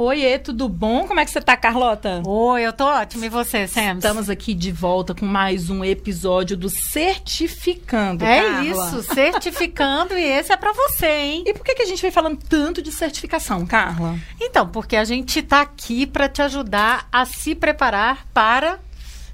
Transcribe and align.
Oiê, 0.00 0.38
tudo 0.38 0.68
bom? 0.68 1.08
Como 1.08 1.18
é 1.18 1.24
que 1.24 1.30
você 1.32 1.40
tá, 1.40 1.56
Carlota? 1.56 2.22
Oi, 2.24 2.62
eu 2.62 2.72
tô 2.72 2.84
ótima. 2.84 3.26
E 3.26 3.28
você, 3.28 3.66
Sam? 3.66 3.94
Estamos 3.96 4.30
aqui 4.30 4.54
de 4.54 4.70
volta 4.70 5.12
com 5.12 5.26
mais 5.26 5.70
um 5.70 5.84
episódio 5.84 6.56
do 6.56 6.68
Certificando, 6.70 8.24
É 8.24 8.40
Carla. 8.42 8.64
isso, 8.64 9.02
certificando 9.12 10.14
e 10.16 10.22
esse 10.22 10.52
é 10.52 10.56
pra 10.56 10.72
você, 10.72 11.06
hein? 11.08 11.42
E 11.44 11.52
por 11.52 11.64
que, 11.64 11.74
que 11.74 11.82
a 11.82 11.86
gente 11.86 12.00
vem 12.00 12.12
falando 12.12 12.38
tanto 12.48 12.80
de 12.80 12.92
certificação, 12.92 13.66
Carla? 13.66 14.16
Então, 14.40 14.68
porque 14.68 14.94
a 14.94 15.02
gente 15.04 15.42
tá 15.42 15.62
aqui 15.62 16.06
pra 16.06 16.28
te 16.28 16.42
ajudar 16.42 17.08
a 17.10 17.24
se 17.24 17.56
preparar 17.56 18.24
para 18.32 18.78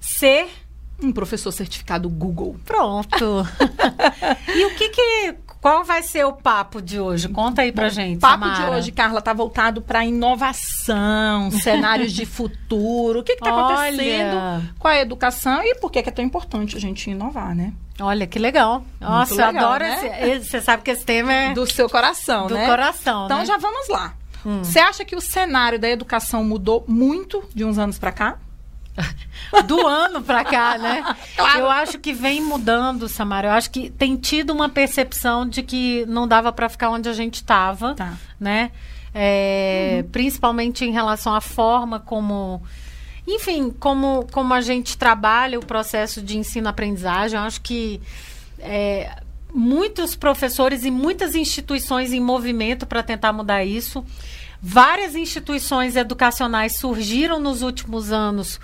ser 0.01 0.49
Um 1.03 1.13
professor 1.13 1.53
certificado 1.53 2.09
Google. 2.09 2.57
pronto. 2.65 3.47
e 4.57 4.65
o 4.65 4.75
que 4.77 4.89
que 4.89 5.35
qual 5.65 5.83
vai 5.83 6.03
ser 6.03 6.27
o 6.27 6.33
papo 6.35 6.83
de 6.83 7.01
hoje? 7.01 7.27
Conta 7.27 7.63
aí 7.63 7.73
pra 7.73 7.89
gente, 7.89 8.19
O 8.19 8.21
papo 8.21 8.45
Samara. 8.45 8.71
de 8.71 8.77
hoje, 8.77 8.93
Carla, 8.93 9.23
tá 9.23 9.33
voltado 9.33 9.81
para 9.81 10.05
inovação, 10.05 11.51
cenários 11.63 12.13
de 12.13 12.27
futuro. 12.27 13.21
O 13.21 13.23
que 13.23 13.33
está 13.33 13.49
acontecendo 13.49 14.69
com 14.79 14.87
a 14.89 14.99
educação 14.99 15.63
e 15.65 15.75
por 15.77 15.91
que, 15.91 16.03
que 16.03 16.11
é 16.11 16.13
tão 16.13 16.23
importante 16.23 16.77
a 16.77 16.81
gente 16.81 17.11
inovar, 17.11 17.55
né? 17.55 17.73
Olha 17.99 18.27
que 18.27 18.39
legal. 18.39 18.85
Nossa, 19.01 19.33
eu 19.33 19.47
legal, 19.47 19.65
adoro 19.65 19.85
né? 19.85 20.29
esse, 20.37 20.51
Você 20.51 20.61
sabe 20.61 20.83
que 20.83 20.91
esse 20.91 21.03
tema 21.07 21.33
é 21.33 21.55
Do 21.55 21.65
seu 21.67 21.89
coração, 21.89 22.47
do 22.47 22.55
né? 22.55 22.67
coração, 22.67 23.25
Então 23.25 23.39
né? 23.39 23.47
já 23.47 23.57
vamos 23.57 23.89
lá. 23.89 24.13
Você 24.63 24.79
acha 24.79 25.03
que 25.07 25.17
o 25.17 25.21
cenário 25.23 25.79
da 25.79 25.89
educação 25.89 26.45
mudou 26.45 26.85
muito 26.87 27.43
de 27.55 27.65
uns 27.65 27.79
anos 27.79 27.99
para 27.99 28.13
cá? 28.13 28.37
do 29.67 29.87
ano 29.87 30.23
pra 30.23 30.45
cá, 30.45 30.79
né? 30.79 31.17
Claro. 31.37 31.61
Eu 31.61 31.71
acho 31.71 31.99
que 31.99 32.13
vem 32.13 32.41
mudando, 32.41 33.09
Samara. 33.09 33.49
Eu 33.49 33.53
acho 33.53 33.71
que 33.71 33.91
tem 33.91 34.17
tido 34.17 34.53
uma 34.53 34.69
percepção 34.69 35.47
de 35.49 35.63
que 35.63 36.05
não 36.07 36.27
dava 36.29 36.53
pra 36.53 36.69
ficar 36.69 36.91
onde 36.91 37.09
a 37.09 37.13
gente 37.13 37.37
estava, 37.37 37.95
Tá. 37.95 38.15
né? 38.39 38.71
É, 39.15 40.05
Principalmente 40.11 40.85
em 40.85 40.91
relação 40.93 41.35
à 41.35 41.41
forma 41.41 42.01
como, 42.01 42.63
enfim, 43.27 43.71
como, 43.79 44.27
como 44.33 44.53
a 44.55 44.61
gente 44.61 44.99
trabalha 44.99 45.59
o 45.59 45.65
processo 45.65 46.21
de 46.21 46.37
ensino-aprendizagem. 46.39 47.39
Eu 47.39 47.45
acho 47.45 47.61
que 47.61 48.01
é, 48.59 49.17
muitos 49.53 50.17
professores 50.17 50.85
e 50.85 50.91
muitas 50.91 51.35
instituições 51.35 52.13
em 52.13 52.21
movimento 52.21 52.87
para 52.87 53.03
tentar 53.03 53.33
mudar 53.33 53.65
isso. 53.65 54.05
Várias 54.61 55.15
instituições 55.15 55.95
educacionais 55.95 56.79
surgiram 56.79 57.39
nos 57.39 57.63
últimos 57.63 58.11
anos 58.11 58.59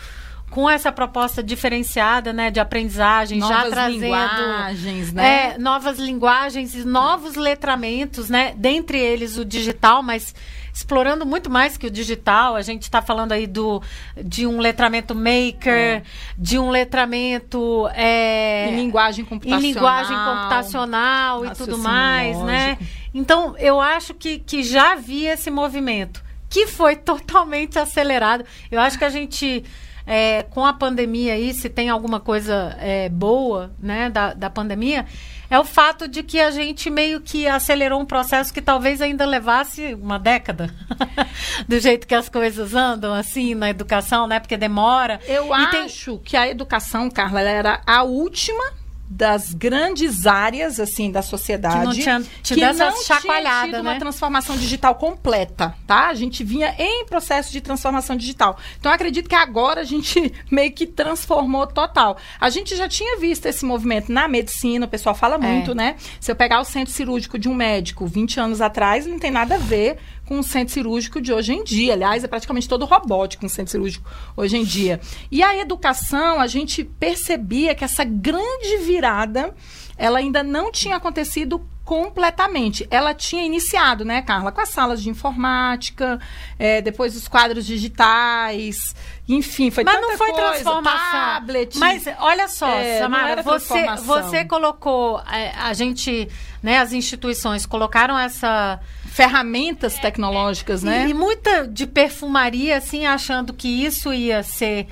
com 0.51 0.69
essa 0.69 0.91
proposta 0.91 1.43
diferenciada, 1.43 2.33
né, 2.33 2.51
de 2.51 2.59
aprendizagem, 2.59 3.41
já 3.41 3.49
Novas 3.49 3.71
trazendo 3.71 4.03
linguagens, 4.03 5.13
né? 5.13 5.53
é, 5.55 5.59
novas 5.59 5.99
linguagens 5.99 6.75
e 6.75 6.85
novos 6.85 7.37
letramentos, 7.37 8.29
né? 8.29 8.53
Dentre 8.57 8.99
eles 8.99 9.39
o 9.39 9.45
digital, 9.45 10.03
mas 10.03 10.35
explorando 10.73 11.27
muito 11.27 11.51
mais 11.51 11.77
que 11.77 11.87
o 11.87 11.91
digital. 11.91 12.57
A 12.57 12.63
gente 12.63 12.83
está 12.83 13.03
falando 13.03 13.33
aí 13.33 13.47
do, 13.47 13.83
de 14.23 14.47
um 14.47 14.59
letramento 14.59 15.15
maker, 15.15 16.03
de 16.37 16.59
um 16.59 16.71
letramento 16.71 17.89
é, 17.95 18.71
Em 18.71 18.77
linguagem 18.77 19.25
em 19.25 19.29
computacional. 19.29 19.61
linguagem 19.61 20.17
computacional 20.17 21.47
e 21.47 21.51
tudo 21.51 21.79
mais, 21.79 22.39
né? 22.43 22.79
Então, 23.13 23.57
eu 23.59 23.81
acho 23.81 24.15
que, 24.15 24.39
que 24.39 24.63
já 24.63 24.93
havia 24.93 25.35
esse 25.35 25.51
movimento, 25.51 26.23
que 26.49 26.67
foi 26.67 26.97
totalmente 26.97 27.79
acelerado. 27.79 28.45
Eu 28.71 28.81
acho 28.81 28.99
que 28.99 29.05
a 29.05 29.11
gente, 29.11 29.65
é, 30.13 30.43
com 30.51 30.67
a 30.67 30.73
pandemia 30.73 31.35
aí, 31.35 31.55
se 31.55 31.69
tem 31.69 31.89
alguma 31.89 32.19
coisa 32.19 32.77
é, 32.81 33.09
boa, 33.09 33.71
né, 33.79 34.11
da, 34.11 34.35
da 34.35 34.51
pandemia, 34.51 35.07
é 35.49 35.57
o 35.57 35.65
fato 35.65 36.09
de 36.09 36.25
que 36.25 36.41
a 36.41 36.51
gente 36.51 36.91
meio 36.91 37.21
que 37.21 37.47
acelerou 37.47 38.01
um 38.01 38.05
processo 38.05 38.53
que 38.53 38.61
talvez 38.61 39.01
ainda 39.01 39.25
levasse 39.25 39.95
uma 39.95 40.19
década, 40.19 40.75
do 41.69 41.79
jeito 41.79 42.09
que 42.09 42.15
as 42.15 42.29
coisas 42.29 42.75
andam, 42.75 43.15
assim, 43.15 43.55
na 43.55 43.71
educação, 43.71 44.27
né? 44.27 44.41
Porque 44.41 44.57
demora. 44.57 45.21
Eu 45.29 45.47
E 45.57 45.67
tem- 45.71 45.85
acho 45.85 46.19
que 46.25 46.37
a 46.37 46.49
educação, 46.49 47.09
Carla, 47.09 47.41
era 47.43 47.81
a 47.87 48.03
última 48.03 48.80
das 49.13 49.53
grandes 49.53 50.25
áreas 50.25 50.79
assim 50.79 51.11
da 51.11 51.21
sociedade 51.21 51.81
Que 51.81 51.85
não 51.85 51.93
tinha 51.93 52.23
tido 52.45 52.59
que 52.59 52.63
essa 52.63 52.91
não 52.93 53.03
tinha 53.03 53.65
tido 53.65 53.81
uma 53.81 53.95
né? 53.95 53.99
transformação 53.99 54.57
digital 54.57 54.95
completa, 54.95 55.75
tá? 55.85 56.07
A 56.07 56.15
gente 56.15 56.45
vinha 56.45 56.73
em 56.79 57.05
processo 57.05 57.51
de 57.51 57.61
transformação 57.61 58.15
digital. 58.17 58.57
Então 58.79 58.93
eu 58.93 58.95
acredito 58.95 59.29
que 59.29 59.35
agora 59.35 59.81
a 59.81 59.85
gente 59.85 60.33
meio 60.49 60.71
que 60.71 60.87
transformou 60.87 61.67
total. 61.67 62.17
A 62.41 62.49
gente 62.51 62.77
já 62.77 62.89
tinha 62.89 63.19
visto 63.19 63.47
esse 63.47 63.65
movimento 63.65 64.13
na 64.13 64.29
medicina, 64.29 64.87
o 64.87 64.89
pessoal 64.89 65.15
fala 65.15 65.37
muito, 65.37 65.75
né? 65.75 65.97
Se 66.21 66.31
eu 66.31 66.37
pegar 66.37 66.61
o 66.61 66.65
centro 66.65 66.93
cirúrgico 66.93 67.37
de 67.37 67.49
um 67.49 67.55
médico 67.55 68.07
20 68.07 68.39
anos 68.39 68.61
atrás, 68.61 69.07
não 69.07 69.19
tem 69.19 69.33
nada 69.33 69.57
a 69.57 69.59
ver 69.59 69.99
com 70.31 70.39
o 70.39 70.45
centro 70.45 70.73
cirúrgico 70.73 71.21
de 71.21 71.33
hoje 71.33 71.53
em 71.53 71.65
dia. 71.65 71.93
Aliás, 71.95 72.23
é 72.23 72.29
praticamente 72.29 72.69
todo 72.69 72.85
robótico 72.85 73.45
um 73.45 73.49
centro 73.49 73.73
cirúrgico 73.73 74.09
hoje 74.37 74.57
em 74.57 74.63
dia. 74.63 75.01
E 75.29 75.43
a 75.43 75.57
educação, 75.57 76.41
a 76.41 76.47
gente 76.47 76.85
percebia 76.85 77.75
que 77.75 77.83
essa 77.83 78.05
grande 78.05 78.77
virada, 78.79 79.53
ela 79.99 80.21
ainda 80.21 80.45
não 80.45 80.71
tinha 80.71 80.95
acontecido 80.95 81.67
completamente. 81.85 82.87
Ela 82.93 83.13
tinha 83.13 83.43
iniciado, 83.43 84.05
né, 84.05 84.23
Carla, 84.23 84.53
com 84.53 84.61
as 84.61 84.69
salas 84.69 85.03
de 85.03 85.11
informática, 85.11 86.21
eh, 86.57 86.81
depois 86.81 87.17
os 87.17 87.27
quadros 87.27 87.67
digitais, 87.67 88.95
enfim, 89.29 89.73
foi 89.73 89.83
Mas 89.83 90.01
não 90.01 90.17
foi 90.17 90.31
coisa, 90.31 90.53
transformação. 90.53 91.11
tablet. 91.11 91.77
Mas 91.77 92.05
olha 92.21 92.47
só, 92.47 92.69
É, 92.69 93.01
Samara, 93.01 93.43
você, 93.43 93.87
você 94.05 94.45
colocou, 94.45 95.21
é, 95.33 95.51
a 95.57 95.73
gente, 95.73 96.29
né, 96.63 96.79
as 96.79 96.93
instituições 96.93 97.65
colocaram 97.67 98.19
essa 98.19 98.79
ferramentas 99.07 99.95
tecnológicas, 99.99 100.83
né? 100.83 101.07
e, 101.07 101.11
e 101.11 101.15
muita 101.15 101.67
de 101.67 101.87
perfumaria, 101.87 102.77
assim, 102.77 103.07
achando 103.07 103.53
que 103.53 103.69
isso 103.69 104.13
ia 104.13 104.43
ser 104.43 104.87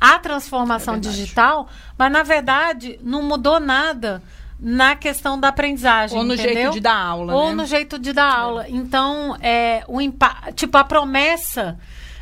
a 0.00 0.18
transformação 0.18 0.94
É 0.94 0.98
digital, 0.98 1.68
mas 1.98 2.12
na 2.12 2.22
verdade 2.22 2.98
não 3.02 3.22
mudou 3.22 3.58
nada 3.58 4.22
na 4.58 4.94
questão 4.96 5.38
da 5.38 5.48
aprendizagem, 5.48 6.16
Ou 6.16 6.24
no 6.24 6.34
entendeu? 6.34 6.54
jeito 6.54 6.72
de 6.72 6.80
dar 6.80 6.96
aula, 6.96 7.34
Ou 7.34 7.48
né? 7.48 7.54
no 7.54 7.66
jeito 7.66 7.98
de 7.98 8.12
dar 8.12 8.32
aula. 8.32 8.66
Então, 8.68 9.36
é, 9.40 9.82
o 9.88 9.98
tipo, 10.54 10.78
a 10.78 10.84
promessa, 10.84 11.76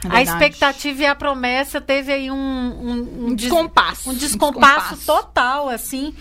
É 0.04 0.06
a 0.08 0.10
verdade. 0.10 0.30
expectativa 0.30 1.02
e 1.02 1.06
a 1.06 1.14
promessa 1.14 1.80
teve 1.80 2.12
aí 2.12 2.30
um, 2.30 2.34
um, 2.36 3.26
Um 3.26 3.34
des- 3.34 3.46
descompasso. 3.48 4.08
um 4.08 4.12
Um 4.12 4.16
descompasso 4.16 4.94
descompasso. 4.96 5.06
total, 5.06 5.68
assim. 5.68 6.14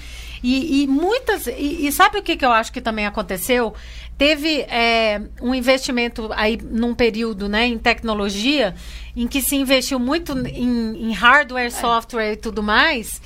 E, 0.43 0.83
e 0.83 0.87
muitas. 0.87 1.47
E, 1.47 1.87
e 1.87 1.91
sabe 1.91 2.17
o 2.17 2.23
que, 2.23 2.35
que 2.35 2.45
eu 2.45 2.51
acho 2.51 2.71
que 2.71 2.81
também 2.81 3.05
aconteceu? 3.05 3.73
Teve 4.17 4.61
é, 4.61 5.21
um 5.41 5.53
investimento 5.53 6.29
aí 6.33 6.57
num 6.61 6.93
período, 6.93 7.49
né, 7.49 7.65
em 7.65 7.77
tecnologia, 7.77 8.75
em 9.15 9.27
que 9.27 9.41
se 9.41 9.55
investiu 9.55 9.99
muito 9.99 10.37
em, 10.47 11.09
em 11.09 11.11
hardware, 11.11 11.71
software 11.71 12.33
e 12.33 12.37
tudo 12.37 12.61
mais. 12.61 13.21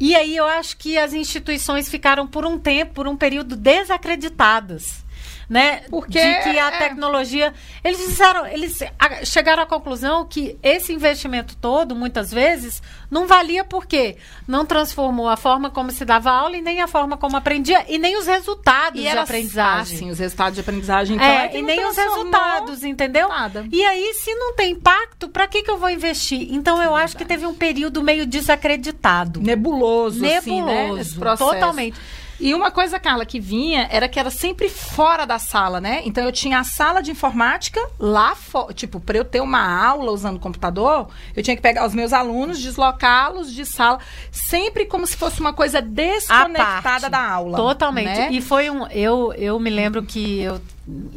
E 0.00 0.16
aí 0.16 0.36
eu 0.36 0.44
acho 0.46 0.76
que 0.78 0.98
as 0.98 1.12
instituições 1.12 1.88
ficaram 1.88 2.26
por 2.26 2.44
um 2.44 2.58
tempo, 2.58 2.94
por 2.94 3.06
um 3.06 3.16
período 3.16 3.54
desacreditadas. 3.54 5.04
Né? 5.48 5.82
Porque 5.90 6.18
de 6.18 6.42
que 6.42 6.58
a 6.58 6.68
é- 6.68 6.78
tecnologia. 6.78 7.52
Eles 7.84 7.98
disseram, 7.98 8.46
eles 8.46 8.78
chegaram 9.24 9.62
à 9.62 9.66
conclusão 9.66 10.24
que 10.24 10.56
esse 10.62 10.92
investimento 10.92 11.56
todo, 11.56 11.94
muitas 11.94 12.30
vezes, 12.32 12.82
não 13.10 13.26
valia 13.26 13.64
porque 13.64 14.16
não 14.46 14.64
transformou 14.64 15.28
a 15.28 15.36
forma 15.36 15.68
como 15.70 15.90
se 15.90 16.04
dava 16.04 16.30
aula 16.30 16.56
e 16.56 16.62
nem 16.62 16.80
a 16.80 16.86
forma 16.86 17.16
como 17.16 17.36
aprendia, 17.36 17.84
e 17.88 17.98
nem 17.98 18.16
os 18.16 18.26
resultados 18.26 18.98
E 19.00 19.02
de 19.02 19.08
aprendizagem. 19.08 19.96
assim, 19.96 20.10
os 20.10 20.18
resultados 20.18 20.54
de 20.54 20.60
aprendizagem, 20.60 21.16
então, 21.16 21.26
É, 21.26 21.46
é 21.46 21.58
e 21.58 21.62
nem 21.62 21.84
os 21.86 21.96
resultados, 21.96 22.82
entendeu? 22.84 23.28
nada. 23.28 23.66
E 23.70 23.84
aí, 23.84 24.14
se 24.14 24.34
não 24.34 24.54
tem 24.54 24.72
impacto, 24.72 25.28
para 25.28 25.46
que, 25.46 25.62
que 25.62 25.70
eu 25.70 25.76
vou 25.78 25.90
investir? 25.90 26.48
Então, 26.52 26.82
eu 26.82 26.94
acho 26.94 27.16
que 27.16 27.24
teve 27.24 27.44
um 27.46 27.54
período 27.54 28.02
meio 28.02 28.24
desacreditado. 28.26 29.40
Nebuloso, 29.40 30.24
assim, 30.24 30.62
né? 30.62 30.82
Nebuloso, 30.82 31.00
Esse 31.00 31.18
processo. 31.18 31.50
totalmente. 31.50 32.00
E 32.42 32.52
uma 32.56 32.72
coisa, 32.72 32.98
Carla, 32.98 33.24
que 33.24 33.38
vinha 33.38 33.86
era 33.88 34.08
que 34.08 34.18
era 34.18 34.28
sempre 34.28 34.68
fora 34.68 35.24
da 35.24 35.38
sala, 35.38 35.80
né? 35.80 36.02
Então 36.04 36.24
eu 36.24 36.32
tinha 36.32 36.58
a 36.58 36.64
sala 36.64 37.00
de 37.00 37.12
informática 37.12 37.80
lá 38.00 38.34
fora. 38.34 38.74
Tipo, 38.74 38.98
para 38.98 39.16
eu 39.16 39.24
ter 39.24 39.40
uma 39.40 39.62
aula 39.62 40.10
usando 40.10 40.38
o 40.38 40.40
computador, 40.40 41.08
eu 41.36 41.42
tinha 41.42 41.54
que 41.54 41.62
pegar 41.62 41.86
os 41.86 41.94
meus 41.94 42.12
alunos, 42.12 42.60
deslocá-los 42.60 43.52
de 43.52 43.64
sala, 43.64 44.00
sempre 44.32 44.86
como 44.86 45.06
se 45.06 45.16
fosse 45.16 45.40
uma 45.40 45.52
coisa 45.52 45.80
desconectada 45.80 46.82
parte. 46.82 47.08
da 47.10 47.24
aula. 47.24 47.56
Totalmente. 47.56 48.06
né? 48.06 48.28
E 48.32 48.40
foi 48.40 48.68
um. 48.68 48.88
Eu, 48.88 49.32
eu 49.34 49.60
me 49.60 49.70
lembro 49.70 50.02
que 50.02 50.40
eu, 50.40 50.60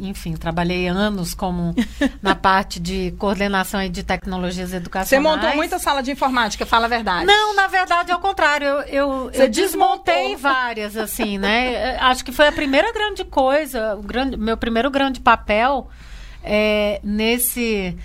enfim, 0.00 0.34
trabalhei 0.36 0.86
anos 0.86 1.34
como 1.34 1.74
na 2.22 2.34
parte 2.34 2.78
de 2.78 3.10
coordenação 3.18 3.82
e 3.82 3.88
de 3.88 4.02
tecnologias 4.02 4.70
Você 4.70 4.76
educacionais. 4.76 5.36
montou 5.36 5.56
muita 5.56 5.78
sala 5.78 6.02
de 6.02 6.12
informática, 6.12 6.64
fala 6.64 6.86
a 6.86 6.88
verdade. 6.88 7.26
Não, 7.26 7.54
na 7.54 7.66
verdade, 7.66 8.12
ao 8.12 8.20
contrário. 8.20 8.66
Eu, 8.66 8.80
eu, 8.82 9.30
Você 9.32 9.42
eu 9.44 9.48
desmontei 9.48 10.14
desmontou. 10.14 10.38
várias, 10.38 10.96
assim, 10.96 11.38
né? 11.38 11.96
Acho 11.98 12.24
que 12.24 12.32
foi 12.32 12.48
a 12.48 12.52
primeira 12.52 12.92
grande 12.92 13.24
coisa, 13.24 13.96
o 13.96 14.02
grande, 14.02 14.36
meu 14.36 14.56
primeiro 14.56 14.90
grande 14.90 15.20
papel 15.20 15.88
é, 16.44 17.00
nesse, 17.02 17.96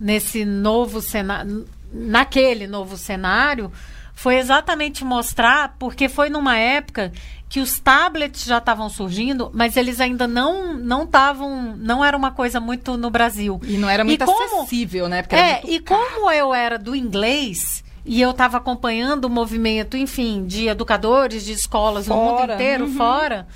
nesse 0.00 0.44
novo 0.44 1.02
cenário, 1.02 1.66
naquele 1.92 2.66
novo 2.66 2.96
cenário, 2.96 3.70
foi 4.14 4.36
exatamente 4.36 5.04
mostrar, 5.04 5.76
porque 5.78 6.08
foi 6.08 6.30
numa 6.30 6.56
época 6.56 7.12
que 7.50 7.58
os 7.58 7.80
tablets 7.80 8.44
já 8.44 8.58
estavam 8.58 8.88
surgindo, 8.88 9.50
mas 9.52 9.76
eles 9.76 10.00
ainda 10.00 10.28
não 10.28 10.72
não 10.74 11.02
estavam, 11.02 11.74
não 11.76 12.02
era 12.02 12.16
uma 12.16 12.30
coisa 12.30 12.60
muito 12.60 12.96
no 12.96 13.10
Brasil. 13.10 13.60
E 13.64 13.76
não 13.76 13.90
era 13.90 14.04
muito 14.04 14.24
como, 14.24 14.60
acessível, 14.60 15.08
né? 15.08 15.22
Porque 15.22 15.34
é, 15.34 15.60
e 15.64 15.80
caro. 15.80 16.00
como 16.14 16.30
eu 16.30 16.54
era 16.54 16.78
do 16.78 16.94
inglês 16.94 17.82
e 18.06 18.20
eu 18.20 18.30
estava 18.30 18.56
acompanhando 18.56 19.24
o 19.24 19.28
movimento, 19.28 19.96
enfim, 19.96 20.46
de 20.46 20.68
educadores 20.68 21.44
de 21.44 21.52
escolas 21.52 22.06
fora. 22.06 22.20
no 22.20 22.38
mundo 22.38 22.52
inteiro, 22.52 22.84
uhum. 22.84 22.94
fora. 22.94 23.48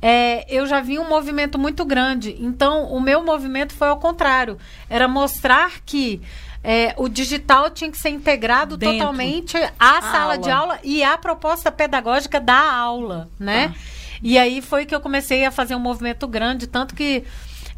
É, 0.00 0.46
eu 0.48 0.66
já 0.66 0.80
vi 0.80 0.98
um 0.98 1.06
movimento 1.06 1.58
muito 1.58 1.84
grande. 1.84 2.34
Então, 2.40 2.84
o 2.92 3.00
meu 3.00 3.22
movimento 3.22 3.74
foi 3.74 3.88
ao 3.88 3.98
contrário. 3.98 4.56
Era 4.88 5.06
mostrar 5.06 5.80
que 5.84 6.22
é, 6.64 6.94
o 6.96 7.10
digital 7.10 7.68
tinha 7.68 7.90
que 7.90 7.98
ser 7.98 8.08
integrado 8.08 8.78
Dentro. 8.78 8.96
totalmente 8.96 9.54
à 9.78 10.00
sala 10.00 10.32
aula. 10.32 10.38
de 10.38 10.50
aula 10.50 10.78
e 10.82 11.04
à 11.04 11.18
proposta 11.18 11.70
pedagógica 11.70 12.40
da 12.40 12.72
aula, 12.72 13.28
né? 13.38 13.68
Tá. 13.68 13.74
E 14.22 14.38
aí 14.38 14.62
foi 14.62 14.86
que 14.86 14.94
eu 14.94 15.00
comecei 15.00 15.44
a 15.44 15.50
fazer 15.50 15.74
um 15.74 15.78
movimento 15.78 16.26
grande, 16.26 16.66
tanto 16.66 16.94
que 16.94 17.22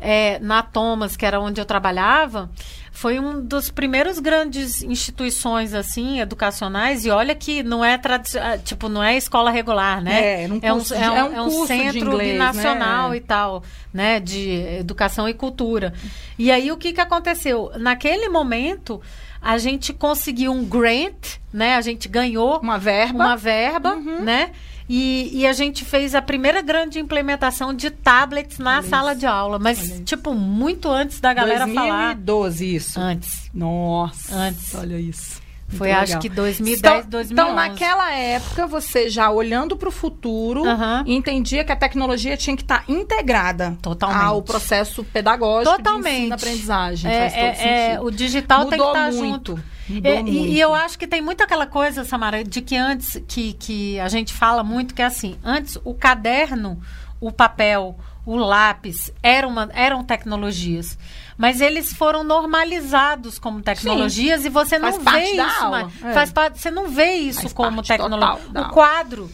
é, 0.00 0.38
na 0.38 0.62
Thomas, 0.62 1.17
que 1.17 1.27
era 1.27 1.41
onde 1.41 1.61
eu 1.61 1.65
trabalhava, 1.65 2.49
foi 2.96 3.20
um 3.20 3.44
dos 3.44 3.70
primeiros 3.70 4.19
grandes 4.19 4.82
instituições 4.82 5.75
assim 5.75 6.19
educacionais 6.19 7.04
e 7.04 7.10
olha 7.10 7.34
que 7.34 7.62
não 7.62 7.84
é 7.84 8.00
ah, 8.40 8.56
tipo 8.56 8.88
não 8.88 9.02
é 9.02 9.19
escola 9.19 9.50
regular 9.50 10.02
né? 10.02 10.44
É, 10.44 10.48
um 10.48 10.58
é, 10.62 10.72
um, 10.72 10.78
é, 10.78 11.10
um, 11.10 11.14
é 11.14 11.25
um, 11.25 11.37
é 11.37 11.43
um 11.43 11.66
centro 11.66 11.98
inglês, 11.98 12.38
nacional 12.38 13.10
né? 13.10 13.16
e 13.19 13.20
tal 13.20 13.62
né 13.93 14.19
de 14.19 14.50
educação 14.78 15.28
e 15.28 15.34
cultura. 15.34 15.93
E 16.38 16.50
aí 16.50 16.72
o 16.72 16.76
que 16.78 16.94
que 16.94 17.00
aconteceu? 17.00 17.70
Naquele 17.76 18.31
momento 18.31 18.99
a 19.42 19.58
gente 19.58 19.92
conseguiu 19.92 20.50
um 20.50 20.64
grant 20.64 21.37
né? 21.52 21.76
A 21.76 21.82
gente 21.82 22.08
ganhou 22.08 22.58
uma 22.60 22.78
verba. 22.78 23.25
uma 23.25 23.37
verba 23.37 23.94
uhum. 23.94 24.22
né 24.22 24.52
e, 24.88 25.31
e, 25.33 25.47
a 25.47 25.53
gente 25.53 25.85
fez 25.85 26.15
a 26.15 26.23
primeira 26.23 26.62
grande 26.62 26.99
implementação 26.99 27.75
de 27.75 27.91
tablets 27.91 28.59
na 28.59 28.79
Olha 28.79 28.83
sala 28.83 29.11
isso. 29.12 29.21
de 29.21 29.27
aula. 29.27 29.59
Mas, 29.59 30.03
tipo, 30.05 30.35
muito 30.35 30.88
antes 30.88 31.21
da 31.21 31.35
galera 31.35 31.65
2012, 31.65 31.88
falar. 31.88 32.15
2012, 32.15 32.75
isso. 32.77 33.00
Antes. 33.00 33.50
Nossa. 33.53 34.35
Antes. 34.35 34.75
Olha 34.75 34.99
isso. 34.99 35.45
Foi, 35.68 35.88
legal. 35.88 36.02
acho 36.02 36.18
que 36.20 36.28
2010, 36.28 36.78
então, 36.78 37.10
2011. 37.10 37.32
Então, 37.32 37.54
naquela 37.54 38.12
época, 38.12 38.66
você 38.66 39.10
já 39.10 39.30
olhando 39.30 39.76
para 39.76 39.88
o 39.88 39.92
futuro, 39.92 40.62
uhum. 40.62 41.02
entendia 41.06 41.64
que 41.64 41.72
a 41.72 41.76
tecnologia 41.76 42.36
tinha 42.36 42.56
que 42.56 42.62
estar 42.62 42.84
tá 42.86 42.92
integrada 42.92 43.76
Totalmente. 43.82 44.22
ao 44.22 44.42
processo 44.42 45.02
pedagógico 45.02 45.76
Totalmente. 45.76 46.04
de 46.04 46.20
ensino-aprendizagem. 46.20 47.10
É, 47.10 47.26
é, 47.26 47.92
é, 47.94 48.00
o 48.00 48.10
digital 48.10 48.64
Mudou 48.64 48.70
tem 48.70 48.80
que 48.80 48.86
estar 48.86 49.10
tá 49.10 49.12
muito. 49.12 49.56
junto. 49.56 49.76
É, 50.02 50.20
e, 50.22 50.54
e, 50.54 50.60
eu 50.60 50.74
acho 50.74 50.98
que 50.98 51.06
tem 51.06 51.20
muito 51.20 51.42
aquela 51.42 51.66
coisa, 51.66 52.04
Samara, 52.04 52.42
de 52.42 52.60
que 52.60 52.76
antes, 52.76 53.22
que, 53.26 53.52
que 53.52 54.00
a 54.00 54.08
gente 54.08 54.32
fala 54.32 54.64
muito, 54.64 54.94
que 54.94 55.00
é 55.00 55.04
assim, 55.04 55.36
antes 55.44 55.78
o 55.84 55.94
caderno, 55.94 56.80
o 57.20 57.32
papel, 57.32 57.98
o 58.24 58.36
lápis 58.36 59.12
eram, 59.22 59.48
uma, 59.48 59.68
eram 59.72 60.04
tecnologias. 60.04 60.98
Mas 61.36 61.60
eles 61.60 61.92
foram 61.92 62.24
normalizados 62.24 63.38
como 63.38 63.60
tecnologias 63.60 64.40
Sim, 64.40 64.46
e 64.46 64.50
você 64.50 64.78
não 64.78 64.98
vê 64.98 65.24
isso. 65.24 65.70
Mas, 65.70 66.02
é. 66.02 66.12
faz 66.12 66.32
parte, 66.32 66.58
você 66.58 66.70
não 66.70 66.88
vê 66.88 67.12
isso 67.14 67.42
faz 67.42 67.52
como 67.52 67.82
tecnologia. 67.82 68.60
O 68.60 68.68
quadro. 68.70 69.30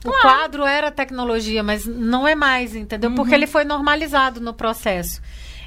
Claro. 0.00 0.18
O 0.18 0.20
quadro 0.20 0.64
era 0.64 0.90
tecnologia, 0.90 1.62
mas 1.62 1.86
não 1.86 2.26
é 2.26 2.34
mais, 2.34 2.74
entendeu? 2.74 3.10
Uhum. 3.10 3.16
Porque 3.16 3.34
ele 3.34 3.46
foi 3.46 3.64
normalizado 3.64 4.40
no 4.40 4.52
processo. 4.52 5.20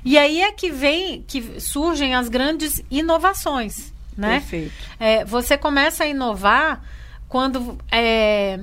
E 0.04 0.18
aí 0.18 0.42
é 0.42 0.52
que 0.52 0.72
vem, 0.72 1.24
que 1.28 1.60
surgem 1.60 2.16
as 2.16 2.28
grandes 2.28 2.84
inovações 2.92 3.96
né? 4.18 4.40
Perfeito. 4.40 4.74
É, 5.00 5.26
você 5.26 5.58
começa 5.58 6.04
a 6.04 6.08
inovar 6.08 6.82
quando 7.28 7.78
é, 7.92 8.60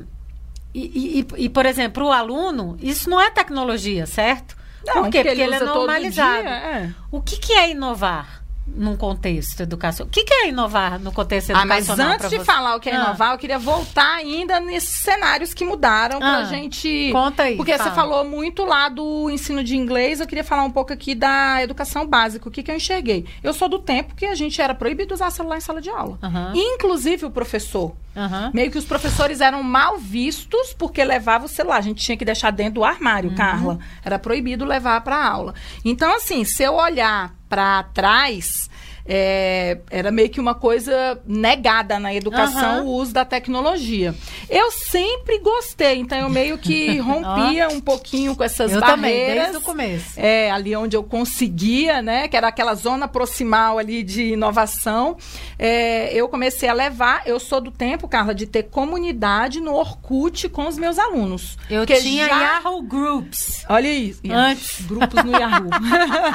e, 0.75 1.21
e, 1.21 1.45
e, 1.45 1.49
por 1.49 1.67
exemplo, 1.67 2.07
o 2.07 2.13
aluno, 2.13 2.77
isso 2.81 3.11
não 3.11 3.21
é 3.21 3.31
tecnologia, 3.31 4.07
certo? 4.07 4.57
Não, 4.85 4.95
Por 4.95 5.11
quê? 5.11 5.19
Porque, 5.19 5.29
porque 5.29 5.41
ele, 5.43 5.43
ele 5.43 5.55
é 5.55 5.65
normalizado. 5.65 6.43
Dia, 6.43 6.51
é. 6.51 6.91
O 7.11 7.21
que, 7.21 7.37
que 7.37 7.53
é 7.53 7.71
inovar? 7.71 8.43
num 8.67 8.97
contexto 8.97 9.61
educacional. 9.61 10.09
O 10.09 10.11
que, 10.11 10.25
que, 10.25 10.33
é 10.33 10.49
inovar 10.49 10.99
no 10.99 11.13
contexto 11.13 11.51
educacional? 11.51 11.77
Ah, 11.77 11.81
mas 11.81 11.99
antes 11.99 12.31
de 12.31 12.45
falar 12.45 12.77
o 12.77 12.81
que 12.81 12.89
é 12.89 12.97
ah. 12.97 13.05
inovar, 13.05 13.33
eu 13.33 13.39
queria 13.39 13.59
voltar 13.59 14.17
ainda 14.17 14.61
nesses 14.61 15.03
cenários 15.03 15.53
que 15.53 15.65
mudaram 15.65 16.17
ah. 16.19 16.21
pra 16.21 16.45
gente. 16.45 17.11
Conta 17.13 17.45
aí. 17.45 17.57
Porque 17.57 17.77
fala. 17.77 17.91
você 17.91 17.95
falou 17.95 18.25
muito 18.25 18.65
lá 18.65 18.89
do 18.89 19.29
ensino 19.31 19.63
de 19.63 19.77
inglês, 19.77 20.21
eu 20.21 20.27
queria 20.27 20.45
falar 20.45 20.65
um 20.65 20.71
pouco 20.71 20.93
aqui 20.93 21.15
da 21.15 21.63
educação 21.63 22.07
básica. 22.07 22.49
O 22.49 22.53
que, 22.53 22.63
que 22.63 22.71
eu 22.71 22.77
enxerguei? 22.77 23.27
Eu 23.43 23.53
sou 23.53 23.69
do 23.69 23.79
tempo 23.79 24.15
que 24.15 24.27
a 24.27 24.35
gente 24.35 24.61
era 24.61 24.75
proibido 24.75 25.15
usar 25.15 25.31
celular 25.31 25.59
em 25.59 25.61
sala 25.61 25.81
de 25.81 25.91
aula. 25.91 26.19
Uhum. 26.23 26.53
Inclusive 26.55 27.27
o 27.27 27.31
professor. 27.31 27.95
Uhum. 28.15 28.51
Meio 28.53 28.71
que 28.71 28.79
os 28.79 28.85
professores 28.85 29.41
eram 29.41 29.63
mal 29.63 29.99
vistos 29.99 30.75
porque 30.79 31.03
levava 31.05 31.47
o 31.47 31.49
celular. 31.49 31.79
A 31.79 31.83
gente 31.83 32.05
tinha 32.05 32.17
que 32.17 32.25
deixar 32.25 32.51
dentro 32.51 32.75
do 32.75 32.85
armário, 32.85 33.31
uhum. 33.31 33.37
Carla. 33.37 33.79
Era 34.05 34.19
proibido 34.19 34.65
levar 34.65 35.01
para 35.03 35.25
aula. 35.25 35.55
Então, 35.85 36.15
assim, 36.15 36.45
se 36.45 36.63
eu 36.63 36.75
olhar 36.75 37.35
para 37.49 37.83
trás 37.85 38.71
é, 39.05 39.79
era 39.91 40.11
meio 40.11 40.31
que 40.31 40.41
uma 40.41 40.55
coisa 40.55 41.21
negada 41.27 41.99
na 41.99 42.15
educação 42.15 42.85
uhum. 42.85 42.87
o 42.87 42.95
uso 42.95 43.13
da 43.13 43.25
tecnologia. 43.25 44.15
Eu 44.49 44.71
sempre 44.71 45.39
gostei, 45.39 45.99
então 45.99 46.19
eu 46.19 46.29
meio 46.29 46.57
que 46.57 46.99
rompia 47.01 47.69
um 47.69 47.81
pouquinho 47.81 48.37
com 48.37 48.45
essas 48.45 48.73
eu 48.73 48.81
barreiras. 48.81 48.97
Também, 48.97 49.35
desde 49.35 49.57
o 49.57 49.61
começo. 49.61 50.13
É, 50.17 50.51
ali 50.51 50.77
onde 50.77 50.97
eu 50.97 51.03
conseguia, 51.03 52.01
né? 52.01 52.29
Que 52.29 52.37
era 52.37 52.49
aquela 52.49 52.75
zona 52.75 53.09
proximal 53.09 53.79
ali 53.79 54.03
de 54.03 54.33
inovação. 54.33 55.17
É, 55.59 56.13
eu 56.15 56.29
comecei 56.29 56.69
a 56.69 56.73
levar, 56.73 57.23
eu 57.27 57.41
sou 57.41 57.61
do 57.61 57.71
tempo, 57.71 58.07
Carla, 58.07 58.35
de 58.35 58.47
ter 58.47 58.65
comunidade 58.65 59.61
no 59.61 59.75
Orkut 59.75 60.49
com 60.49 60.69
os 60.69 60.79
meus 60.79 60.99
alunos. 60.99 61.59
Eu 61.69 61.85
tinha 61.87 62.29
já... 62.29 62.41
Yahoo 62.41 62.83
Groups. 62.83 63.65
Olha 63.69 63.89
isso. 63.93 64.21
Antes. 64.31 64.83
Grupos 64.83 65.25
no 65.25 65.33
Yahoo. 65.33 65.71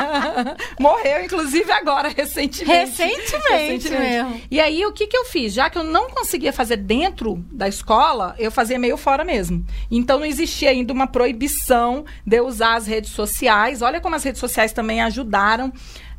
Morreu, 0.80 1.24
inclusive, 1.24 1.72
agora, 1.72 2.10
recentemente 2.10 2.57
recentemente. 2.64 3.32
Recentemente, 3.50 3.90
mesmo. 3.90 4.42
E 4.50 4.60
aí, 4.60 4.86
o 4.86 4.92
que, 4.92 5.08
que 5.08 5.18
eu 5.18 5.26
fiz? 5.26 5.54
Já 5.54 5.70
que 5.70 5.78
eu 5.78 5.84
não 5.84 6.10
conseguia 6.10 6.54
fazer 6.54 6.78
dentro 6.78 7.44
da 7.52 7.68
escola, 7.68 8.36
eu 8.38 8.52
fazia 8.52 8.80
meio 8.80 8.98
fora 8.98 9.24
mesmo. 9.24 9.66
Então, 9.90 10.20
não 10.20 10.26
existia 10.26 10.70
ainda 10.70 10.94
uma 10.94 11.08
proibição 11.08 12.06
de 12.26 12.38
eu 12.38 12.48
usar 12.48 12.76
as 12.76 12.88
redes 12.88 13.12
sociais. 13.12 13.82
Olha 13.82 14.02
como 14.02 14.16
as 14.16 14.24
redes 14.24 14.40
sociais 14.40 14.72
também 14.72 15.02
ajudaram 15.02 15.72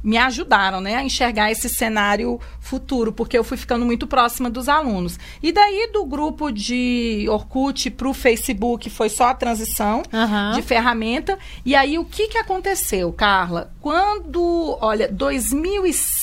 me 0.02 0.16
ajudaram 0.16 0.80
né, 0.80 0.94
a 0.94 1.02
enxergar 1.02 1.50
esse 1.50 1.68
cenário 1.68 2.40
futuro, 2.60 3.12
porque 3.12 3.36
eu 3.36 3.44
fui 3.44 3.56
ficando 3.56 3.84
muito 3.84 4.06
próxima 4.06 4.48
dos 4.48 4.68
alunos. 4.68 5.18
E 5.42 5.50
daí, 5.52 5.90
do 5.92 6.04
grupo 6.04 6.50
de 6.50 7.26
Orkut 7.28 7.90
para 7.90 8.08
o 8.08 8.14
Facebook, 8.14 8.88
foi 8.90 9.08
só 9.08 9.28
a 9.28 9.34
transição 9.34 10.02
uhum. 10.12 10.52
de 10.54 10.62
ferramenta. 10.62 11.38
E 11.64 11.74
aí, 11.74 11.98
o 11.98 12.04
que, 12.04 12.28
que 12.28 12.38
aconteceu, 12.38 13.12
Carla? 13.12 13.72
Quando, 13.80 14.78
olha, 14.80 15.08
2005, 15.08 16.17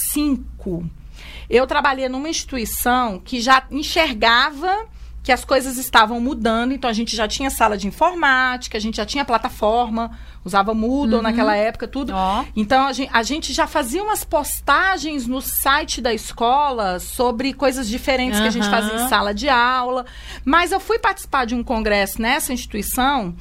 eu 1.49 1.67
trabalhei 1.67 2.09
numa 2.09 2.29
instituição 2.29 3.19
que 3.19 3.39
já 3.39 3.63
enxergava 3.69 4.87
que 5.25 5.31
as 5.31 5.43
coisas 5.43 5.77
estavam 5.77 6.21
mudando, 6.21 6.71
então 6.71 6.87
a 6.87 6.93
gente 6.93 7.15
já 7.15 7.27
tinha 7.27 7.49
sala 7.49 7.75
de 7.75 7.87
informática, 7.87 8.77
a 8.77 8.79
gente 8.79 8.97
já 8.97 9.05
tinha 9.07 9.25
plataforma, 9.25 10.11
usava 10.43 10.71
Moodle 10.75 11.15
uhum. 11.15 11.23
naquela 11.23 11.55
época, 11.55 11.87
tudo. 11.87 12.13
Oh. 12.13 12.45
Então 12.55 12.85
a 12.85 12.93
gente, 12.93 13.09
a 13.11 13.23
gente, 13.23 13.51
já 13.51 13.65
fazia 13.65 14.03
umas 14.03 14.23
postagens 14.23 15.25
no 15.25 15.41
site 15.41 15.99
da 15.99 16.13
escola 16.13 16.99
sobre 16.99 17.53
coisas 17.53 17.89
diferentes 17.89 18.37
uhum. 18.37 18.43
que 18.43 18.49
a 18.49 18.51
gente 18.51 18.69
fazia 18.69 18.93
em 18.93 19.09
sala 19.09 19.33
de 19.33 19.49
aula. 19.49 20.05
Mas 20.43 20.71
eu 20.71 20.79
fui 20.79 20.99
participar 20.99 21.45
de 21.45 21.55
um 21.55 21.63
congresso 21.63 22.21
nessa 22.21 22.53
instituição 22.53 23.35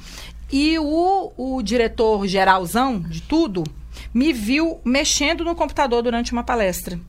e 0.51 0.79
o, 0.79 1.33
o 1.37 1.61
diretor 1.61 2.25
geralzão 2.25 2.99
de 2.99 3.21
tudo 3.21 3.63
me 4.13 4.33
viu 4.33 4.79
mexendo 4.83 5.43
no 5.43 5.55
computador 5.55 6.01
durante 6.01 6.31
uma 6.31 6.43
palestra. 6.43 6.99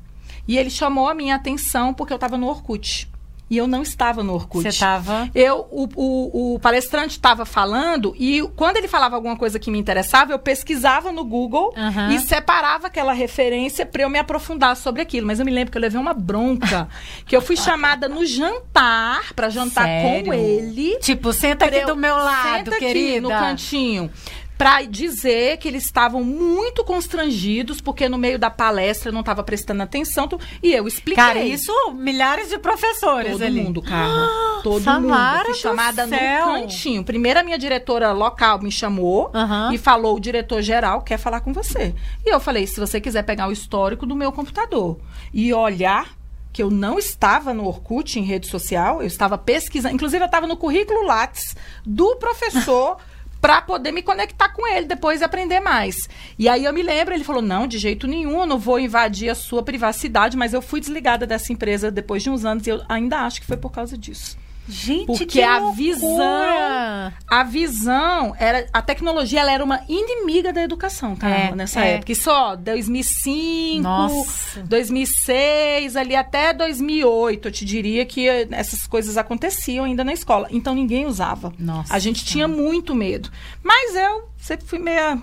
E 0.49 0.57
ele 0.57 0.71
chamou 0.71 1.09
a 1.09 1.15
minha 1.15 1.35
atenção 1.35 1.93
porque 1.93 2.13
eu 2.13 2.17
estava 2.17 2.37
no 2.37 2.47
Orkut. 2.47 3.09
E 3.49 3.57
eu 3.57 3.69
não 3.69 3.83
estava 3.83 4.25
no 4.25 4.35
Orkut. 4.35 4.63
Você 4.63 4.71
estava? 4.71 5.31
Eu, 5.33 5.69
o, 5.71 5.89
o, 5.95 6.55
o 6.55 6.59
palestrante 6.59 7.13
estava 7.13 7.45
falando 7.45 8.13
e 8.19 8.43
quando 8.57 8.77
ele 8.77 8.89
falava 8.89 9.15
alguma 9.15 9.37
coisa 9.37 9.57
que 9.57 9.71
me 9.71 9.79
interessava, 9.79 10.33
eu 10.33 10.39
pesquisava 10.39 11.13
no 11.13 11.25
Google 11.25 11.73
uhum. 11.77 12.11
e 12.11 12.19
separava 12.19 12.89
aquela 12.89 13.13
referência 13.13 13.87
para 13.87 14.03
eu 14.03 14.11
me 14.11 14.19
aprofundar 14.19 14.77
sobre 14.77 15.01
aquilo. 15.01 15.29
Mas 15.29 15.39
eu 15.39 15.47
me 15.47 15.53
lembro 15.53 15.71
que 15.71 15.79
eu 15.79 15.83
levei 15.83 16.01
uma 16.01 16.13
bronca, 16.13 16.89
que 17.25 17.37
eu 17.37 17.41
fui 17.41 17.57
chamada 17.57 18.09
no 18.09 18.27
jantar 18.27 19.33
para 19.33 19.49
jantar 19.49 19.85
Sério? 19.85 20.27
com 20.27 20.35
ele. 20.35 20.99
Tipo, 20.99 21.33
senta 21.33 21.67
aqui 21.67 21.77
eu, 21.77 21.87
do 21.87 21.97
meu 21.97 22.17
lado, 22.17 22.57
senta 22.57 22.79
querida. 22.79 23.11
Aqui 23.11 23.21
no 23.21 23.29
cantinho 23.29 24.11
para 24.57 24.83
dizer 24.83 25.59
que 25.59 25.69
eles 25.69 25.85
estavam 25.85 26.25
muito 26.25 26.83
constrangidos 26.85 27.81
porque 27.81 28.09
no 28.09 28.17
meio 28.17 28.39
da 28.39 28.51
palestra 28.51 29.13
não 29.13 29.21
estava 29.21 29.43
prestando 29.43 29.83
atenção 29.83 30.29
e 30.63 30.73
eu 30.73 30.89
expliquei. 30.89 31.23
Cara, 31.23 31.41
isso 31.41 31.73
milhares 31.93 32.49
de 32.49 32.59
professores 32.59 33.33
Todo 33.33 33.45
ali. 33.45 33.61
mundo, 33.61 33.83
cara. 33.83 34.25
Ah, 34.25 34.61
Todo 34.63 34.83
Samara 34.83 35.39
mundo. 35.39 35.45
Fui 35.47 35.55
chamada 35.55 36.07
no 36.07 36.17
cantinho. 36.17 37.05
Primeiro 37.05 37.41
a 37.41 37.43
minha 37.43 37.59
diretora 37.59 38.13
local 38.13 38.61
me 38.61 38.73
chamou 38.73 39.31
uhum. 39.35 39.73
e 39.73 39.79
falou: 39.79 40.17
o 40.17 40.21
diretor 40.21 40.63
geral 40.63 41.03
quer 41.03 41.19
falar 41.19 41.41
com 41.41 41.53
você. 41.53 41.95
E 42.25 42.33
eu 42.33 42.41
falei: 42.41 42.67
se 42.67 42.81
você 42.81 43.01
quiser 43.01 43.23
pegar 43.23 43.49
o 43.49 43.53
histórico 43.53 44.07
do 44.07 44.17
meu 44.17 44.33
computador 44.33 44.99
e 45.33 45.53
olhar 45.53 46.17
que 46.53 46.63
eu 46.63 46.71
não 46.71 46.99
estava 46.99 47.53
no 47.53 47.67
Orkut, 47.67 48.19
em 48.19 48.23
rede 48.23 48.49
social, 48.49 49.03
eu 49.03 49.07
estava 49.07 49.37
pesquisando. 49.37 49.95
Inclusive, 49.95 50.23
eu 50.23 50.27
estava 50.27 50.47
no 50.47 50.57
currículo 50.57 51.05
Lattes 51.05 51.55
do 51.85 52.17
professor. 52.17 52.97
para 53.41 53.63
poder 53.63 53.93
me 53.93 54.03
conectar 54.03 54.49
com 54.51 54.67
ele 54.67 54.87
depois 54.87 55.21
e 55.21 55.25
aprender 55.25 55.61
mais. 55.61 56.09
E 56.39 56.49
aí 56.49 56.65
eu 56.65 56.73
me 56.73 56.83
lembro, 56.83 57.15
ele 57.15 57.25
falou: 57.25 57.43
"Não, 57.43 57.67
de 57.67 57.79
jeito 57.79 58.07
nenhum, 58.07 58.41
eu 58.41 58.47
não 58.47 58.59
vou 58.59 58.79
invadir 58.79 59.29
a 59.29 59.35
sua 59.35 59.63
privacidade", 59.63 60.37
mas 60.37 60.53
eu 60.53 60.63
fui 60.63 60.81
desligada 60.81 61.27
dessa 61.27 61.53
empresa 61.53 61.91
depois 61.91 62.23
de 62.23 62.31
uns 62.31 62.45
anos 62.45 62.67
e 62.67 62.71
eu 62.71 62.83
ainda 62.89 63.21
acho 63.21 63.41
que 63.41 63.47
foi 63.47 63.57
por 63.57 63.71
causa 63.71 63.97
disso. 63.97 64.37
Gente, 64.69 65.07
Porque 65.07 65.27
que 65.27 65.43
a 65.43 65.59
loucura! 65.59 65.77
visão, 65.77 67.13
a 67.29 67.43
visão 67.45 68.35
era 68.39 68.67
a 68.73 68.83
tecnologia 68.83 69.41
ela 69.41 69.53
era 69.53 69.63
uma 69.65 69.81
inimiga 69.89 70.53
da 70.53 70.63
educação, 70.63 71.15
cara, 71.15 71.35
É, 71.37 71.55
nessa 71.55 71.85
é. 71.85 71.95
época. 71.95 72.13
Isso 72.13 72.31
ó, 72.31 72.57
2005, 72.57 73.83
Nossa. 73.83 74.63
2006, 74.63 75.97
ali 75.97 76.17
até 76.17 76.53
2008, 76.53 77.49
eu 77.49 77.53
te 77.53 77.65
diria 77.65 78.05
que 78.05 78.29
essas 78.51 78.87
coisas 78.87 79.17
aconteciam 79.17 79.85
ainda 79.85 80.03
na 80.05 80.13
escola. 80.13 80.49
Então 80.51 80.75
ninguém 80.75 81.07
usava. 81.07 81.53
Nossa 81.59 81.95
a 81.95 81.99
gente 81.99 82.25
tinha 82.25 82.49
muito 82.49 82.95
medo. 82.95 83.31
Mas 83.63 83.95
eu 83.95 84.29
sempre 84.37 84.67
fui 84.67 84.79
meia, 84.79 85.19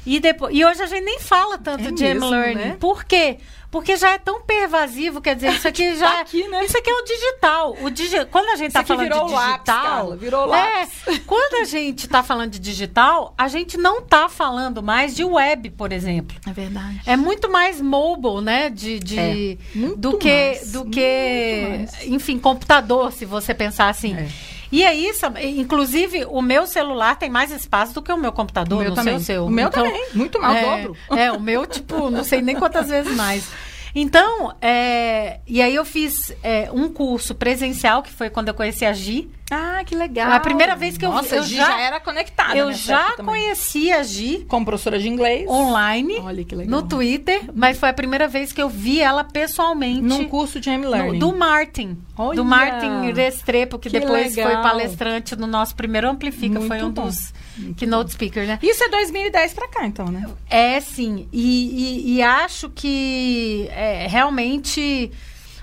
E, 0.04 0.18
depois, 0.18 0.54
e 0.54 0.64
hoje 0.64 0.82
a 0.82 0.86
gente 0.86 1.04
nem 1.04 1.20
fala 1.20 1.56
tanto 1.58 1.88
É 1.88 1.90
de 1.92 2.04
M-Learning. 2.04 2.54
né? 2.54 2.76
Por 2.78 3.04
quê? 3.04 3.36
Porque 3.38 3.61
já 3.96 4.10
é 4.10 4.18
tão 4.18 4.42
pervasivo, 4.42 5.20
quer 5.20 5.34
dizer, 5.34 5.52
isso 5.54 5.66
aqui 5.68 5.96
já. 5.96 6.10
Tá 6.10 6.20
aqui, 6.20 6.46
né? 6.48 6.64
Isso 6.64 6.76
aqui 6.76 6.90
é 6.90 6.94
o 6.94 7.02
digital. 7.04 7.76
O 7.80 7.90
digi... 7.90 8.24
Quando 8.26 8.48
a 8.50 8.56
gente 8.56 8.68
Isso 8.68 8.74
tá 8.74 8.80
aqui 8.80 8.88
falando 8.88 9.04
virou 9.04 9.26
de 9.26 9.32
lápis, 9.32 9.52
digital. 9.54 9.82
Carla, 9.82 10.16
virou 10.16 10.54
É, 10.54 10.78
lápis. 10.80 11.20
quando 11.26 11.54
a 11.62 11.64
gente 11.64 12.06
tá 12.08 12.22
falando 12.22 12.50
de 12.50 12.58
digital, 12.58 13.34
a 13.38 13.48
gente 13.48 13.76
não 13.78 14.02
tá 14.02 14.28
falando 14.28 14.82
mais 14.82 15.14
de 15.16 15.24
web, 15.24 15.70
por 15.70 15.90
exemplo. 15.92 16.36
É 16.46 16.52
verdade. 16.52 17.00
É 17.06 17.16
muito 17.16 17.50
mais 17.50 17.80
mobile, 17.80 18.42
né? 18.42 18.68
De, 18.68 18.98
de- 18.98 19.18
É, 19.18 19.56
muito 19.74 19.96
do 19.96 20.18
que, 20.18 20.28
mais, 20.30 20.72
do 20.72 20.84
que 20.86 21.86
enfim, 22.06 22.38
computador, 22.38 23.10
se 23.12 23.24
você 23.24 23.54
pensar 23.54 23.88
assim. 23.88 24.14
É. 24.14 24.28
E 24.72 24.82
é 24.82 24.94
isso, 24.94 25.26
inclusive 25.40 26.24
o 26.24 26.40
meu 26.40 26.66
celular 26.66 27.16
tem 27.16 27.28
mais 27.28 27.50
espaço 27.52 27.92
do 27.92 28.00
que 28.02 28.10
o 28.10 28.16
meu 28.16 28.32
computador, 28.32 28.78
O 28.78 28.80
meu 28.80 28.88
não 28.88 28.96
também. 28.96 29.18
sei 29.20 29.36
o 29.36 29.38
seu. 29.38 29.46
O 29.46 29.50
meu 29.50 29.68
Então, 29.68 29.84
também, 29.84 30.06
muito 30.14 30.40
mais, 30.40 30.54
o 30.54 30.56
é, 30.66 30.76
dobro. 30.82 30.96
É, 31.10 31.30
o 31.32 31.38
meu, 31.38 31.66
tipo, 31.66 32.10
não 32.10 32.24
sei 32.24 32.40
nem 32.40 32.56
quantas 32.56 32.88
vezes 32.88 33.14
mais. 33.14 33.46
Então, 33.94 34.54
é, 34.60 35.40
e 35.46 35.60
aí 35.60 35.74
eu 35.74 35.84
fiz 35.84 36.34
é, 36.42 36.70
um 36.72 36.88
curso 36.90 37.34
presencial, 37.34 38.02
que 38.02 38.10
foi 38.10 38.30
quando 38.30 38.48
eu 38.48 38.54
conheci 38.54 38.84
a 38.86 38.92
Gi. 38.92 39.30
Ah, 39.50 39.82
que 39.84 39.94
legal. 39.94 40.32
A 40.32 40.40
primeira 40.40 40.74
vez 40.74 40.96
que 40.96 41.04
eu 41.04 41.10
vi- 41.10 41.16
Nossa, 41.16 41.36
eu 41.36 41.42
a 41.42 41.44
Gi 41.44 41.56
já- 41.56 41.66
já, 41.66 41.80
era 41.80 42.00
conectada. 42.00 42.56
eu 42.56 42.68
nessa 42.68 42.78
já 42.86 43.00
época 43.00 43.16
também. 43.18 43.34
conheci 43.34 43.92
a 43.92 44.02
Gi 44.02 44.46
Como 44.48 44.64
professora 44.64 44.98
de 44.98 45.08
inglês. 45.10 45.46
online 45.46 46.16
Olha 46.20 46.42
que 46.42 46.54
legal. 46.54 46.80
no 46.80 46.88
Twitter, 46.88 47.42
mas 47.54 47.76
foi 47.76 47.90
a 47.90 47.92
primeira 47.92 48.26
vez 48.26 48.50
que 48.50 48.62
eu 48.62 48.68
vi 48.70 48.98
ela 48.98 49.24
pessoalmente. 49.24 50.00
Num 50.00 50.24
curso 50.26 50.58
de 50.58 50.70
no- 50.70 50.76
M-Learning. 50.76 51.18
do 51.18 51.36
Martin. 51.36 51.98
Olha! 52.16 52.36
Do 52.36 52.44
Martin 52.46 53.12
Restrepo, 53.14 53.78
que, 53.78 53.90
Que 53.90 54.00
depois 54.00 54.34
foi 54.34 54.44
legal. 54.44 54.62
palestrante 54.62 55.36
no 55.36 55.46
nosso 55.46 55.76
primeiro 55.76 56.08
Amplifica. 56.08 56.58
Muito 56.58 56.68
foi 56.68 56.82
um 56.82 56.90
bom. 56.90 57.04
dos 57.08 57.34
keynote 57.76 58.12
speakers, 58.12 58.46
né? 58.48 58.58
Isso 58.62 58.82
é 58.84 58.88
2010 58.88 59.54
pra 59.54 59.68
cá, 59.68 59.86
então, 59.86 60.06
né? 60.06 60.24
É, 60.48 60.80
sim. 60.80 61.28
E, 61.32 61.40
e- 61.40 62.14
e 62.16 62.22
acho 62.22 62.70
que 62.70 63.68
é, 63.70 64.06
realmente 64.06 65.10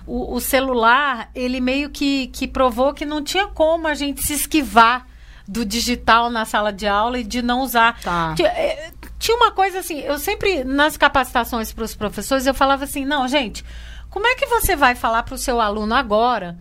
o, 0.06 0.36
o 0.36 0.40
celular, 0.40 1.30
ele 1.36 1.60
meio 1.60 1.90
que, 1.90 2.28
que 2.28 2.48
provou 2.48 2.94
que 2.94 3.06
não 3.06 3.24
tinha 3.24 3.48
como 3.48 3.88
a 3.88 3.94
gente 3.94 4.22
se 4.24 4.34
esquivar 4.34 5.06
do 5.48 5.66
digital 5.66 6.30
na 6.30 6.46
sala 6.46 6.72
de 6.72 6.88
aula 6.88 7.20
e 7.20 7.24
de 7.24 7.42
não 7.42 7.62
usar. 7.62 8.00
Tá. 8.02 8.34
Tinha, 8.36 8.50
é, 8.50 8.92
tinha 9.18 9.36
uma 9.36 9.52
coisa 9.52 9.80
assim, 9.80 10.00
eu 10.00 10.18
sempre, 10.20 10.64
nas 10.64 10.96
capacitações 10.96 11.72
para 11.74 11.84
os 11.84 11.96
professores, 11.96 12.46
eu 12.46 12.54
falava 12.54 12.84
assim, 12.84 13.04
não, 13.04 13.28
gente, 13.28 13.66
como 14.10 14.28
é 14.28 14.36
que 14.36 14.46
você 14.46 14.76
vai 14.76 14.94
falar 14.96 15.24
para 15.24 15.36
o 15.36 15.38
seu 15.38 15.60
aluno 15.60 15.94
agora 15.96 16.58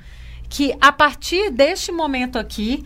que 0.48 0.74
a 0.80 0.90
partir 0.90 1.50
deste 1.50 1.92
momento 1.92 2.38
aqui, 2.38 2.82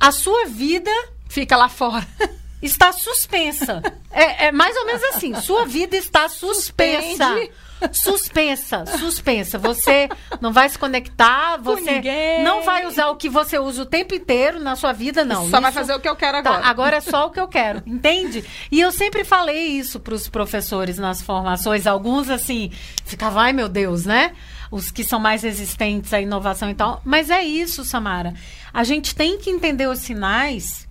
a 0.00 0.10
sua 0.10 0.46
vida 0.46 0.90
Fica 1.28 1.56
lá 1.56 1.68
fora. 1.68 2.06
está 2.62 2.92
suspensa. 2.92 3.82
É, 4.10 4.46
é 4.46 4.52
mais 4.52 4.76
ou 4.76 4.86
menos 4.86 5.02
assim. 5.04 5.34
Sua 5.34 5.66
vida 5.66 5.96
está 5.96 6.28
suspensa. 6.28 7.26
Suspende. 7.28 7.52
Suspensa, 7.92 8.84
suspensa. 8.98 9.58
Você 9.58 10.08
não 10.40 10.50
vai 10.50 10.66
se 10.66 10.78
conectar, 10.78 11.58
você 11.58 11.92
ninguém. 11.92 12.42
não 12.42 12.62
vai 12.62 12.86
usar 12.86 13.08
o 13.08 13.16
que 13.16 13.28
você 13.28 13.58
usa 13.58 13.82
o 13.82 13.86
tempo 13.86 14.14
inteiro 14.14 14.58
na 14.58 14.76
sua 14.76 14.94
vida, 14.94 15.26
não. 15.26 15.50
Só 15.50 15.60
vai 15.60 15.70
Isso- 15.70 15.78
fazer 15.80 15.94
o 15.94 16.00
que 16.00 16.08
eu 16.08 16.16
quero 16.16 16.42
Tá, 16.42 16.50
agora. 16.52 16.66
agora 16.66 16.96
é 16.96 17.00
só 17.02 17.26
o 17.26 17.30
que 17.30 17.38
eu 17.38 17.46
quero, 17.46 17.82
entende? 17.86 18.42
E 18.72 18.80
eu 18.80 18.90
sempre 18.90 19.24
falei 19.24 19.66
isso 19.66 20.00
para 20.00 20.14
os 20.14 20.26
professores 20.26 20.96
nas 20.96 21.20
formações. 21.20 21.86
Alguns, 21.86 22.30
assim, 22.30 22.70
ficavam, 23.04 23.40
ai 23.40 23.52
meu 23.52 23.68
Deus, 23.68 24.06
né? 24.06 24.32
Os 24.70 24.90
que 24.90 25.04
são 25.04 25.20
mais 25.20 25.42
resistentes 25.42 26.14
à 26.14 26.20
inovação 26.20 26.70
e 26.70 26.74
tal. 26.74 27.02
Mas 27.04 27.28
é 27.28 27.42
isso, 27.42 27.84
Samara. 27.84 28.32
A 28.72 28.84
gente 28.84 29.14
tem 29.14 29.36
que 29.36 29.50
entender 29.50 29.86
os 29.86 29.98
sinais 29.98 30.85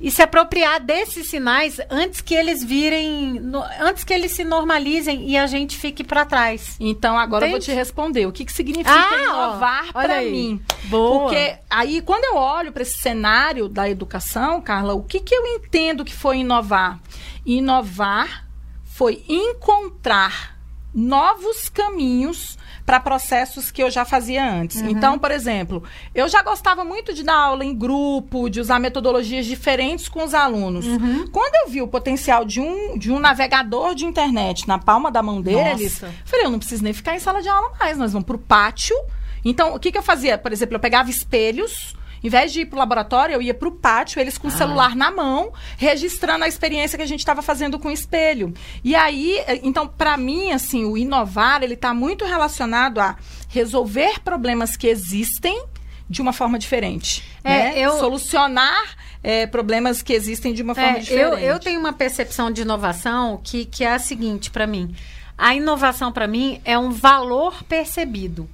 e 0.00 0.10
se 0.10 0.22
apropriar 0.22 0.80
desses 0.80 1.30
sinais 1.30 1.80
antes 1.90 2.20
que 2.20 2.34
eles 2.34 2.62
virem, 2.62 3.40
no, 3.40 3.62
antes 3.80 4.04
que 4.04 4.12
eles 4.12 4.32
se 4.32 4.44
normalizem 4.44 5.28
e 5.28 5.36
a 5.36 5.46
gente 5.46 5.76
fique 5.76 6.04
para 6.04 6.24
trás. 6.24 6.76
Então 6.78 7.18
agora 7.18 7.46
Entende? 7.46 7.56
eu 7.56 7.60
vou 7.60 7.74
te 7.74 7.78
responder. 7.78 8.26
O 8.26 8.32
que, 8.32 8.44
que 8.44 8.52
significa 8.52 8.90
ah, 8.90 9.22
inovar 9.22 9.92
para 9.92 10.20
mim? 10.22 10.60
Boa. 10.84 11.20
Porque 11.20 11.56
aí 11.70 12.02
quando 12.02 12.24
eu 12.24 12.36
olho 12.36 12.72
para 12.72 12.82
esse 12.82 12.98
cenário 12.98 13.68
da 13.68 13.88
educação, 13.88 14.60
Carla, 14.60 14.94
o 14.94 15.02
que, 15.02 15.20
que 15.20 15.34
eu 15.34 15.46
entendo 15.46 16.04
que 16.04 16.14
foi 16.14 16.38
inovar? 16.38 17.00
Inovar 17.44 18.46
foi 18.84 19.24
encontrar 19.28 20.56
novos 20.94 21.68
caminhos 21.68 22.58
para 22.86 23.00
processos 23.00 23.72
que 23.72 23.82
eu 23.82 23.90
já 23.90 24.04
fazia 24.04 24.48
antes. 24.48 24.80
Uhum. 24.80 24.88
Então, 24.88 25.18
por 25.18 25.32
exemplo, 25.32 25.82
eu 26.14 26.28
já 26.28 26.40
gostava 26.40 26.84
muito 26.84 27.12
de 27.12 27.24
dar 27.24 27.34
aula 27.34 27.64
em 27.64 27.74
grupo, 27.74 28.48
de 28.48 28.60
usar 28.60 28.78
metodologias 28.78 29.44
diferentes 29.44 30.08
com 30.08 30.22
os 30.22 30.32
alunos. 30.32 30.86
Uhum. 30.86 31.26
Quando 31.32 31.54
eu 31.66 31.72
vi 31.72 31.82
o 31.82 31.88
potencial 31.88 32.44
de 32.44 32.60
um, 32.60 32.96
de 32.96 33.10
um 33.10 33.18
navegador 33.18 33.92
de 33.92 34.06
internet 34.06 34.68
na 34.68 34.78
palma 34.78 35.10
da 35.10 35.20
mão 35.20 35.42
deles, 35.42 36.00
Nossa. 36.00 36.14
falei, 36.24 36.46
eu 36.46 36.50
não 36.50 36.60
preciso 36.60 36.84
nem 36.84 36.92
ficar 36.92 37.16
em 37.16 37.18
sala 37.18 37.42
de 37.42 37.48
aula 37.48 37.72
mais, 37.80 37.98
nós 37.98 38.12
vamos 38.12 38.24
para 38.24 38.36
o 38.36 38.38
pátio. 38.38 38.96
Então, 39.44 39.74
o 39.74 39.80
que, 39.80 39.90
que 39.90 39.98
eu 39.98 40.02
fazia? 40.02 40.38
Por 40.38 40.52
exemplo, 40.52 40.76
eu 40.76 40.80
pegava 40.80 41.10
espelhos 41.10 41.96
em 42.22 42.28
vez 42.28 42.52
de 42.52 42.60
ir 42.60 42.66
para 42.66 42.76
o 42.76 42.78
laboratório, 42.78 43.34
eu 43.34 43.42
ia 43.42 43.54
para 43.54 43.68
o 43.68 43.72
pátio, 43.72 44.20
eles 44.20 44.38
com 44.38 44.48
o 44.48 44.50
ah. 44.50 44.56
celular 44.56 44.96
na 44.96 45.10
mão, 45.10 45.52
registrando 45.76 46.44
a 46.44 46.48
experiência 46.48 46.96
que 46.96 47.04
a 47.04 47.08
gente 47.08 47.20
estava 47.20 47.42
fazendo 47.42 47.78
com 47.78 47.88
o 47.88 47.92
espelho. 47.92 48.52
E 48.82 48.94
aí, 48.94 49.38
eh, 49.46 49.60
então, 49.62 49.86
para 49.86 50.16
mim, 50.16 50.52
assim, 50.52 50.84
o 50.84 50.96
inovar, 50.96 51.62
ele 51.62 51.74
está 51.74 51.92
muito 51.94 52.24
relacionado 52.24 52.98
a 52.98 53.16
resolver 53.48 54.20
problemas 54.20 54.76
que 54.76 54.86
existem 54.86 55.64
de 56.08 56.22
uma 56.22 56.32
forma 56.32 56.58
diferente. 56.58 57.22
É, 57.42 57.50
né? 57.50 57.78
eu... 57.78 57.98
Solucionar 57.98 58.96
é, 59.22 59.46
problemas 59.46 60.02
que 60.02 60.12
existem 60.12 60.54
de 60.54 60.62
uma 60.62 60.74
forma 60.74 60.98
é, 60.98 61.00
diferente. 61.00 61.32
Eu, 61.32 61.38
eu 61.38 61.58
tenho 61.58 61.80
uma 61.80 61.92
percepção 61.92 62.50
de 62.50 62.62
inovação 62.62 63.40
que, 63.42 63.64
que 63.64 63.82
é 63.82 63.92
a 63.92 63.98
seguinte 63.98 64.50
para 64.50 64.66
mim. 64.66 64.94
A 65.36 65.54
inovação, 65.54 66.12
para 66.12 66.26
mim, 66.26 66.60
é 66.64 66.78
um 66.78 66.90
valor 66.90 67.62
percebido. 67.64 68.48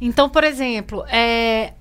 Então, 0.00 0.30
por 0.30 0.44
exemplo, 0.44 1.04
é, 1.08 1.74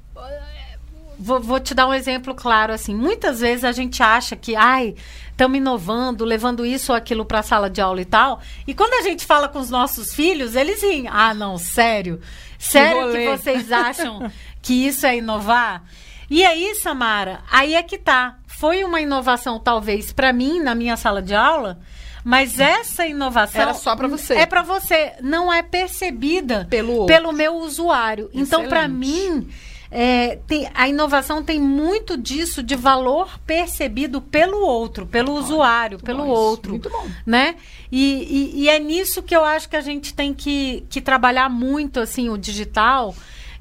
vou, 1.19 1.39
vou, 1.39 1.59
te 1.59 1.73
dar 1.73 1.87
um 1.87 1.93
exemplo 1.93 2.33
claro 2.33 2.73
assim. 2.73 2.95
Muitas 2.95 3.41
vezes 3.41 3.65
a 3.65 3.71
gente 3.71 4.01
acha 4.01 4.35
que, 4.35 4.55
ai, 4.55 4.95
estamos 5.31 5.57
inovando, 5.57 6.23
levando 6.23 6.65
isso 6.65 6.91
ou 6.91 6.97
aquilo 6.97 7.25
para 7.25 7.39
a 7.39 7.43
sala 7.43 7.69
de 7.69 7.81
aula 7.81 8.01
e 8.01 8.05
tal. 8.05 8.39
E 8.65 8.73
quando 8.73 8.93
a 8.93 9.01
gente 9.01 9.25
fala 9.25 9.47
com 9.47 9.59
os 9.59 9.69
nossos 9.69 10.13
filhos, 10.13 10.55
eles 10.55 10.81
riem. 10.81 11.07
Ah, 11.09 11.33
não, 11.33 11.57
sério? 11.57 12.19
Sério 12.57 13.11
que, 13.11 13.17
que 13.17 13.37
vocês 13.37 13.71
acham 13.71 14.31
que 14.61 14.87
isso 14.87 15.05
é 15.05 15.17
inovar? 15.17 15.83
E 16.29 16.45
aí, 16.45 16.75
Samara, 16.75 17.41
aí 17.51 17.75
é 17.75 17.83
que 17.83 17.97
tá. 17.97 18.37
Foi 18.45 18.83
uma 18.83 19.01
inovação, 19.01 19.59
talvez, 19.59 20.11
para 20.11 20.31
mim, 20.31 20.59
na 20.61 20.75
minha 20.75 20.97
sala 20.97 21.21
de 21.21 21.33
aula, 21.33 21.79
mas 22.23 22.59
essa 22.59 23.07
inovação 23.07 23.61
era 23.61 23.73
só 23.73 23.95
para 23.95 24.07
você. 24.07 24.35
É 24.35 24.45
para 24.45 24.61
você, 24.61 25.13
não 25.21 25.51
é 25.51 25.63
percebida 25.63 26.67
pelo, 26.69 27.05
pelo 27.05 27.31
meu 27.31 27.55
usuário. 27.55 28.25
Excelente. 28.25 28.47
Então, 28.47 28.67
para 28.67 28.87
mim, 28.87 29.49
é, 29.91 30.35
tem, 30.45 30.69
a 30.75 30.87
inovação 30.87 31.43
tem 31.43 31.59
muito 31.59 32.15
disso 32.15 32.61
de 32.61 32.75
valor 32.75 33.39
percebido 33.39 34.21
pelo 34.21 34.59
outro, 34.59 35.07
pelo 35.07 35.33
Olha, 35.33 35.43
usuário, 35.43 35.99
pelo 35.99 36.25
bom, 36.25 36.29
outro. 36.29 36.71
Muito 36.71 36.89
bom. 36.89 37.09
Né? 37.25 37.55
E, 37.91 38.53
e, 38.53 38.63
e, 38.63 38.69
é 38.69 38.77
nisso 38.77 39.23
que 39.23 39.35
eu 39.35 39.43
acho 39.43 39.67
que 39.67 39.75
a 39.75 39.81
gente 39.81 40.13
tem 40.13 40.31
que, 40.33 40.85
que 40.89 41.01
trabalhar 41.01 41.49
muito 41.49 41.99
assim 41.99 42.29
o 42.29 42.37
digital, 42.37 43.15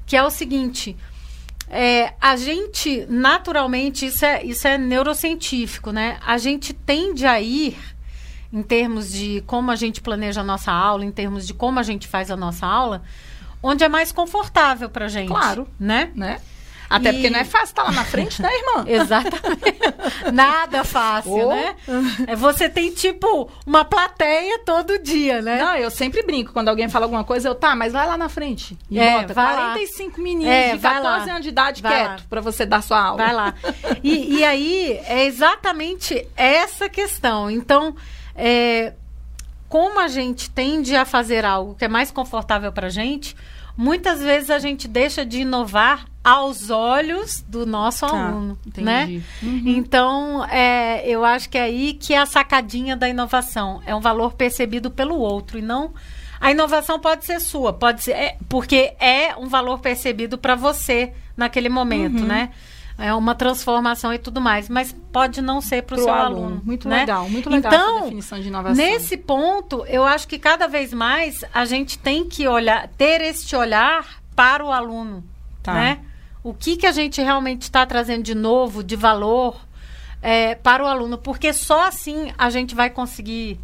que 0.05 0.15
é 0.15 0.23
o 0.23 0.29
seguinte. 0.29 0.95
É, 1.67 2.13
a 2.21 2.35
gente, 2.35 3.05
naturalmente, 3.09 4.05
isso 4.05 4.23
é, 4.23 4.43
isso 4.43 4.67
é 4.67 4.77
neurocientífico, 4.77 5.91
né? 5.91 6.19
A 6.25 6.37
gente 6.37 6.73
tende 6.73 7.25
a 7.25 7.41
ir, 7.41 7.77
em 8.51 8.61
termos 8.61 9.11
de 9.11 9.43
como 9.45 9.71
a 9.71 9.75
gente 9.75 10.01
planeja 10.01 10.41
a 10.41 10.43
nossa 10.43 10.71
aula, 10.71 11.05
em 11.05 11.11
termos 11.11 11.45
de 11.45 11.53
como 11.53 11.79
a 11.79 11.83
gente 11.83 12.07
faz 12.07 12.29
a 12.31 12.35
nossa 12.35 12.65
aula, 12.65 13.03
onde 13.61 13.83
é 13.83 13.89
mais 13.89 14.11
confortável 14.11 14.89
pra 14.89 15.07
gente. 15.07 15.27
Claro. 15.27 15.67
Né? 15.79 16.11
Né? 16.15 16.39
Até 16.89 17.09
e... 17.09 17.13
porque 17.13 17.29
não 17.29 17.39
é 17.39 17.45
fácil 17.45 17.65
estar 17.67 17.83
tá 17.83 17.89
lá 17.89 17.95
na 17.95 18.03
frente, 18.03 18.41
né, 18.41 18.49
irmã? 18.51 18.83
Exatamente. 18.89 19.79
Nada 20.33 20.83
fácil, 20.83 21.47
oh. 21.47 21.49
né? 21.49 21.75
É, 22.25 22.35
você 22.35 22.67
tem, 22.67 22.91
tipo, 22.91 23.49
uma 23.65 23.85
plateia 23.85 24.59
todo 24.65 24.97
dia, 24.97 25.41
né? 25.41 25.61
Não, 25.61 25.75
eu 25.75 25.91
sempre 25.91 26.23
brinco. 26.23 26.51
Quando 26.51 26.69
alguém 26.69 26.89
fala 26.89 27.05
alguma 27.05 27.23
coisa, 27.23 27.47
eu, 27.47 27.53
tá, 27.53 27.75
mas 27.75 27.93
vai 27.93 28.07
lá 28.07 28.17
na 28.17 28.27
frente. 28.27 28.75
E 28.89 28.99
é, 28.99 29.21
bota 29.21 29.33
45 29.35 30.17
lá. 30.17 30.23
meninos 30.23 30.51
é, 30.51 30.71
de 30.75 30.79
14 30.79 31.29
anos 31.29 31.43
de 31.43 31.49
idade 31.49 31.81
vai 31.83 31.91
quieto 31.91 32.23
para 32.27 32.41
você 32.41 32.65
dar 32.65 32.81
sua 32.81 32.99
aula. 32.99 33.23
Vai 33.23 33.33
lá. 33.33 33.53
E, 34.03 34.37
e 34.37 34.43
aí, 34.43 34.99
é 35.05 35.25
exatamente 35.25 36.25
essa 36.35 36.89
questão. 36.89 37.51
Então, 37.51 37.95
é, 38.35 38.93
como 39.69 39.99
a 39.99 40.07
gente 40.07 40.49
tende 40.49 40.95
a 40.95 41.05
fazer 41.05 41.45
algo 41.45 41.75
que 41.75 41.85
é 41.85 41.87
mais 41.87 42.09
confortável 42.09 42.71
para 42.71 42.87
a 42.87 42.89
gente, 42.89 43.35
muitas 43.77 44.19
vezes 44.19 44.49
a 44.49 44.57
gente 44.57 44.87
deixa 44.87 45.23
de 45.23 45.41
inovar 45.41 46.05
aos 46.23 46.69
olhos 46.69 47.41
do 47.47 47.65
nosso 47.65 48.05
tá, 48.05 48.27
aluno, 48.27 48.59
né? 48.75 49.21
Uhum. 49.41 49.63
Então, 49.67 50.45
é, 50.45 51.07
eu 51.07 51.23
acho 51.23 51.49
que 51.49 51.57
é 51.57 51.61
aí 51.61 51.93
que 51.93 52.13
é 52.13 52.17
a 52.17 52.25
sacadinha 52.25 52.97
da 52.97 53.07
inovação. 53.07 53.81
É 53.85 53.95
um 53.95 54.01
valor 54.01 54.33
percebido 54.33 54.91
pelo 54.91 55.17
outro 55.17 55.57
e 55.57 55.61
não... 55.61 55.93
A 56.41 56.51
inovação 56.51 56.99
pode 56.99 57.25
ser 57.25 57.39
sua, 57.41 57.73
pode 57.73 58.01
ser... 58.01 58.11
É, 58.13 58.37
porque 58.47 58.93
é 58.99 59.35
um 59.37 59.47
valor 59.47 59.79
percebido 59.79 60.37
para 60.37 60.55
você 60.55 61.13
naquele 61.35 61.69
momento, 61.69 62.21
uhum. 62.21 62.27
né? 62.27 62.49
É 62.99 63.13
uma 63.13 63.33
transformação 63.33 64.13
e 64.13 64.19
tudo 64.19 64.41
mais, 64.41 64.67
mas 64.67 64.95
pode 65.11 65.41
não 65.41 65.61
ser 65.61 65.83
para 65.83 65.95
o 65.95 65.99
seu 65.99 66.13
aluno. 66.13 66.45
aluno. 66.45 66.61
Muito 66.65 66.87
né? 66.89 66.99
legal, 66.99 67.29
muito 67.29 67.49
legal 67.49 67.71
então, 67.73 67.95
essa 67.95 68.03
definição 68.03 68.39
de 68.39 68.47
inovação. 68.47 68.75
Nesse 68.75 69.17
ponto, 69.17 69.85
eu 69.87 70.05
acho 70.05 70.27
que 70.27 70.37
cada 70.37 70.67
vez 70.67 70.93
mais 70.93 71.43
a 71.53 71.65
gente 71.65 71.97
tem 71.97 72.27
que 72.27 72.47
olhar, 72.47 72.87
ter 72.89 73.21
este 73.21 73.55
olhar 73.55 74.21
para 74.35 74.63
o 74.63 74.71
aluno, 74.71 75.23
tá. 75.63 75.73
né? 75.73 75.99
O 76.43 76.53
que 76.53 76.75
que 76.77 76.85
a 76.85 76.91
gente 76.91 77.21
realmente 77.21 77.63
está 77.63 77.85
trazendo 77.85 78.23
de 78.23 78.35
novo, 78.35 78.83
de 78.83 78.95
valor 78.95 79.59
é, 80.21 80.55
para 80.55 80.83
o 80.83 80.87
aluno, 80.87 81.17
porque 81.17 81.53
só 81.53 81.87
assim 81.87 82.31
a 82.37 82.49
gente 82.49 82.75
vai 82.75 82.89
conseguir 82.89 83.59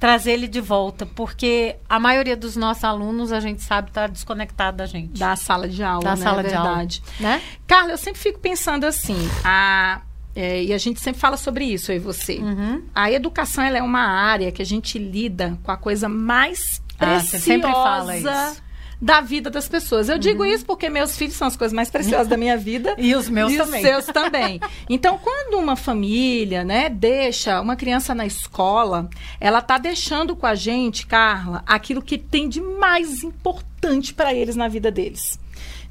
trazer 0.00 0.32
ele 0.32 0.48
de 0.48 0.62
volta, 0.62 1.04
porque 1.04 1.76
a 1.86 2.00
maioria 2.00 2.34
dos 2.34 2.56
nossos 2.56 2.82
alunos, 2.82 3.32
a 3.32 3.38
gente 3.38 3.62
sabe, 3.62 3.88
está 3.88 4.06
desconectado 4.06 4.78
da 4.78 4.86
gente. 4.86 5.18
Da 5.18 5.36
sala 5.36 5.68
de 5.68 5.82
aula, 5.82 6.02
da 6.02 6.16
né? 6.16 6.22
sala 6.22 6.40
é 6.40 6.48
de 6.48 6.54
aula. 6.54 6.88
Né? 7.20 7.42
Carla, 7.66 7.92
eu 7.92 7.98
sempre 7.98 8.18
fico 8.18 8.38
pensando 8.38 8.84
assim, 8.84 9.18
a, 9.44 10.00
é, 10.34 10.64
e 10.64 10.72
a 10.72 10.78
gente 10.78 10.98
sempre 11.00 11.20
fala 11.20 11.36
sobre 11.36 11.66
isso, 11.66 11.92
eu 11.92 11.96
e 11.96 11.98
você. 11.98 12.38
Uhum. 12.38 12.82
A 12.94 13.12
educação, 13.12 13.62
ela 13.62 13.76
é 13.76 13.82
uma 13.82 14.06
área 14.06 14.50
que 14.50 14.62
a 14.62 14.66
gente 14.66 14.98
lida 14.98 15.58
com 15.62 15.70
a 15.70 15.76
coisa 15.76 16.08
mais 16.08 16.82
preciosa... 16.96 17.36
Ah, 17.36 17.40
sempre 17.40 17.70
fala 17.70 18.16
isso 18.16 18.69
da 19.00 19.20
vida 19.20 19.48
das 19.48 19.68
pessoas. 19.68 20.08
Eu 20.08 20.16
uhum. 20.16 20.20
digo 20.20 20.44
isso 20.44 20.64
porque 20.64 20.90
meus 20.90 21.16
filhos 21.16 21.34
são 21.34 21.48
as 21.48 21.56
coisas 21.56 21.72
mais 21.74 21.90
preciosas 21.90 22.28
da 22.28 22.36
minha 22.36 22.56
vida. 22.56 22.94
E 23.00 23.14
os 23.14 23.28
meus 23.28 23.52
e 23.52 23.56
também. 23.56 23.82
os 23.82 23.88
seus 23.88 24.06
também. 24.06 24.60
Então, 24.88 25.18
quando 25.18 25.58
uma 25.58 25.74
família, 25.74 26.62
né, 26.62 26.88
deixa 26.88 27.60
uma 27.60 27.74
criança 27.74 28.14
na 28.14 28.26
escola, 28.26 29.08
ela 29.40 29.62
tá 29.62 29.78
deixando 29.78 30.36
com 30.36 30.46
a 30.46 30.54
gente, 30.54 31.06
Carla, 31.06 31.62
aquilo 31.66 32.02
que 32.02 32.18
tem 32.18 32.48
de 32.48 32.60
mais 32.60 33.24
importante 33.24 34.12
para 34.12 34.34
eles 34.34 34.54
na 34.54 34.68
vida 34.68 34.90
deles. 34.90 35.38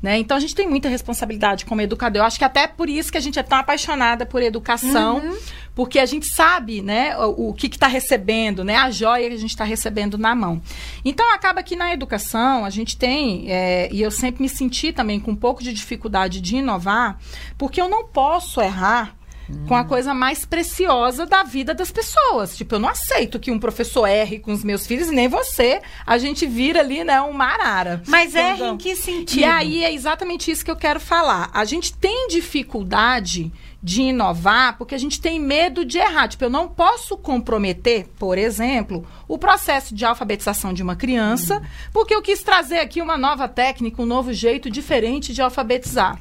Né? 0.01 0.17
Então 0.17 0.37
a 0.37 0.39
gente 0.39 0.55
tem 0.55 0.67
muita 0.67 0.87
responsabilidade 0.87 1.65
como 1.65 1.81
educador. 1.81 2.21
Eu 2.21 2.25
acho 2.25 2.39
que 2.39 2.45
até 2.45 2.67
por 2.67 2.89
isso 2.89 3.11
que 3.11 3.17
a 3.17 3.21
gente 3.21 3.37
é 3.37 3.43
tão 3.43 3.57
apaixonada 3.57 4.25
por 4.25 4.41
educação, 4.41 5.17
uhum. 5.17 5.37
porque 5.75 5.99
a 5.99 6.05
gente 6.05 6.25
sabe 6.33 6.81
né, 6.81 7.17
o, 7.17 7.49
o 7.49 7.53
que 7.53 7.67
está 7.67 7.87
recebendo, 7.87 8.63
né, 8.63 8.77
a 8.77 8.89
joia 8.89 9.27
que 9.27 9.35
a 9.35 9.39
gente 9.39 9.49
está 9.49 9.65
recebendo 9.65 10.17
na 10.17 10.33
mão. 10.33 10.61
Então 11.03 11.33
acaba 11.33 11.61
que 11.61 11.75
na 11.75 11.93
educação 11.93 12.63
a 12.63 12.69
gente 12.69 12.97
tem, 12.97 13.51
é, 13.51 13.89
e 13.91 14.01
eu 14.01 14.09
sempre 14.09 14.41
me 14.41 14.49
senti 14.49 14.93
também 14.93 15.19
com 15.19 15.31
um 15.31 15.35
pouco 15.35 15.61
de 15.61 15.73
dificuldade 15.73 16.39
de 16.39 16.55
inovar, 16.57 17.19
porque 17.57 17.81
eu 17.81 17.89
não 17.89 18.05
posso 18.07 18.61
errar 18.61 19.18
com 19.67 19.75
a 19.75 19.83
coisa 19.83 20.13
mais 20.13 20.45
preciosa 20.45 21.25
da 21.25 21.43
vida 21.43 21.73
das 21.73 21.91
pessoas. 21.91 22.57
Tipo, 22.57 22.75
eu 22.75 22.79
não 22.79 22.89
aceito 22.89 23.39
que 23.39 23.51
um 23.51 23.59
professor 23.59 24.07
erre 24.07 24.39
com 24.39 24.51
os 24.51 24.63
meus 24.63 24.87
filhos, 24.87 25.09
nem 25.09 25.27
você. 25.27 25.81
A 26.05 26.17
gente 26.17 26.45
vira 26.45 26.79
ali, 26.79 27.03
né, 27.03 27.21
uma 27.21 27.45
arara. 27.45 28.01
Mas 28.07 28.35
erre 28.35 28.63
em 28.63 28.77
que 28.77 28.95
sentido? 28.95 29.39
E 29.39 29.43
aí 29.43 29.83
é 29.83 29.93
exatamente 29.93 30.49
isso 30.49 30.65
que 30.65 30.71
eu 30.71 30.75
quero 30.75 30.99
falar. 30.99 31.49
A 31.53 31.65
gente 31.65 31.93
tem 31.93 32.27
dificuldade 32.27 33.51
de 33.81 34.01
inovar 34.01 34.77
porque 34.77 34.93
a 34.93 34.97
gente 34.97 35.21
tem 35.21 35.39
medo 35.39 35.85
de 35.85 35.97
errar. 35.97 36.27
Tipo, 36.27 36.45
eu 36.45 36.49
não 36.49 36.67
posso 36.67 37.17
comprometer, 37.17 38.07
por 38.17 38.37
exemplo, 38.37 39.05
o 39.27 39.37
processo 39.37 39.95
de 39.95 40.05
alfabetização 40.05 40.73
de 40.73 40.83
uma 40.83 40.95
criança, 40.95 41.55
uhum. 41.55 41.65
porque 41.93 42.13
eu 42.13 42.21
quis 42.21 42.43
trazer 42.43 42.79
aqui 42.79 43.01
uma 43.01 43.17
nova 43.17 43.47
técnica, 43.47 44.01
um 44.01 44.05
novo 44.05 44.33
jeito 44.33 44.69
diferente 44.69 45.33
de 45.33 45.41
alfabetizar. 45.41 46.19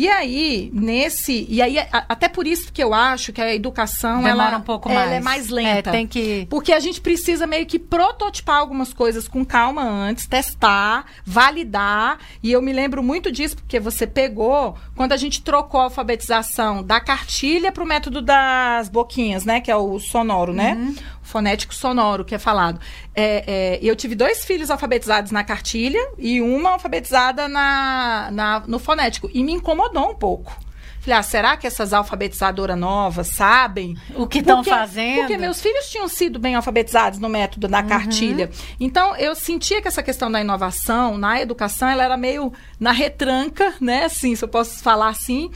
E 0.00 0.08
aí, 0.08 0.70
nesse. 0.72 1.44
E 1.46 1.60
aí, 1.60 1.78
a, 1.78 2.06
até 2.08 2.26
por 2.26 2.46
isso 2.46 2.72
que 2.72 2.82
eu 2.82 2.94
acho 2.94 3.34
que 3.34 3.40
a 3.42 3.54
educação. 3.54 4.22
Demora 4.22 4.48
ela, 4.48 4.56
um 4.56 4.62
pouco 4.62 4.88
ela 4.88 5.00
mais. 5.00 5.12
é 5.12 5.20
mais 5.20 5.48
lenta. 5.50 5.90
É, 5.90 5.92
tem 5.92 6.06
que. 6.06 6.46
Porque 6.48 6.72
a 6.72 6.80
gente 6.80 7.02
precisa 7.02 7.46
meio 7.46 7.66
que 7.66 7.78
prototipar 7.78 8.56
algumas 8.56 8.94
coisas 8.94 9.28
com 9.28 9.44
calma 9.44 9.82
antes, 9.82 10.26
testar, 10.26 11.04
validar. 11.22 12.18
E 12.42 12.50
eu 12.50 12.62
me 12.62 12.72
lembro 12.72 13.02
muito 13.02 13.30
disso, 13.30 13.56
porque 13.56 13.78
você 13.78 14.06
pegou, 14.06 14.74
quando 14.96 15.12
a 15.12 15.18
gente 15.18 15.42
trocou 15.42 15.78
a 15.78 15.84
alfabetização 15.84 16.82
da 16.82 16.98
cartilha 16.98 17.70
para 17.70 17.84
o 17.84 17.86
método 17.86 18.22
das 18.22 18.88
boquinhas, 18.88 19.44
né? 19.44 19.60
Que 19.60 19.70
é 19.70 19.76
o 19.76 19.98
sonoro, 19.98 20.54
né? 20.54 20.78
Uhum. 20.80 20.94
Fonético 21.30 21.74
sonoro, 21.74 22.24
que 22.24 22.34
é 22.34 22.38
falado. 22.38 22.80
É, 23.14 23.44
é, 23.46 23.78
eu 23.82 23.94
tive 23.94 24.14
dois 24.14 24.44
filhos 24.44 24.70
alfabetizados 24.70 25.30
na 25.30 25.44
cartilha 25.44 26.00
e 26.18 26.42
uma 26.42 26.70
alfabetizada 26.70 27.48
na, 27.48 28.28
na, 28.32 28.62
no 28.66 28.78
fonético. 28.78 29.30
E 29.32 29.42
me 29.44 29.52
incomodou 29.52 30.10
um 30.10 30.14
pouco. 30.14 30.52
Falei, 31.00 31.18
ah, 31.18 31.22
será 31.22 31.56
que 31.56 31.66
essas 31.66 31.94
alfabetizadoras 31.94 32.78
novas 32.78 33.28
sabem 33.28 33.96
O 34.14 34.26
que 34.26 34.40
estão 34.40 34.62
fazendo? 34.62 35.20
Porque 35.20 35.38
meus 35.38 35.60
filhos 35.60 35.88
tinham 35.88 36.06
sido 36.08 36.38
bem 36.38 36.54
alfabetizados 36.54 37.18
no 37.18 37.28
método 37.28 37.66
da 37.68 37.82
cartilha. 37.82 38.50
Então, 38.78 39.16
eu 39.16 39.34
sentia 39.34 39.80
que 39.80 39.88
essa 39.88 40.02
questão 40.02 40.30
da 40.30 40.40
inovação 40.42 41.16
na 41.16 41.40
educação, 41.40 41.88
ela 41.88 42.04
era 42.04 42.18
meio 42.18 42.52
na 42.78 42.92
retranca, 42.92 43.72
né? 43.80 44.04
Assim, 44.04 44.34
se 44.36 44.44
eu 44.44 44.48
posso 44.48 44.82
falar 44.82 45.08
assim. 45.08 45.50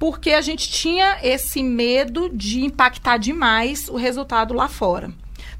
Porque 0.00 0.32
a 0.32 0.40
gente 0.40 0.70
tinha 0.70 1.18
esse 1.22 1.62
medo 1.62 2.30
de 2.30 2.64
impactar 2.64 3.18
demais 3.18 3.86
o 3.88 3.96
resultado 3.96 4.54
lá 4.54 4.66
fora. 4.66 5.12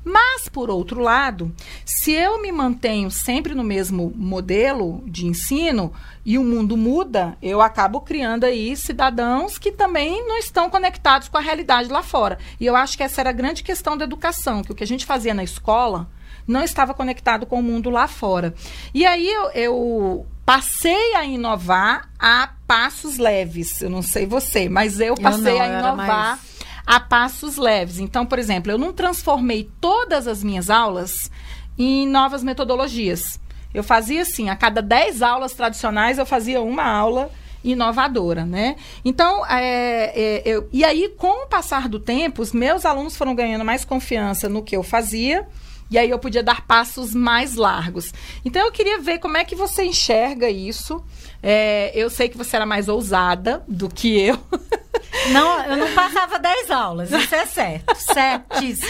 Mas, 0.03 0.48
por 0.48 0.70
outro 0.70 1.03
lado, 1.03 1.55
se 1.85 2.11
eu 2.11 2.40
me 2.40 2.50
mantenho 2.50 3.11
sempre 3.11 3.55
no 3.55 3.62
mesmo 3.62 4.11
modelo 4.16 5.05
de 5.07 5.26
ensino 5.26 5.92
e 6.24 6.38
o 6.38 6.44
mundo 6.44 6.74
muda, 6.74 7.37
eu 7.42 7.61
acabo 7.61 8.00
criando 8.00 8.44
aí 8.44 8.74
cidadãos 8.76 9.59
que 9.59 9.70
também 9.70 10.26
não 10.26 10.38
estão 10.38 10.70
conectados 10.70 11.29
com 11.29 11.37
a 11.37 11.42
realidade 11.42 11.90
lá 11.90 12.03
fora. 12.03 12.38
E 12.59 12.64
eu 12.64 12.74
acho 12.74 12.96
que 12.96 13.03
essa 13.03 13.20
era 13.20 13.29
a 13.29 13.35
grande 13.35 13.62
questão 13.62 13.94
da 13.94 14.05
educação, 14.05 14.62
que 14.62 14.72
o 14.72 14.74
que 14.74 14.85
a 14.85 14.87
gente 14.87 15.05
fazia 15.05 15.35
na 15.35 15.44
escola 15.44 16.09
não 16.51 16.63
estava 16.63 16.93
conectado 16.93 17.47
com 17.47 17.59
o 17.61 17.63
mundo 17.63 17.89
lá 17.91 18.07
fora. 18.09 18.55
E 18.93 19.07
aí 19.07 19.29
eu, 19.29 19.51
eu 19.53 20.27
passei 20.45 21.15
a 21.15 21.25
inovar 21.25 22.11
a 22.19 22.51
passos 22.67 23.19
leves. 23.19 23.81
Eu 23.81 23.89
não 23.91 24.03
sei 24.03 24.27
você, 24.27 24.69
mas 24.69 25.01
eu 25.01 25.15
passei 25.15 25.55
não, 25.55 25.61
a 25.63 25.67
eu 25.67 25.79
inovar 25.79 26.39
a 26.87 26.99
passos 27.01 27.57
leves. 27.57 27.99
Então, 27.99 28.27
por 28.27 28.39
exemplo, 28.39 28.73
eu 28.73 28.79
não 28.79 28.93
transformei 28.93 29.71
todas 29.81 30.27
as 30.27 30.43
minhas 30.43 30.69
aulas 30.69 31.31
em 31.79 32.07
novas 32.07 32.43
metodologias. 32.43 33.39
Eu 33.73 33.85
fazia 33.85 34.23
assim, 34.23 34.51
a 34.51 34.57
cada 34.57 34.83
10 34.83 35.23
aulas 35.23 35.53
tradicionais, 35.53 36.19
eu 36.19 36.27
fazia 36.27 36.61
uma 36.61 36.83
aula 36.85 37.31
inovadora, 37.63 38.45
né? 38.45 38.75
Então, 39.05 39.47
é, 39.47 40.13
é, 40.21 40.43
eu- 40.45 40.69
e 40.73 40.83
aí, 40.83 41.09
com 41.17 41.45
o 41.45 41.47
passar 41.47 41.89
do 41.89 42.01
tempo, 42.01 42.43
os 42.43 42.53
meus 42.53 42.85
alunos 42.85 43.17
foram 43.17 43.35
ganhando 43.35 43.65
mais 43.65 43.85
confiança 43.85 44.49
no 44.49 44.63
que 44.63 44.75
eu 44.77 44.83
fazia, 44.83 45.47
e 45.90 45.98
aí 45.98 46.09
eu 46.09 46.18
podia 46.18 46.42
dar 46.42 46.66
passos 46.66 47.14
mais 47.14 47.57
largos. 47.57 48.12
Então, 48.44 48.64
eu 48.64 48.72
queria 48.72 49.00
ver 49.00 49.18
como 49.18 49.37
é 49.37 49.44
que 49.44 49.57
você 49.57 49.83
enxerga 49.83 50.48
isso. 50.48 51.05
É, 51.42 51.90
eu 51.94 52.11
sei 52.11 52.29
que 52.29 52.37
você 52.37 52.57
era 52.57 52.66
mais 52.66 52.88
ousada 52.88 53.62
do 53.66 53.88
que 53.88 54.20
eu. 54.20 54.38
Não, 55.33 55.64
eu 55.64 55.76
não 55.76 55.92
passava 55.92 56.38
10 56.38 56.70
aulas, 56.70 57.11
isso 57.11 57.35
é 57.35 57.44
certo. 57.44 57.94
Certíssimo. 57.96 58.88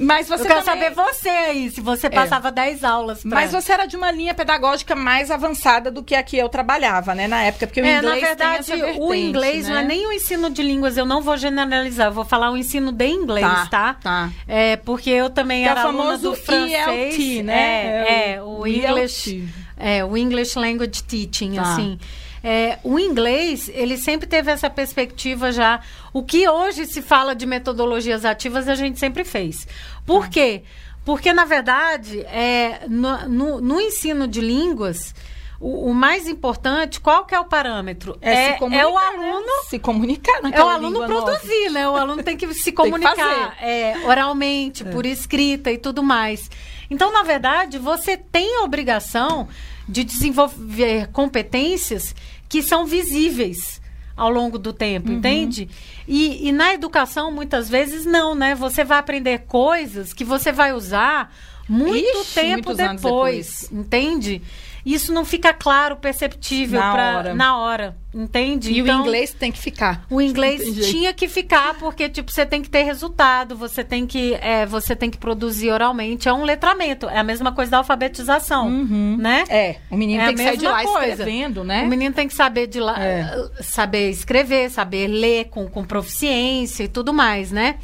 Mas 0.00 0.28
você 0.28 0.42
eu 0.42 0.46
quero 0.46 0.62
também- 0.64 0.90
saber 0.90 0.94
você 0.94 1.28
aí, 1.28 1.70
se 1.70 1.80
você 1.80 2.10
passava 2.10 2.50
10 2.50 2.84
aulas. 2.84 3.22
Pra... 3.22 3.30
Mas 3.30 3.52
você 3.52 3.72
era 3.72 3.86
de 3.86 3.96
uma 3.96 4.10
linha 4.10 4.34
pedagógica 4.34 4.94
mais 4.94 5.30
avançada 5.30 5.90
do 5.90 6.02
que 6.02 6.14
a 6.14 6.22
que 6.22 6.36
eu 6.36 6.48
trabalhava, 6.48 7.14
né, 7.14 7.26
na 7.28 7.42
época, 7.44 7.66
porque 7.66 7.80
o 7.80 7.84
É, 7.84 7.98
inglês 7.98 8.20
na 8.22 8.28
verdade, 8.28 8.72
o 8.98 9.14
inglês 9.14 9.66
né? 9.68 9.74
não 9.74 9.80
é 9.80 9.84
nem 9.84 10.06
o 10.06 10.12
ensino 10.12 10.50
de 10.50 10.62
línguas, 10.62 10.96
eu 10.96 11.06
não 11.06 11.22
vou 11.22 11.36
generalizar, 11.36 12.08
eu 12.08 12.12
vou 12.12 12.24
falar 12.24 12.50
o 12.50 12.56
ensino 12.56 12.92
de 12.92 13.06
inglês, 13.06 13.46
Tá, 13.46 13.66
tá? 13.70 13.94
tá. 14.02 14.30
É, 14.46 14.76
porque 14.76 15.08
eu 15.10 15.30
também 15.30 15.62
Que 15.62 15.68
é 15.68 15.72
o 15.72 15.72
era 15.72 15.82
famoso 15.82 16.30
do 16.30 16.36
francês. 16.36 16.72
ELT, 17.16 17.42
né? 17.44 17.54
É, 17.54 17.88
É 18.08 18.32
é, 18.34 18.42
o 18.42 18.60
o 18.60 18.66
English, 18.66 19.30
ELT. 19.30 19.48
É, 19.80 20.04
o 20.04 20.16
English 20.16 20.58
Language 20.58 21.02
Teaching, 21.02 21.54
Tá. 21.54 21.62
assim. 21.62 21.98
É, 22.42 22.78
o 22.84 22.98
inglês, 22.98 23.68
ele 23.74 23.96
sempre 23.98 24.26
teve 24.26 24.50
essa 24.50 24.70
perspectiva 24.70 25.52
já. 25.52 25.80
O 26.12 26.22
que 26.22 26.48
hoje 26.48 26.86
se 26.86 27.02
fala 27.02 27.34
de 27.34 27.44
metodologias 27.46 28.24
ativas, 28.24 28.68
a 28.68 28.74
gente 28.74 28.98
sempre 28.98 29.24
fez. 29.24 29.66
Por 30.06 30.24
Tá. 30.24 30.30
quê? 30.30 30.62
Porque, 31.04 31.32
na 31.32 31.44
verdade, 31.44 32.20
é, 32.20 32.82
no, 32.88 33.28
no- 33.28 33.60
no 33.60 33.80
ensino 33.80 34.26
de 34.28 34.40
línguas, 34.40 35.14
o, 35.58 35.90
o 35.90 35.94
mais 35.94 36.26
importante, 36.28 36.98
qual 37.00 37.26
que 37.26 37.34
é 37.34 37.40
o 37.40 37.44
parâmetro? 37.44 38.16
É, 38.22 38.52
se 38.54 38.58
comunicar, 38.58 38.88
o 38.88 38.96
aluno 38.98 39.40
né? 39.46 39.52
se 39.68 39.78
comunicar 39.78 40.40
é 40.52 40.62
o 40.62 40.68
aluno 40.68 40.88
língua 40.92 41.08
nova. 41.08 41.24
produzir, 41.32 41.70
né? 41.70 41.86
O 41.88 41.96
aluno 41.96 42.22
tem 42.22 42.36
que 42.38 42.46
se 42.54 42.64
que 42.64 42.72
comunicar 42.72 43.14
fazer. 43.16 43.52
é, 43.62 43.94
oralmente, 44.06 44.82
por 44.84 45.04
escrita 45.04 45.70
e 45.70 45.76
tudo 45.76 46.02
mais. 46.02 46.50
Então, 46.88 47.12
na 47.12 47.22
verdade, 47.22 47.78
você 47.78 48.16
tem 48.16 48.56
a 48.56 48.62
obrigação 48.62 49.46
de 49.90 50.04
desenvolver 50.04 51.08
competências 51.08 52.14
que 52.48 52.62
são 52.62 52.86
visíveis 52.86 53.80
ao 54.16 54.30
longo 54.30 54.58
do 54.58 54.72
tempo, 54.72 55.10
entende? 55.10 55.68
E, 56.06 56.48
e 56.48 56.52
na 56.52 56.74
educação, 56.74 57.30
muitas 57.32 57.68
vezes, 57.68 58.04
não, 58.04 58.34
né? 58.34 58.54
Você 58.54 58.84
vai 58.84 58.98
aprender 58.98 59.40
coisas 59.46 60.12
que 60.12 60.24
você 60.24 60.52
vai 60.52 60.72
usar 60.72 61.34
muito 61.68 62.18
Ixi, 62.18 62.34
tempo 62.34 62.70
anos 62.70 63.02
depois, 63.02 63.72
entende? 63.72 64.42
Isso 64.84 65.12
não 65.12 65.24
fica 65.24 65.52
claro, 65.52 65.96
perceptível 65.96 66.80
Na 66.80 66.92
pra- 66.92 67.16
hora. 67.18 67.34
na 67.34 67.58
hora, 67.58 67.96
entende? 68.14 68.72
E 68.72 68.78
Então- 68.80 68.98
o 68.98 69.02
inglês 69.06 69.32
tem 69.32 69.52
que 69.52 69.58
ficar. 69.58 70.04
o 70.10 70.20
inglês 70.20 70.62
tinha 70.90 71.12
que 71.12 71.28
ficar, 71.28 71.74
porque, 71.78 72.08
tipo, 72.08 72.30
você 72.30 72.46
tem 72.46 72.62
que 72.62 72.70
ter 72.70 72.82
resultado, 72.82 73.54
você 73.56 73.84
tem 73.84 74.06
que, 74.06 74.34
é, 74.40 74.64
você 74.66 74.96
tem 74.96 75.10
que 75.10 75.18
produzir 75.18 75.70
oralmente. 75.70 76.28
É 76.28 76.32
um 76.32 76.44
letramento. 76.44 77.08
É 77.08 77.18
a 77.18 77.22
mesma 77.24 77.52
coisa 77.52 77.70
da 77.72 77.78
alfabetização, 77.78 78.70
né? 78.70 79.44
É, 79.48 79.76
o 79.90 79.96
menino 79.96 80.22
É 80.22 80.26
tem 80.26 80.34
que 80.36 80.42
sair 80.44 80.56
de 80.56 80.64
lá 80.66 80.82
coisa. 80.82 81.08
escrevendo, 81.08 81.62
né? 81.64 81.82
O 81.84 81.86
menino 81.88 82.14
tem 82.14 82.26
que 82.26 82.34
saber 82.34 82.66
de 82.66 82.80
lá, 82.80 82.96
É. 83.02 83.30
saber 83.60 84.10
escrever, 84.10 84.70
saber 84.70 85.06
ler 85.06 85.46
com, 85.50 85.68
com 85.68 85.84
proficiência 85.84 86.84
e 86.84 86.88
tudo 86.88 87.12
mais, 87.12 87.52
né? 87.52 87.76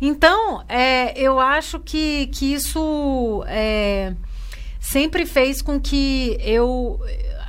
Então, 0.00 0.62
é, 0.68 1.18
eu 1.18 1.38
acho 1.40 1.78
que, 1.80 2.26
que 2.28 2.52
isso 2.52 3.44
é, 3.46 4.12
sempre 4.82 5.24
fez 5.24 5.62
com 5.62 5.80
que 5.80 6.36
eu, 6.40 7.00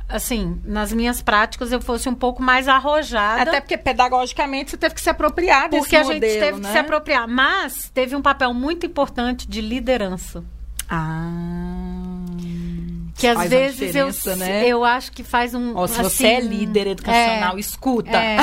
assim, 0.08 0.60
nas 0.64 0.92
minhas 0.92 1.20
práticas, 1.20 1.72
eu 1.72 1.80
fosse 1.80 2.08
um 2.08 2.14
pouco 2.14 2.40
mais 2.40 2.68
arrojada. 2.68 3.42
Até 3.42 3.60
porque 3.60 3.76
pedagogicamente 3.76 4.70
você 4.70 4.76
teve 4.76 4.94
que 4.94 5.00
se 5.00 5.10
apropriar 5.10 5.68
desse 5.68 5.82
Porque 5.82 5.96
a 5.96 6.04
modelo, 6.04 6.20
gente 6.22 6.38
teve 6.38 6.60
né? 6.60 6.68
que 6.68 6.72
se 6.72 6.78
apropriar. 6.78 7.26
Mas 7.26 7.90
teve 7.92 8.14
um 8.14 8.22
papel 8.22 8.54
muito 8.54 8.86
importante 8.86 9.48
de 9.48 9.60
liderança. 9.60 10.44
Ah. 10.88 11.28
Que 13.16 13.26
às 13.26 13.48
vezes 13.48 13.94
eu, 13.96 14.08
né? 14.36 14.66
eu 14.66 14.84
acho 14.84 15.10
que 15.10 15.24
faz 15.24 15.54
um. 15.54 15.76
Ó, 15.76 15.86
se 15.86 16.00
assim, 16.00 16.02
você 16.10 16.26
é 16.26 16.40
líder 16.40 16.86
educacional, 16.88 17.56
é, 17.56 17.60
escuta. 17.60 18.16
é. 18.16 18.36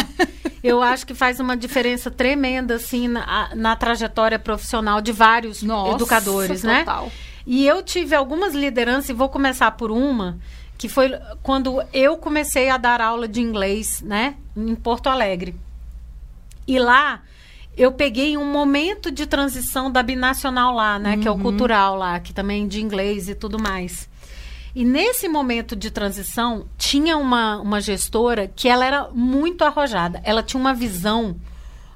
eu 0.62 0.82
acho 0.82 1.06
que 1.06 1.14
faz 1.14 1.40
uma 1.40 1.56
diferença 1.56 2.12
tremenda, 2.12 2.76
assim, 2.76 3.08
na, 3.08 3.52
na 3.56 3.76
trajetória 3.76 4.40
profissional 4.40 5.00
de 5.02 5.12
vários 5.12 5.62
Nossa, 5.62 5.96
educadores, 5.96 6.64
né? 6.64 6.80
total. 6.80 7.12
E 7.46 7.66
eu 7.66 7.82
tive 7.82 8.16
algumas 8.16 8.54
lideranças, 8.54 9.10
e 9.10 9.14
vou 9.14 9.30
começar 9.30 9.72
por 9.72 9.92
uma, 9.92 10.38
que 10.78 10.88
foi 10.88 11.12
quando 11.42 11.82
eu 11.94 12.18
comecei 12.18 12.70
a 12.70 12.78
dar 12.78 13.02
aula 13.02 13.28
de 13.28 13.42
inglês, 13.42 14.02
né, 14.02 14.36
em 14.56 14.76
Porto 14.76 15.08
Alegre. 15.08 15.56
E 16.68 16.80
lá 16.80 17.22
eu 17.78 17.92
peguei 17.92 18.38
um 18.38 18.52
momento 18.52 19.12
de 19.12 19.26
transição 19.26 19.92
da 19.92 20.04
binacional 20.04 20.74
lá, 20.74 21.00
né, 21.00 21.18
que 21.18 21.28
é 21.28 21.32
o 21.32 21.38
cultural 21.38 21.96
lá, 21.96 22.20
que 22.20 22.34
também 22.34 22.66
é 22.66 22.68
de 22.68 22.82
inglês 22.82 23.30
e 23.30 23.36
tudo 23.36 23.62
mais. 23.62 24.10
E 24.74 24.86
nesse 24.86 25.28
momento 25.28 25.76
de 25.76 25.92
transição, 25.92 26.66
tinha 26.78 27.18
uma, 27.18 27.58
uma 27.58 27.82
gestora 27.82 28.48
que 28.56 28.70
ela 28.70 28.86
era 28.86 29.10
muito 29.10 29.64
arrojada. 29.64 30.22
Ela 30.24 30.42
tinha 30.42 30.60
uma 30.60 30.74
visão 30.74 31.36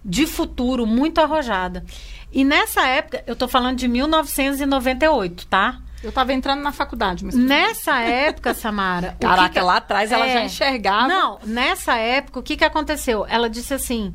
de 0.05 0.27
futuro 0.27 0.85
muito 0.85 1.19
arrojada. 1.19 1.83
E 2.31 2.43
nessa 2.43 2.85
época, 2.85 3.23
eu 3.25 3.35
tô 3.35 3.47
falando 3.47 3.77
de 3.77 3.87
1998, 3.87 5.47
tá? 5.47 5.79
Eu 6.03 6.11
tava 6.11 6.33
entrando 6.33 6.61
na 6.61 6.71
faculdade, 6.71 7.25
mas... 7.25 7.33
Nessa 7.33 7.99
época, 8.01 8.53
Samara. 8.53 9.09
o 9.15 9.19
que 9.19 9.25
Caraca, 9.25 9.49
que- 9.49 9.59
lá 9.59 9.77
atrás 9.77 10.11
ela 10.11 10.27
É. 10.27 10.33
já 10.33 10.43
enxergava. 10.43 11.07
Não, 11.07 11.39
nessa 11.43 11.95
época, 11.97 12.39
o 12.39 12.43
que, 12.43 12.55
que 12.55 12.63
aconteceu? 12.63 13.25
Ela 13.27 13.49
disse 13.49 13.73
assim: 13.73 14.13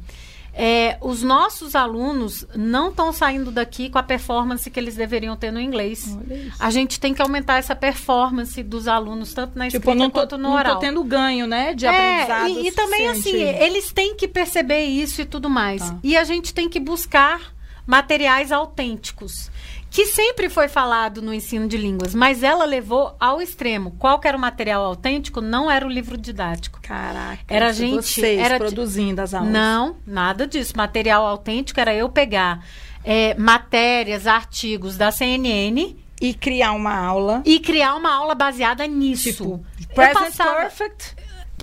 é, 0.62 0.98
os 1.00 1.22
nossos 1.22 1.74
alunos 1.74 2.46
não 2.54 2.90
estão 2.90 3.14
saindo 3.14 3.50
daqui 3.50 3.88
com 3.88 3.96
a 3.96 4.02
performance 4.02 4.68
que 4.70 4.78
eles 4.78 4.94
deveriam 4.94 5.34
ter 5.34 5.50
no 5.50 5.58
inglês. 5.58 6.18
A 6.58 6.70
gente 6.70 7.00
tem 7.00 7.14
que 7.14 7.22
aumentar 7.22 7.56
essa 7.56 7.74
performance 7.74 8.62
dos 8.62 8.86
alunos, 8.86 9.32
tanto 9.32 9.58
na 9.58 9.68
escrita 9.68 9.86
Tipo, 9.86 9.98
não 9.98 10.10
tô, 10.10 10.20
quanto 10.20 10.36
no 10.36 10.50
não 10.50 10.52
oral. 10.52 10.74
tô 10.74 10.80
tendo 10.80 11.02
ganho, 11.02 11.46
né? 11.46 11.72
De 11.72 11.86
É, 11.86 12.24
aprendizado. 12.24 12.48
e, 12.50 12.68
e 12.68 12.72
também 12.72 13.08
assim, 13.08 13.36
eles 13.40 13.90
têm 13.90 14.14
que 14.14 14.28
perceber 14.28 14.84
isso 14.84 15.22
e 15.22 15.24
tudo 15.24 15.48
mais. 15.48 15.80
Tá. 15.88 15.96
E 16.02 16.14
a 16.14 16.24
gente 16.24 16.52
tem 16.52 16.68
que 16.68 16.78
buscar 16.78 17.54
materiais 17.86 18.52
autênticos. 18.52 19.50
Que 19.90 20.06
sempre 20.06 20.48
foi 20.48 20.68
falado 20.68 21.20
no 21.20 21.34
ensino 21.34 21.66
de 21.66 21.76
línguas, 21.76 22.14
mas 22.14 22.42
ela 22.44 22.64
levou 22.64 23.16
ao 23.18 23.42
extremo. 23.42 23.90
Qual 23.98 24.20
era 24.24 24.36
o 24.36 24.40
material 24.40 24.84
autêntico? 24.84 25.40
Não 25.40 25.68
era 25.70 25.84
o 25.84 25.88
livro 25.88 26.16
didático. 26.16 26.78
Caraca. 26.80 27.42
Era 27.48 27.68
a 27.70 27.72
gente- 27.72 28.24
era 28.24 28.56
produzindo 28.58 29.20
as 29.20 29.34
aulas. 29.34 29.50
Não, 29.52 29.96
nada 30.06 30.46
disso. 30.46 30.74
Material 30.76 31.26
autêntico 31.26 31.80
era 31.80 31.92
eu 31.94 32.08
pegar 32.08 32.64
é, 33.04 33.34
matérias, 33.34 34.26
artigos 34.26 34.96
da 34.96 35.10
CNN 35.10 35.96
E 36.20 36.34
criar 36.34 36.72
uma 36.72 36.94
aula. 36.94 37.42
e 37.44 37.58
criar 37.58 37.94
uma 37.96 38.14
aula 38.14 38.34
baseada 38.34 38.86
nisso. 38.86 39.32
Tipo, 39.32 39.64
present 39.94 40.14
passava- 40.36 40.60
perfect. 40.60 41.16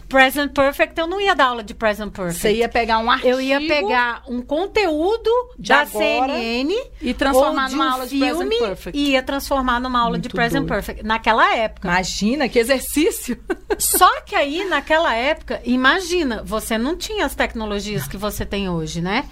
Present 0.03 0.53
Perfect, 0.53 0.99
eu 0.99 1.07
não 1.07 1.19
ia 1.19 1.35
dar 1.35 1.47
aula 1.47 1.63
de 1.63 1.73
Present 1.73 2.11
Perfect. 2.11 2.41
Você 2.41 2.53
ia 2.53 2.69
pegar 2.69 2.99
um 2.99 3.09
artigo. 3.09 3.29
Eu 3.29 3.41
ia 3.41 3.59
pegar 3.59 4.23
um 4.27 4.41
conteúdo 4.41 5.29
da 5.57 5.85
CNN 5.85 6.73
e 7.01 7.13
transformar 7.13 7.67
de 7.67 7.73
numa 7.73 7.87
um 7.87 7.91
aula 7.91 8.07
de 8.07 8.17
Present 8.17 8.49
Perfect. 8.49 8.97
e 8.97 9.09
ia 9.11 9.23
transformar 9.23 9.79
numa 9.79 9.99
aula 9.99 10.17
de 10.17 10.27
Muito 10.27 10.35
Present 10.35 10.61
doido. 10.61 10.69
Perfect. 10.69 11.05
Naquela 11.05 11.55
época. 11.55 11.87
Imagina 11.87 12.47
que 12.47 12.59
exercício. 12.59 13.37
Só 13.77 14.21
que 14.21 14.35
aí, 14.35 14.65
naquela 14.65 15.13
época, 15.13 15.61
imagina, 15.65 16.41
você 16.43 16.77
não 16.77 16.95
tinha 16.95 17.25
as 17.25 17.35
tecnologias 17.35 18.07
que 18.07 18.17
você 18.17 18.45
tem 18.45 18.69
hoje, 18.69 19.01
né? 19.01 19.25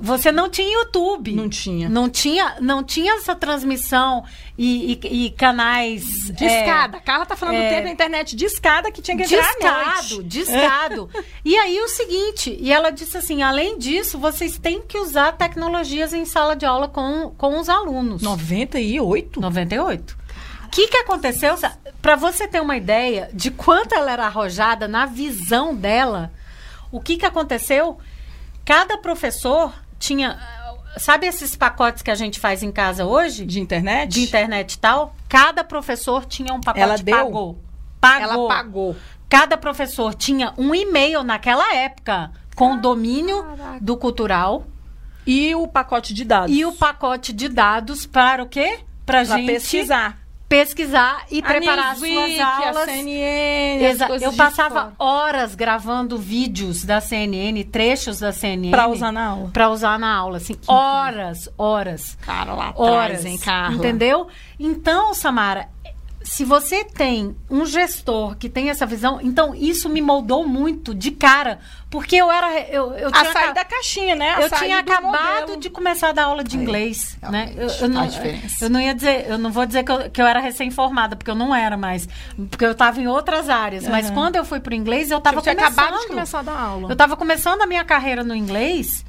Você 0.00 0.32
não 0.32 0.48
tinha 0.48 0.72
YouTube. 0.78 1.32
Não 1.32 1.48
tinha. 1.48 1.88
Não 1.88 2.08
tinha, 2.08 2.56
não 2.60 2.82
tinha 2.82 3.14
essa 3.14 3.34
transmissão 3.34 4.24
e, 4.56 4.98
e- 5.02 5.26
e 5.26 5.30
canais. 5.30 6.04
De 6.32 6.44
é, 6.44 6.60
escada. 6.60 6.98
A 6.98 7.00
Carla 7.00 7.26
tá 7.26 7.36
falando 7.36 7.56
do 7.56 7.62
é. 7.62 7.68
tempo 7.68 7.84
da 7.84 7.90
internet 7.90 8.34
de 8.34 8.44
escada 8.44 8.90
que 8.90 9.02
tinha 9.02 9.16
que 9.16 9.24
entrar 9.24 10.00
Discado, 10.00 10.24
discado. 10.24 11.10
e 11.44 11.56
aí 11.56 11.78
o 11.80 11.88
seguinte, 11.88 12.56
e 12.58 12.72
ela 12.72 12.90
disse 12.90 13.16
assim, 13.16 13.42
além 13.42 13.78
disso, 13.78 14.18
vocês 14.18 14.58
têm 14.58 14.80
que 14.80 14.98
usar 14.98 15.32
tecnologias 15.32 16.12
em 16.12 16.24
sala 16.24 16.56
de 16.56 16.64
aula 16.64 16.88
com, 16.88 17.32
com 17.36 17.58
os 17.58 17.68
alunos. 17.68 18.22
98? 18.22 19.40
98. 19.40 20.16
O 20.64 20.68
que, 20.70 20.88
que 20.88 20.96
aconteceu? 20.96 21.56
Para 22.02 22.16
você 22.16 22.48
ter 22.48 22.60
uma 22.60 22.76
ideia 22.76 23.30
de 23.32 23.50
quanto 23.50 23.94
ela 23.94 24.10
era 24.10 24.26
arrojada 24.26 24.88
na 24.88 25.06
visão 25.06 25.74
dela, 25.74 26.32
o 26.90 27.00
que, 27.00 27.16
que 27.16 27.26
aconteceu? 27.26 27.98
Cada 28.64 28.98
professor 28.98 29.72
tinha. 29.98 30.38
Sabe 30.96 31.26
esses 31.26 31.56
pacotes 31.56 32.02
que 32.02 32.10
a 32.10 32.14
gente 32.14 32.38
faz 32.38 32.62
em 32.62 32.70
casa 32.70 33.04
hoje? 33.04 33.44
De 33.44 33.58
internet? 33.60 34.10
De 34.12 34.22
internet 34.22 34.74
e 34.74 34.78
tal? 34.78 35.14
Cada 35.28 35.64
professor 35.64 36.24
tinha 36.24 36.54
um 36.54 36.60
pacote 36.60 36.80
Ela 36.82 36.96
deu? 36.96 37.16
pagou. 37.16 37.58
Pagou. 38.00 38.22
Ela 38.22 38.48
pagou. 38.48 38.96
Cada 39.28 39.56
professor 39.56 40.14
tinha 40.14 40.54
um 40.56 40.74
e-mail 40.74 41.24
naquela 41.24 41.74
época 41.74 42.30
com 42.54 42.74
o 42.74 42.80
domínio 42.80 43.44
do 43.80 43.96
cultural 43.96 44.64
E 45.26 45.52
o 45.56 45.66
pacote 45.66 46.14
de 46.14 46.24
dados. 46.24 46.54
e 46.54 46.64
o 46.64 46.72
pacote 46.72 47.32
de 47.32 47.48
dados 47.48 48.06
para 48.06 48.42
o 48.42 48.46
quê? 48.48 48.78
Para 49.04 49.24
gente 49.24 49.46
pesquisar. 49.46 50.18
Pesquisar 50.58 51.26
e 51.32 51.40
A 51.40 51.42
preparar 51.42 51.90
Newsweek, 51.98 52.36
suas 52.36 52.40
aulas. 52.40 52.76
A 52.76 52.86
CNN, 52.86 53.86
as 53.86 53.94
Exa- 53.94 54.08
Eu 54.20 54.32
passava 54.34 54.92
horas 54.98 55.54
gravando 55.56 56.16
vídeos 56.16 56.84
da 56.84 57.00
CNN, 57.00 57.64
trechos 57.64 58.20
da 58.20 58.30
CNN. 58.32 58.70
Pra 58.70 58.86
usar 58.86 59.10
na 59.12 59.26
aula. 59.26 59.50
Pra 59.52 59.68
usar 59.68 59.98
na 59.98 60.14
aula, 60.14 60.36
assim. 60.36 60.54
Horas, 60.68 61.48
horas. 61.58 62.16
Cara, 62.22 62.54
lá 62.54 62.72
Horas, 62.76 63.04
atrás, 63.20 63.24
hein, 63.26 63.38
Carla? 63.38 63.74
entendeu? 63.76 64.28
Então, 64.60 65.12
Samara, 65.12 65.68
se 66.24 66.42
você 66.44 66.84
tem 66.84 67.36
um 67.50 67.66
gestor 67.66 68.34
que 68.36 68.48
tem 68.48 68.70
essa 68.70 68.86
visão, 68.86 69.20
então 69.20 69.54
isso 69.54 69.88
me 69.90 70.00
moldou 70.00 70.48
muito 70.48 70.94
de 70.94 71.10
cara, 71.10 71.60
porque 71.90 72.16
eu 72.16 72.32
era 72.32 72.60
eu, 72.70 72.92
eu 72.94 73.10
A 73.12 73.24
sair 73.26 73.52
da 73.52 73.64
caixinha, 73.64 74.16
né? 74.16 74.30
A 74.30 74.40
eu 74.40 74.50
tinha 74.50 74.82
do 74.82 74.90
acabado 74.90 75.40
modelo. 75.42 75.60
de 75.60 75.68
começar 75.68 76.08
a 76.08 76.12
dar 76.12 76.24
aula 76.24 76.42
de 76.42 76.56
inglês, 76.56 77.18
né? 77.30 77.52
Eu, 77.54 77.68
eu 77.68 77.88
não, 77.88 78.08
eu 78.60 78.70
não 78.70 78.80
ia 78.80 78.94
dizer, 78.94 79.26
eu 79.28 79.36
não 79.36 79.52
vou 79.52 79.66
dizer 79.66 79.84
que 79.84 79.92
eu, 79.92 80.10
que 80.10 80.20
eu 80.20 80.26
era 80.26 80.40
recém-formada, 80.40 81.14
porque 81.14 81.30
eu 81.30 81.34
não 81.34 81.54
era 81.54 81.76
mais, 81.76 82.08
porque 82.50 82.64
eu 82.64 82.72
estava 82.72 82.98
em 82.98 83.06
outras 83.06 83.50
áreas. 83.50 83.86
Mas 83.86 84.06
Aham. 84.06 84.14
quando 84.14 84.36
eu 84.36 84.44
fui 84.46 84.60
para 84.60 84.72
o 84.72 84.74
inglês, 84.74 85.10
eu 85.10 85.18
estava 85.18 85.42
começando. 85.42 85.62
acabado 85.62 86.00
de 86.00 86.06
começar 86.08 86.38
a 86.38 86.42
dar 86.42 86.58
aula. 86.58 86.88
Eu 86.88 86.94
estava 86.94 87.16
começando 87.16 87.60
a 87.60 87.66
minha 87.66 87.84
carreira 87.84 88.24
no 88.24 88.34
inglês 88.34 89.04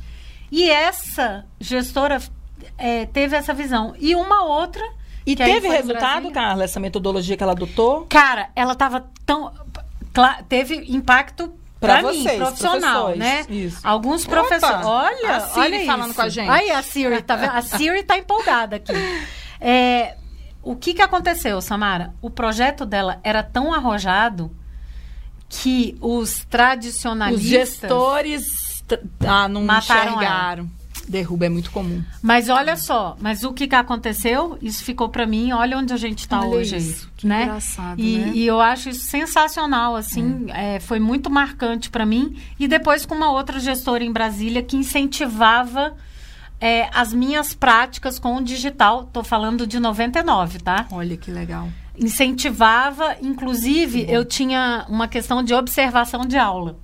e 0.51 0.69
essa 0.69 1.45
gestora 1.59 2.21
é, 2.77 3.05
teve 3.05 3.35
essa 3.37 3.53
visão. 3.53 3.95
E 3.99 4.15
uma 4.15 4.43
outra. 4.43 4.83
E 5.25 5.35
que 5.35 5.43
teve 5.43 5.67
resultado. 5.67 6.31
Carla, 6.31 6.63
essa 6.63 6.79
metodologia 6.79 7.35
que 7.35 7.43
ela 7.43 7.53
adotou? 7.53 8.05
Cara, 8.05 8.49
ela 8.55 8.75
tava 8.75 9.09
tão. 9.25 9.51
teve 10.47 10.75
impacto 10.95 11.53
pra 11.79 12.01
mim, 12.01 12.23
vocês, 12.23 12.37
profissional, 12.37 13.15
né? 13.15 13.45
isso. 13.49 13.79
Alguns 13.83 14.25
professores. 14.25 14.85
Olha, 14.85 15.35
a 15.35 15.39
Siri 15.41 15.59
olha 15.77 15.85
falando 15.85 16.05
isso. 16.07 16.15
com 16.15 16.21
a 16.21 16.29
gente. 16.29 16.49
Aí 16.49 16.71
a 16.71 16.81
Siri, 16.83 17.21
tá 17.21 17.35
vendo? 17.35 17.51
A 17.51 17.61
Siri 17.61 18.03
tá 18.03 18.17
empolgada 18.17 18.75
aqui. 18.77 18.93
É, 19.67 20.17
o 20.61 20.75
que 20.75 20.93
que 20.93 21.01
aconteceu, 21.01 21.59
Samara? 21.61 22.13
O 22.21 22.29
projeto 22.29 22.85
dela 22.85 23.19
era 23.23 23.41
tão 23.41 23.73
arrojado 23.73 24.51
que 25.47 25.97
os 26.01 26.33
Os 26.35 26.45
tradicionalistas. 26.45 27.47
gestores 27.47 28.43
t- 28.87 28.99
ah, 29.25 29.47
não 29.47 29.63
Mataram 29.63 30.11
enxergaram. 30.11 30.69
Derruba 31.07 31.45
é 31.45 31.49
muito 31.49 31.71
comum. 31.71 32.03
Mas 32.21 32.49
olha 32.49 32.75
só, 32.75 33.15
mas 33.19 33.43
o 33.43 33.53
que, 33.53 33.67
que 33.67 33.75
aconteceu? 33.75 34.57
Isso 34.61 34.83
ficou 34.83 35.09
pra 35.09 35.25
mim, 35.25 35.51
olha 35.51 35.77
onde 35.77 35.93
a 35.93 35.97
gente 35.97 36.19
está 36.19 36.45
hoje 36.45 36.77
isso, 36.77 37.11
que 37.15 37.27
né? 37.27 37.43
engraçado, 37.43 37.99
e, 37.99 38.17
né? 38.17 38.31
e 38.33 38.45
eu 38.45 38.59
acho 38.59 38.89
isso 38.89 39.05
sensacional, 39.05 39.95
assim, 39.95 40.47
é, 40.49 40.79
foi 40.79 40.99
muito 40.99 41.29
marcante 41.29 41.89
pra 41.89 42.05
mim. 42.05 42.37
E 42.59 42.67
depois 42.67 43.05
com 43.05 43.15
uma 43.15 43.31
outra 43.31 43.59
gestora 43.59 44.03
em 44.03 44.11
Brasília 44.11 44.63
que 44.63 44.75
incentivava 44.75 45.95
é, 46.59 46.89
as 46.93 47.13
minhas 47.13 47.53
práticas 47.53 48.17
com 48.17 48.37
o 48.37 48.43
digital. 48.43 49.05
Tô 49.05 49.23
falando 49.23 49.67
de 49.67 49.79
99, 49.79 50.59
tá? 50.59 50.87
Olha 50.91 51.15
que 51.15 51.31
legal. 51.31 51.69
Incentivava, 51.97 53.15
inclusive, 53.21 54.05
eu 54.09 54.25
tinha 54.25 54.85
uma 54.89 55.07
questão 55.07 55.43
de 55.43 55.53
observação 55.53 56.25
de 56.25 56.37
aula. 56.37 56.77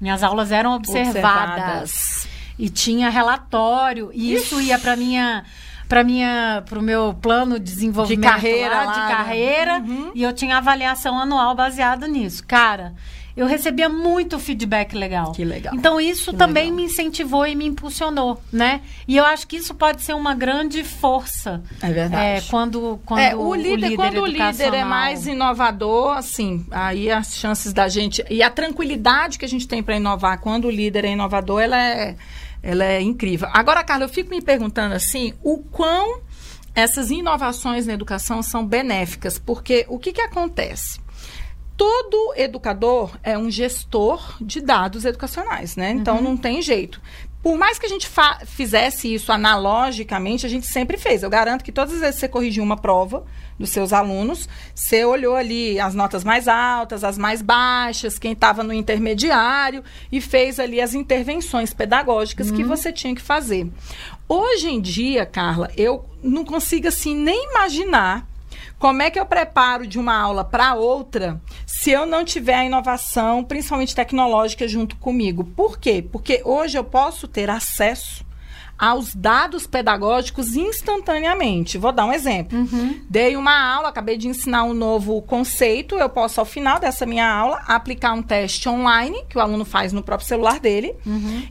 Minhas 0.00 0.22
aulas 0.22 0.50
eram 0.50 0.74
observadas 0.74 2.26
e 2.60 2.68
tinha 2.68 3.08
relatório 3.10 4.10
e 4.12 4.34
isso 4.34 4.60
ia 4.60 4.78
para 4.78 4.94
minha 4.96 5.44
para 5.88 6.04
minha 6.04 6.62
para 6.68 6.78
o 6.78 6.82
meu 6.82 7.14
plano 7.20 7.58
de 7.58 7.64
desenvolvimento 7.64 8.20
De 8.24 8.30
carreira 8.32 8.74
lá, 8.76 8.84
lá, 8.84 8.92
de 8.92 9.00
né? 9.00 9.08
carreira 9.08 9.78
Uhum. 9.80 10.10
e 10.14 10.22
eu 10.22 10.32
tinha 10.32 10.56
avaliação 10.58 11.18
anual 11.18 11.54
baseado 11.54 12.06
nisso 12.06 12.44
cara 12.46 12.92
eu 13.36 13.46
recebia 13.46 13.88
muito 13.88 14.38
feedback 14.40 14.92
legal 14.94 15.32
Que 15.32 15.44
legal. 15.44 15.72
então 15.74 16.00
isso 16.00 16.32
Que 16.32 16.36
também 16.36 16.64
legal. 16.64 16.76
me 16.76 16.82
incentivou 16.84 17.46
e 17.46 17.54
me 17.56 17.64
impulsionou 17.66 18.40
né 18.52 18.80
e 19.08 19.16
eu 19.16 19.24
acho 19.24 19.46
que 19.48 19.56
isso 19.56 19.72
pode 19.74 20.02
ser 20.02 20.14
uma 20.14 20.34
grande 20.34 20.84
força 20.84 21.62
É 21.82 21.90
verdade. 21.92 22.22
é, 22.22 22.40
quando 22.50 23.00
quando 23.06 23.20
é, 23.20 23.34
o 23.34 23.54
líder, 23.54 23.96
quando 23.96 24.20
o 24.22 24.26
líder 24.26 24.74
é 24.74 24.84
mais 24.84 25.26
inovador, 25.26 26.16
assim, 26.18 26.66
aí 26.70 27.10
as 27.10 27.34
chances 27.36 27.72
da 27.72 27.88
gente 27.88 28.22
e 28.30 28.42
a 28.42 28.50
tranquilidade 28.50 29.38
que 29.38 29.44
a 29.44 29.48
gente 29.48 29.66
tem 29.66 29.82
para 29.82 29.96
inovar 29.96 30.38
quando 30.40 30.66
o 30.66 30.70
líder 30.70 31.04
é 31.04 31.12
inovador, 31.12 31.60
ela 31.62 31.78
é, 31.80 32.16
ela 32.62 32.84
é 32.84 33.00
incrível. 33.00 33.48
Agora, 33.52 33.84
Carla, 33.84 34.04
eu 34.04 34.08
fico 34.08 34.30
me 34.30 34.40
perguntando 34.40 34.94
assim, 34.94 35.34
o 35.42 35.58
quão 35.58 36.20
essas 36.74 37.10
inovações 37.10 37.86
na 37.86 37.92
educação 37.92 38.42
são 38.42 38.66
benéficas, 38.66 39.38
porque 39.38 39.86
o 39.88 39.98
que 39.98 40.12
que 40.12 40.20
acontece? 40.20 41.00
todo 41.80 42.34
educador 42.36 43.18
é 43.22 43.38
um 43.38 43.50
gestor 43.50 44.36
de 44.38 44.60
dados 44.60 45.06
educacionais, 45.06 45.76
né? 45.76 45.92
Então 45.92 46.20
não 46.20 46.36
tem 46.36 46.60
jeito. 46.60 47.00
Por 47.42 47.56
mais 47.56 47.78
que 47.78 47.86
a 47.86 47.88
gente 47.88 48.08
fizesse 48.44 49.12
isso 49.12 49.32
analogicamente, 49.32 50.44
a 50.44 50.48
gente 50.48 50.66
sempre 50.66 50.98
fez. 50.98 51.22
Eu 51.22 51.30
garanto 51.30 51.64
que 51.64 51.72
todas 51.72 51.94
as 51.94 52.00
vezes 52.00 52.14
que 52.16 52.20
você 52.20 52.28
corrigiu 52.28 52.62
uma 52.62 52.76
prova 52.76 53.24
dos 53.58 53.70
seus 53.70 53.92
alunos, 53.92 54.48
você 54.74 55.04
olhou 55.04 55.34
ali 55.34 55.80
as 55.80 55.94
notas 55.94 56.22
mais 56.22 56.46
altas, 56.46 57.02
as 57.02 57.16
mais 57.16 57.40
baixas, 57.40 58.18
quem 58.18 58.32
estava 58.32 58.62
no 58.62 58.74
intermediário 58.74 59.82
e 60.12 60.20
fez 60.20 60.60
ali 60.60 60.80
as 60.80 60.94
intervenções 60.94 61.72
pedagógicas 61.72 62.50
que 62.50 62.62
você 62.62 62.92
tinha 62.92 63.14
que 63.14 63.22
fazer. 63.22 63.66
Hoje 64.28 64.68
em 64.68 64.80
dia, 64.80 65.24
Carla, 65.24 65.70
eu 65.76 66.04
não 66.22 66.44
consigo 66.44 66.88
assim 66.88 67.14
nem 67.14 67.50
imaginar 67.50 68.29
como 68.80 69.02
é 69.02 69.10
que 69.10 69.20
eu 69.20 69.26
preparo 69.26 69.86
de 69.86 69.98
uma 69.98 70.16
aula 70.16 70.42
para 70.42 70.74
outra 70.74 71.38
se 71.66 71.90
eu 71.90 72.06
não 72.06 72.24
tiver 72.24 72.54
a 72.54 72.64
inovação, 72.64 73.44
principalmente 73.44 73.94
tecnológica, 73.94 74.66
junto 74.66 74.96
comigo? 74.96 75.44
Por 75.44 75.78
quê? 75.78 76.02
Porque 76.10 76.40
hoje 76.44 76.78
eu 76.78 76.82
posso 76.82 77.28
ter 77.28 77.50
acesso 77.50 78.24
aos 78.78 79.14
dados 79.14 79.66
pedagógicos 79.66 80.56
instantaneamente. 80.56 81.76
Vou 81.76 81.92
dar 81.92 82.06
um 82.06 82.12
exemplo. 82.14 82.58
Dei 83.10 83.36
uma 83.36 83.54
aula, 83.74 83.90
acabei 83.90 84.16
de 84.16 84.26
ensinar 84.26 84.64
um 84.64 84.72
novo 84.72 85.20
conceito, 85.20 85.96
eu 85.96 86.08
posso, 86.08 86.40
ao 86.40 86.46
final 86.46 86.80
dessa 86.80 87.04
minha 87.04 87.30
aula, 87.30 87.60
aplicar 87.66 88.14
um 88.14 88.22
teste 88.22 88.66
online, 88.66 89.22
que 89.28 89.36
o 89.36 89.40
aluno 89.42 89.66
faz 89.66 89.92
no 89.92 90.02
próprio 90.02 90.26
celular 90.26 90.58
dele, 90.58 90.96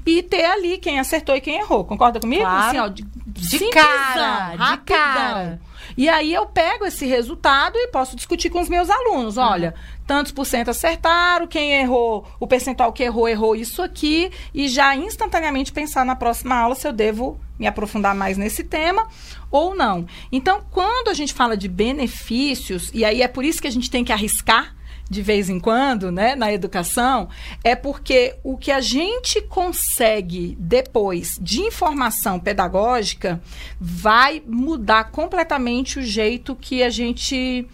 e 0.03 0.23
ter 0.23 0.45
ali 0.45 0.79
quem 0.79 0.99
acertou 0.99 1.35
e 1.35 1.41
quem 1.41 1.59
errou. 1.59 1.85
Concorda 1.85 2.19
comigo? 2.19 2.41
Claro. 2.41 2.67
Assim, 2.69 2.79
ó, 2.79 2.87
de, 2.87 3.03
De 3.03 3.69
cara, 3.69 4.49
de 4.51 4.57
rapidão. 4.57 4.97
cara. 4.97 5.61
E 5.99 6.07
aí 6.07 6.33
eu 6.33 6.45
pego 6.45 6.85
esse 6.85 7.05
resultado 7.05 7.77
e 7.77 7.89
posso 7.89 8.15
discutir 8.15 8.49
com 8.49 8.61
os 8.61 8.69
meus 8.69 8.89
alunos. 8.89 9.35
Olha, 9.35 9.75
tantos 10.07 10.31
por 10.31 10.45
cento 10.45 10.69
acertaram, 10.69 11.45
quem 11.45 11.73
errou, 11.73 12.25
o 12.39 12.47
percentual 12.47 12.93
que 12.93 13.03
errou, 13.03 13.27
errou 13.27 13.53
isso 13.53 13.81
aqui, 13.81 14.31
e 14.53 14.69
já 14.69 14.95
instantaneamente 14.95 15.73
pensar 15.73 16.05
na 16.05 16.15
próxima 16.15 16.55
aula 16.55 16.73
se 16.73 16.87
eu 16.87 16.93
devo 16.93 17.37
me 17.59 17.67
aprofundar 17.67 18.15
mais 18.15 18.37
nesse 18.37 18.63
tema 18.63 19.09
ou 19.51 19.75
não. 19.75 20.07
Então, 20.31 20.61
quando 20.71 21.09
a 21.09 21.13
gente 21.13 21.33
fala 21.33 21.57
de 21.57 21.67
benefícios, 21.67 22.89
e 22.93 23.03
aí 23.03 23.21
é 23.21 23.27
por 23.27 23.43
isso 23.43 23.61
que 23.61 23.67
a 23.67 23.71
gente 23.71 23.91
tem 23.91 24.05
que 24.05 24.13
arriscar 24.13 24.73
de 25.09 25.21
vez 25.21 25.49
em 25.49 25.59
quando, 25.59 26.11
né, 26.11 26.35
na 26.35 26.53
educação, 26.53 27.29
é 27.63 27.75
porque 27.75 28.35
o 28.43 28.57
que 28.57 28.71
a 28.71 28.79
gente 28.79 29.41
consegue 29.41 30.55
depois 30.59 31.37
de 31.41 31.61
informação 31.61 32.39
pedagógica 32.39 33.41
vai 33.79 34.41
mudar 34.45 35.05
completamente 35.05 35.99
o 35.99 36.03
jeito 36.03 36.55
que 36.55 36.83
a 36.83 36.89
gente 36.89 37.67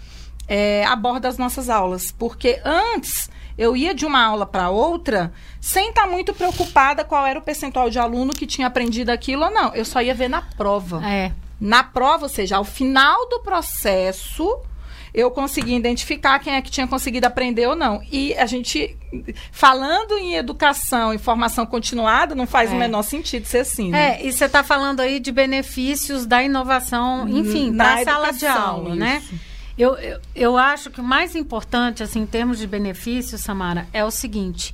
é, 0.47 0.85
aborda 0.85 1.27
as 1.27 1.37
nossas 1.37 1.69
aulas. 1.69 2.11
Porque 2.11 2.61
antes 2.63 3.29
eu 3.57 3.75
ia 3.75 3.93
de 3.93 4.05
uma 4.05 4.23
aula 4.23 4.45
para 4.45 4.69
outra 4.69 5.33
sem 5.59 5.89
estar 5.89 6.03
tá 6.03 6.07
muito 6.07 6.33
preocupada 6.33 7.03
qual 7.03 7.25
era 7.25 7.39
o 7.39 7.41
percentual 7.41 7.89
de 7.89 7.99
aluno 7.99 8.33
que 8.33 8.45
tinha 8.45 8.67
aprendido 8.67 9.09
aquilo 9.09 9.43
ou 9.43 9.51
não. 9.51 9.73
Eu 9.73 9.83
só 9.83 10.01
ia 10.01 10.13
ver 10.13 10.29
na 10.29 10.41
prova. 10.41 11.05
É. 11.05 11.33
Na 11.59 11.83
prova, 11.83 12.23
ou 12.23 12.29
seja, 12.29 12.57
ao 12.57 12.65
final 12.65 13.29
do 13.29 13.39
processo, 13.39 14.59
eu 15.15 15.31
consegui 15.31 15.73
identificar 15.73 16.37
quem 16.39 16.55
é 16.55 16.61
que 16.61 16.69
tinha 16.69 16.85
conseguido 16.85 17.25
aprender 17.25 17.65
ou 17.67 17.75
não. 17.75 18.03
E 18.11 18.33
a 18.33 18.45
gente, 18.45 18.97
falando 19.49 20.17
em 20.17 20.35
educação 20.35 21.13
e 21.13 21.17
formação 21.17 21.65
continuada, 21.65 22.35
não 22.35 22.45
faz 22.45 22.69
é. 22.69 22.75
o 22.75 22.77
menor 22.77 23.01
sentido 23.01 23.45
ser 23.45 23.59
assim. 23.59 23.91
Né? 23.91 24.17
É, 24.17 24.27
e 24.27 24.31
você 24.33 24.43
está 24.43 24.61
falando 24.61 24.99
aí 24.99 25.21
de 25.21 25.31
benefícios 25.31 26.25
da 26.25 26.43
inovação, 26.43 27.29
enfim, 27.29 27.73
para 27.73 27.93
a 27.93 28.03
sala 28.03 28.31
de 28.33 28.45
aula, 28.45 28.93
né? 28.93 29.21
isso. 29.23 29.33
né? 29.33 29.39
Eu, 29.77 29.95
eu, 29.95 30.19
eu 30.35 30.57
acho 30.57 30.91
que 30.91 30.99
o 30.99 31.03
mais 31.03 31.33
importante, 31.33 32.03
assim, 32.03 32.19
em 32.19 32.25
termos 32.25 32.59
de 32.59 32.67
benefícios, 32.67 33.39
Samara, 33.39 33.87
é 33.93 34.03
o 34.03 34.11
seguinte 34.11 34.73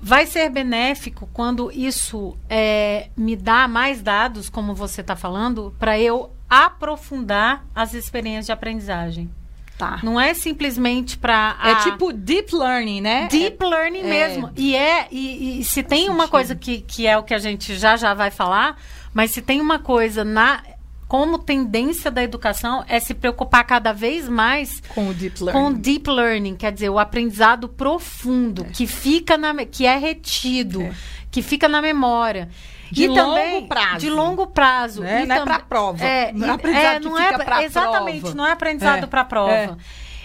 vai 0.00 0.26
ser 0.26 0.50
benéfico 0.50 1.26
quando 1.32 1.72
isso 1.72 2.36
é, 2.46 3.08
me 3.16 3.34
dá 3.34 3.66
mais 3.66 4.02
dados, 4.02 4.50
como 4.50 4.74
você 4.74 5.00
está 5.00 5.16
falando, 5.16 5.74
para 5.78 5.98
eu 5.98 6.30
aprofundar 6.50 7.64
as 7.74 7.94
experiências 7.94 8.46
de 8.46 8.52
aprendizagem. 8.52 9.30
Tá. 9.76 9.98
Não 10.04 10.20
é 10.20 10.34
simplesmente 10.34 11.18
para 11.18 11.56
É 11.62 11.74
tipo 11.82 12.12
deep 12.12 12.54
learning, 12.54 13.00
né? 13.00 13.26
Deep 13.28 13.56
é, 13.60 13.66
learning 13.66 14.00
é, 14.00 14.04
mesmo. 14.04 14.50
E 14.56 14.76
é 14.76 15.08
e, 15.10 15.60
e 15.60 15.64
se 15.64 15.82
tem 15.82 16.08
uma 16.08 16.28
coisa 16.28 16.54
que, 16.54 16.80
que 16.80 17.06
é 17.06 17.18
o 17.18 17.24
que 17.24 17.34
a 17.34 17.38
gente 17.38 17.76
já 17.76 17.96
já 17.96 18.14
vai 18.14 18.30
falar, 18.30 18.80
mas 19.12 19.32
se 19.32 19.42
tem 19.42 19.60
uma 19.60 19.80
coisa 19.80 20.24
na 20.24 20.62
como 21.08 21.38
tendência 21.38 22.10
da 22.10 22.22
educação 22.22 22.84
é 22.88 22.98
se 22.98 23.14
preocupar 23.14 23.64
cada 23.64 23.92
vez 23.92 24.28
mais 24.28 24.80
com 24.94 25.08
o 25.08 25.14
deep 25.14 25.42
learning. 25.42 25.60
Com 25.60 25.72
deep 25.72 26.10
learning, 26.10 26.56
quer 26.56 26.72
dizer, 26.72 26.88
o 26.88 26.98
aprendizado 26.98 27.68
profundo, 27.68 28.62
é. 28.62 28.72
que 28.72 28.86
fica 28.86 29.36
na 29.36 29.54
que 29.64 29.86
é 29.86 29.96
retido, 29.96 30.82
é. 30.82 30.92
que 31.30 31.42
fica 31.42 31.68
na 31.68 31.82
memória. 31.82 32.48
De 32.94 33.04
e 33.04 33.08
longo 33.08 33.34
também, 33.34 33.66
prazo. 33.66 33.98
De 33.98 34.10
longo 34.10 34.46
prazo. 34.46 35.02
Né? 35.02 35.22
E 35.22 35.26
não 35.26 35.36
é 35.36 35.40
para 35.44 35.58
prova. 35.58 36.04
É, 36.04 36.32
não 36.32 36.48
é 36.48 36.50
aprendizado 36.50 37.06
é, 37.06 37.10
não 37.10 37.20
é, 37.20 37.44
pra 37.44 37.64
Exatamente, 37.64 38.20
prova. 38.20 38.34
não 38.36 38.46
é 38.46 38.52
aprendizado 38.52 39.04
é, 39.04 39.06
para 39.06 39.24
prova. 39.24 39.52
É. 39.52 39.76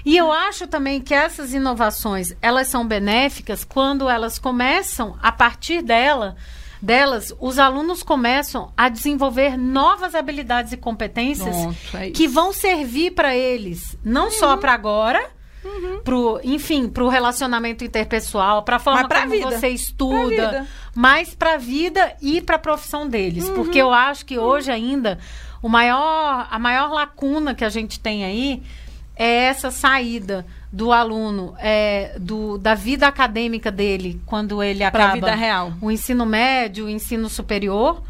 E 0.06 0.16
eu 0.16 0.32
acho 0.32 0.68
também 0.68 1.02
que 1.02 1.14
essas 1.14 1.54
inovações, 1.54 2.34
elas 2.42 2.68
são 2.68 2.88
benéficas 2.88 3.64
quando 3.66 4.10
elas 4.10 4.40
começam, 4.40 5.18
a 5.22 5.32
partir 5.32 5.82
dela, 5.82 6.36
delas, 6.82 7.34
os 7.40 7.60
alunos 7.60 8.02
começam 8.02 8.72
a 8.78 8.88
desenvolver 8.88 9.58
novas 9.58 10.16
habilidades 10.16 10.72
e 10.72 10.78
competências 10.78 11.56
Pronto, 11.56 11.98
é 11.98 12.12
que 12.12 12.28
vão 12.28 12.54
servir 12.54 13.12
para 13.12 13.36
eles, 13.36 13.98
não 14.04 14.26
uhum. 14.26 14.32
só 14.32 14.58
para 14.58 14.74
agora, 14.74 15.30
Uhum. 15.64 16.00
Pro, 16.04 16.40
enfim, 16.44 16.88
para 16.88 17.04
o 17.04 17.10
relacionamento 17.10 17.84
interpessoal, 17.84 18.64
para 18.64 18.78
a 18.78 18.80
forma 18.80 19.08
como 19.08 19.32
vida. 19.32 19.52
você 19.52 19.68
estuda, 19.70 20.50
pra 20.50 20.66
mas 20.96 21.36
para 21.36 21.56
a 21.56 21.58
vida 21.58 22.16
e 22.22 22.42
para 22.42 22.56
a 22.56 22.60
profissão 22.60 23.08
deles. 23.08 23.48
Uhum. 23.48 23.56
Porque 23.56 23.78
eu 23.78 23.92
acho 23.92 24.26
que 24.26 24.38
hoje 24.38 24.72
ainda 24.72 25.20
o 25.62 25.70
maior, 25.70 26.48
a 26.50 26.60
maior 26.60 26.92
lacuna 26.92 27.54
que 27.54 27.66
a 27.66 27.70
gente 27.70 28.00
tem 28.00 28.24
aí 28.24 28.64
é 29.16 29.44
essa 29.46 29.70
saída 29.70 30.46
do 30.72 30.92
aluno 30.92 31.56
é, 31.60 32.16
do, 32.20 32.58
da 32.58 32.74
vida 32.74 33.08
acadêmica 33.08 33.72
dele 33.72 34.22
quando 34.26 34.64
ele 34.64 34.84
acaba 34.84 35.14
vida 35.14 35.36
real. 35.36 35.74
o 35.82 35.92
ensino 35.92 36.26
médio, 36.26 36.86
o 36.86 36.90
ensino 36.90 37.28
superior 37.28 38.02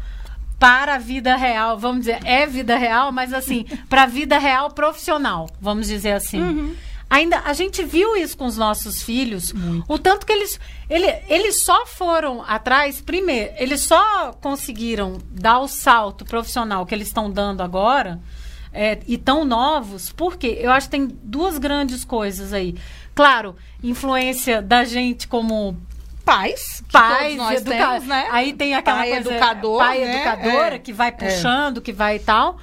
para 0.58 0.96
a 0.96 0.98
vida 0.98 1.34
real, 1.36 1.78
vamos 1.78 2.00
dizer, 2.00 2.20
é 2.22 2.46
vida 2.46 2.76
real, 2.76 3.10
mas 3.10 3.32
assim, 3.32 3.64
para 3.88 4.02
a 4.02 4.06
vida 4.06 4.38
real 4.38 4.70
profissional, 4.70 5.48
vamos 5.58 5.88
dizer 5.88 6.12
assim. 6.12 6.40
Uhum. 6.40 6.74
Ainda 7.10 7.40
a 7.40 7.52
gente 7.52 7.82
viu 7.82 8.16
isso 8.16 8.36
com 8.36 8.46
os 8.46 8.56
nossos 8.56 9.02
filhos, 9.02 9.52
Muito. 9.52 9.84
o 9.92 9.98
tanto 9.98 10.24
que 10.24 10.32
eles 10.32 10.60
ele, 10.88 11.12
eles 11.28 11.64
só 11.64 11.84
foram 11.84 12.42
atrás, 12.42 13.00
primeiro, 13.00 13.52
eles 13.56 13.80
só 13.80 14.32
conseguiram 14.34 15.18
dar 15.28 15.58
o 15.58 15.66
salto 15.66 16.24
profissional 16.24 16.86
que 16.86 16.94
eles 16.94 17.08
estão 17.08 17.28
dando 17.28 17.62
agora 17.62 18.20
é, 18.72 19.00
e 19.06 19.18
tão 19.18 19.44
novos, 19.44 20.12
porque 20.12 20.58
eu 20.60 20.70
acho 20.70 20.86
que 20.86 20.92
tem 20.92 21.08
duas 21.22 21.58
grandes 21.58 22.04
coisas 22.04 22.52
aí. 22.52 22.76
Claro, 23.14 23.56
influência 23.82 24.62
da 24.62 24.84
gente 24.84 25.26
como 25.26 25.76
pais, 26.24 26.82
pais, 26.92 27.36
educa... 27.60 27.76
temos, 27.76 28.06
né? 28.06 28.28
Aí 28.30 28.52
tem 28.52 28.74
aquela 28.74 28.98
pai 28.98 29.10
coisa, 29.10 29.30
educador, 29.30 29.78
pai 29.78 29.98
né? 29.98 30.14
educadora 30.14 30.74
é. 30.76 30.78
que 30.78 30.92
vai 30.92 31.10
puxando, 31.10 31.78
é. 31.78 31.80
que 31.80 31.92
vai 31.92 32.16
e 32.16 32.20
tal. 32.20 32.58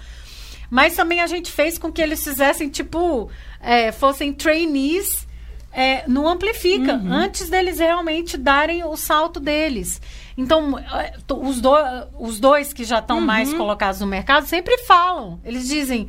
Mas 0.69 0.95
também 0.95 1.21
a 1.21 1.27
gente 1.27 1.51
fez 1.51 1.77
com 1.77 1.91
que 1.91 2.01
eles 2.01 2.23
fizessem 2.23 2.69
tipo, 2.69 3.29
é, 3.61 3.91
fossem 3.91 4.33
trainees 4.33 5.27
é, 5.71 6.03
no 6.07 6.27
Amplifica, 6.27 6.95
uhum. 6.95 7.13
antes 7.13 7.49
deles 7.49 7.79
realmente 7.79 8.37
darem 8.37 8.83
o 8.83 8.97
salto 8.97 9.39
deles. 9.39 10.01
Então, 10.35 10.77
é, 10.79 11.13
os, 11.31 11.61
do, 11.61 11.73
os 12.19 12.39
dois 12.39 12.73
que 12.73 12.83
já 12.83 12.99
estão 12.99 13.17
uhum. 13.17 13.25
mais 13.25 13.53
colocados 13.53 14.01
no 14.01 14.07
mercado 14.07 14.47
sempre 14.47 14.77
falam. 14.79 15.39
Eles 15.43 15.67
dizem. 15.67 16.07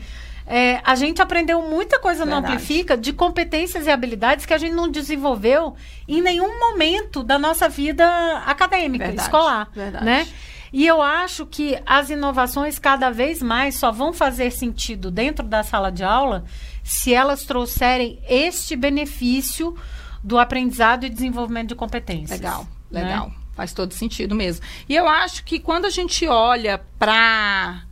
É, 0.50 0.80
a 0.82 0.94
gente 0.94 1.20
aprendeu 1.20 1.60
muita 1.60 1.98
coisa 1.98 2.24
Verdade. 2.24 2.46
no 2.46 2.52
Amplifica 2.54 2.96
de 2.96 3.12
competências 3.12 3.86
e 3.86 3.90
habilidades 3.90 4.46
que 4.46 4.54
a 4.54 4.56
gente 4.56 4.72
não 4.72 4.88
desenvolveu 4.88 5.76
em 6.08 6.22
nenhum 6.22 6.58
momento 6.58 7.22
da 7.22 7.38
nossa 7.38 7.68
vida 7.68 8.06
acadêmica, 8.46 9.04
Verdade. 9.04 9.26
escolar. 9.26 9.68
Verdade. 9.74 10.04
Né? 10.06 10.26
E 10.72 10.86
eu 10.86 11.02
acho 11.02 11.44
que 11.44 11.78
as 11.84 12.08
inovações 12.08 12.78
cada 12.78 13.10
vez 13.10 13.42
mais 13.42 13.74
só 13.74 13.90
vão 13.92 14.10
fazer 14.10 14.50
sentido 14.50 15.10
dentro 15.10 15.44
da 15.44 15.62
sala 15.62 15.92
de 15.92 16.02
aula 16.02 16.44
se 16.88 17.12
elas 17.12 17.44
trouxerem 17.44 18.18
este 18.26 18.74
benefício 18.74 19.76
do 20.24 20.38
aprendizado 20.38 21.04
e 21.04 21.10
desenvolvimento 21.10 21.68
de 21.68 21.74
competências. 21.74 22.40
Legal, 22.40 22.66
né? 22.90 23.02
legal. 23.02 23.28
Né? 23.28 23.34
Faz 23.54 23.74
todo 23.74 23.92
sentido 23.92 24.34
mesmo. 24.34 24.64
E 24.88 24.96
eu 24.96 25.06
acho 25.06 25.44
que 25.44 25.60
quando 25.60 25.84
a 25.84 25.90
gente 25.90 26.26
olha 26.26 26.80
para 26.98 27.84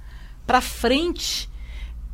para 0.46 0.60
frente, 0.62 1.50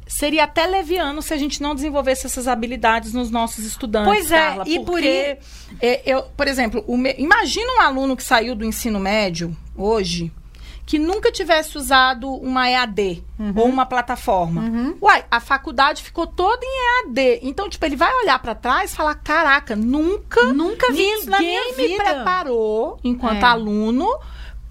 seria 0.08 0.42
até 0.44 0.66
leviano 0.66 1.22
se 1.22 1.32
a 1.32 1.36
gente 1.36 1.62
não 1.62 1.72
desenvolvesse 1.72 2.26
essas 2.26 2.48
habilidades 2.48 3.12
nos 3.12 3.30
nossos 3.30 3.64
estudantes. 3.64 4.12
Pois 4.12 4.32
é, 4.32 4.36
Carla, 4.36 4.64
e 4.66 4.84
por 4.84 5.04
é, 5.04 5.38
eu, 6.04 6.22
por 6.36 6.48
exemplo, 6.48 6.84
me, 6.96 7.14
imagina 7.16 7.74
um 7.78 7.80
aluno 7.82 8.16
que 8.16 8.24
saiu 8.24 8.56
do 8.56 8.64
ensino 8.64 8.98
médio 8.98 9.56
hoje 9.76 10.32
que 10.84 10.98
nunca 10.98 11.30
tivesse 11.30 11.78
usado 11.78 12.28
uma 12.28 12.68
EAD 12.68 13.24
uhum. 13.38 13.52
ou 13.56 13.68
uma 13.68 13.86
plataforma. 13.86 14.62
Uhum. 14.62 14.96
Uai, 15.00 15.24
a 15.30 15.40
faculdade 15.40 16.02
ficou 16.02 16.26
toda 16.26 16.60
em 16.64 17.06
EAD. 17.06 17.40
Então, 17.42 17.68
tipo, 17.68 17.84
ele 17.86 17.96
vai 17.96 18.12
olhar 18.22 18.38
para 18.40 18.54
trás 18.54 18.92
e 18.92 18.96
falar: 18.96 19.14
caraca, 19.14 19.76
nunca, 19.76 20.52
nunca 20.52 20.92
vi 20.92 21.02
isso 21.02 21.30
na 21.30 21.38
minha 21.38 21.76
me 21.76 21.88
vida. 21.88 22.02
preparou 22.02 22.98
enquanto 23.04 23.42
é. 23.42 23.46
aluno 23.46 24.08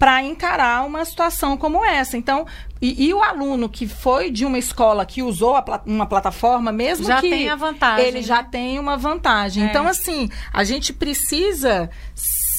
para 0.02 0.20
encarar 0.20 0.84
uma 0.84 1.04
situação 1.04 1.56
como 1.56 1.84
essa. 1.84 2.16
Então, 2.16 2.44
e, 2.80 3.06
e, 3.06 3.14
o 3.14 3.22
aluno 3.22 3.68
que 3.68 3.86
foi 3.86 4.32
de 4.32 4.44
uma 4.44 4.58
escola 4.58 5.06
que 5.06 5.22
usou 5.22 5.54
uma 5.86 6.06
plataforma, 6.06 6.72
mesmo 6.72 7.06
já 7.06 7.20
que 7.20 7.30
tem 7.30 7.48
a 7.48 7.54
vantagem, 7.54 8.06
ele 8.06 8.16
né? 8.18 8.22
já 8.24 8.42
tem 8.42 8.80
uma 8.80 8.96
vantagem. 8.96 9.62
É. 9.62 9.66
Então, 9.66 9.86
assim, 9.86 10.28
a 10.52 10.64
gente 10.64 10.92
precisa 10.92 11.88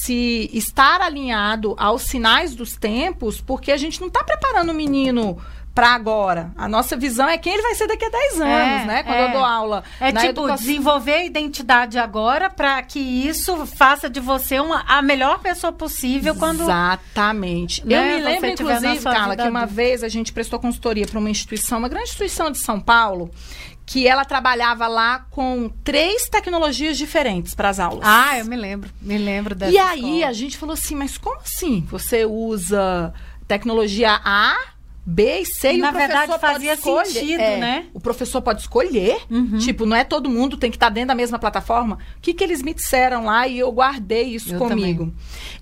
se 0.03 0.49
estar 0.53 0.99
alinhado 0.99 1.75
aos 1.77 2.03
sinais 2.03 2.53
dos 2.53 2.75
tempos, 2.75 3.39
porque 3.39 3.71
a 3.71 3.77
gente 3.77 4.01
não 4.01 4.09
está 4.09 4.21
preparando 4.21 4.71
o 4.71 4.75
menino 4.75 5.37
para 5.73 5.89
agora. 5.89 6.51
A 6.55 6.67
nossa 6.67 6.95
visão 6.95 7.27
é 7.27 7.37
quem 7.37 7.53
ele 7.53 7.63
vai 7.63 7.73
ser 7.73 7.87
daqui 7.87 8.05
a 8.05 8.09
10 8.09 8.41
anos, 8.41 8.81
é, 8.83 8.85
né? 8.85 9.03
Quando 9.03 9.15
é. 9.15 9.27
eu 9.27 9.31
dou 9.31 9.43
aula. 9.43 9.83
É 9.99 10.11
tipo 10.11 10.25
educação... 10.25 10.55
desenvolver 10.57 11.13
a 11.13 11.25
identidade 11.25 11.97
agora 11.97 12.49
para 12.49 12.81
que 12.83 12.99
isso 12.99 13.65
faça 13.65 14.09
de 14.09 14.19
você 14.19 14.59
uma, 14.59 14.83
a 14.87 15.01
melhor 15.01 15.39
pessoa 15.39 15.73
possível 15.73 16.35
quando. 16.35 16.61
Exatamente. 16.61 17.85
Né? 17.85 17.95
Eu 17.95 18.17
me 18.17 18.23
lembro, 18.23 18.49
inclusive, 18.49 18.99
Carla, 19.01 19.35
que 19.35 19.47
uma 19.47 19.65
vez 19.65 20.03
a 20.03 20.07
gente 20.07 20.31
prestou 20.31 20.59
consultoria 20.59 21.07
para 21.07 21.17
uma 21.19 21.29
instituição, 21.29 21.79
uma 21.79 21.89
grande 21.89 22.09
instituição 22.09 22.51
de 22.51 22.59
São 22.59 22.79
Paulo, 22.79 23.31
que 23.85 24.07
ela 24.07 24.23
trabalhava 24.25 24.87
lá 24.87 25.25
com 25.31 25.69
três 25.83 26.29
tecnologias 26.29 26.97
diferentes 26.97 27.55
para 27.55 27.69
as 27.69 27.79
aulas. 27.79 28.03
Ah, 28.03 28.37
eu 28.37 28.45
me 28.45 28.55
lembro, 28.55 28.91
me 29.01 29.17
lembro 29.17 29.55
dessa. 29.55 29.71
E 29.71 29.77
aí 29.77 30.17
escola. 30.17 30.27
a 30.27 30.33
gente 30.33 30.57
falou 30.57 30.73
assim, 30.73 30.95
mas 30.95 31.17
como 31.17 31.39
assim? 31.39 31.81
Você 31.89 32.25
usa 32.25 33.13
tecnologia 33.47 34.21
A, 34.23 34.55
B 35.05 35.41
e 35.41 35.45
C 35.45 35.73
e, 35.73 35.75
e 35.75 35.77
na 35.79 35.91
verdade 35.91 36.39
fazia 36.39 36.75
sentido, 36.75 37.41
é, 37.41 37.57
né? 37.57 37.85
O 37.93 37.99
professor 37.99 38.41
pode 38.41 38.61
escolher, 38.61 39.17
uhum. 39.29 39.57
tipo, 39.57 39.85
não 39.85 39.95
é 39.95 40.03
todo 40.03 40.29
mundo 40.29 40.55
tem 40.55 40.71
que 40.71 40.77
estar 40.77 40.87
tá 40.87 40.93
dentro 40.93 41.09
da 41.09 41.15
mesma 41.15 41.37
plataforma. 41.37 41.97
O 42.17 42.21
que 42.21 42.33
que 42.33 42.43
eles 42.43 42.61
me 42.61 42.73
disseram 42.73 43.25
lá 43.25 43.47
e 43.47 43.59
eu 43.59 43.71
guardei 43.71 44.23
isso 44.23 44.55
eu 44.55 44.59
comigo. 44.59 45.05
Também. 45.05 45.15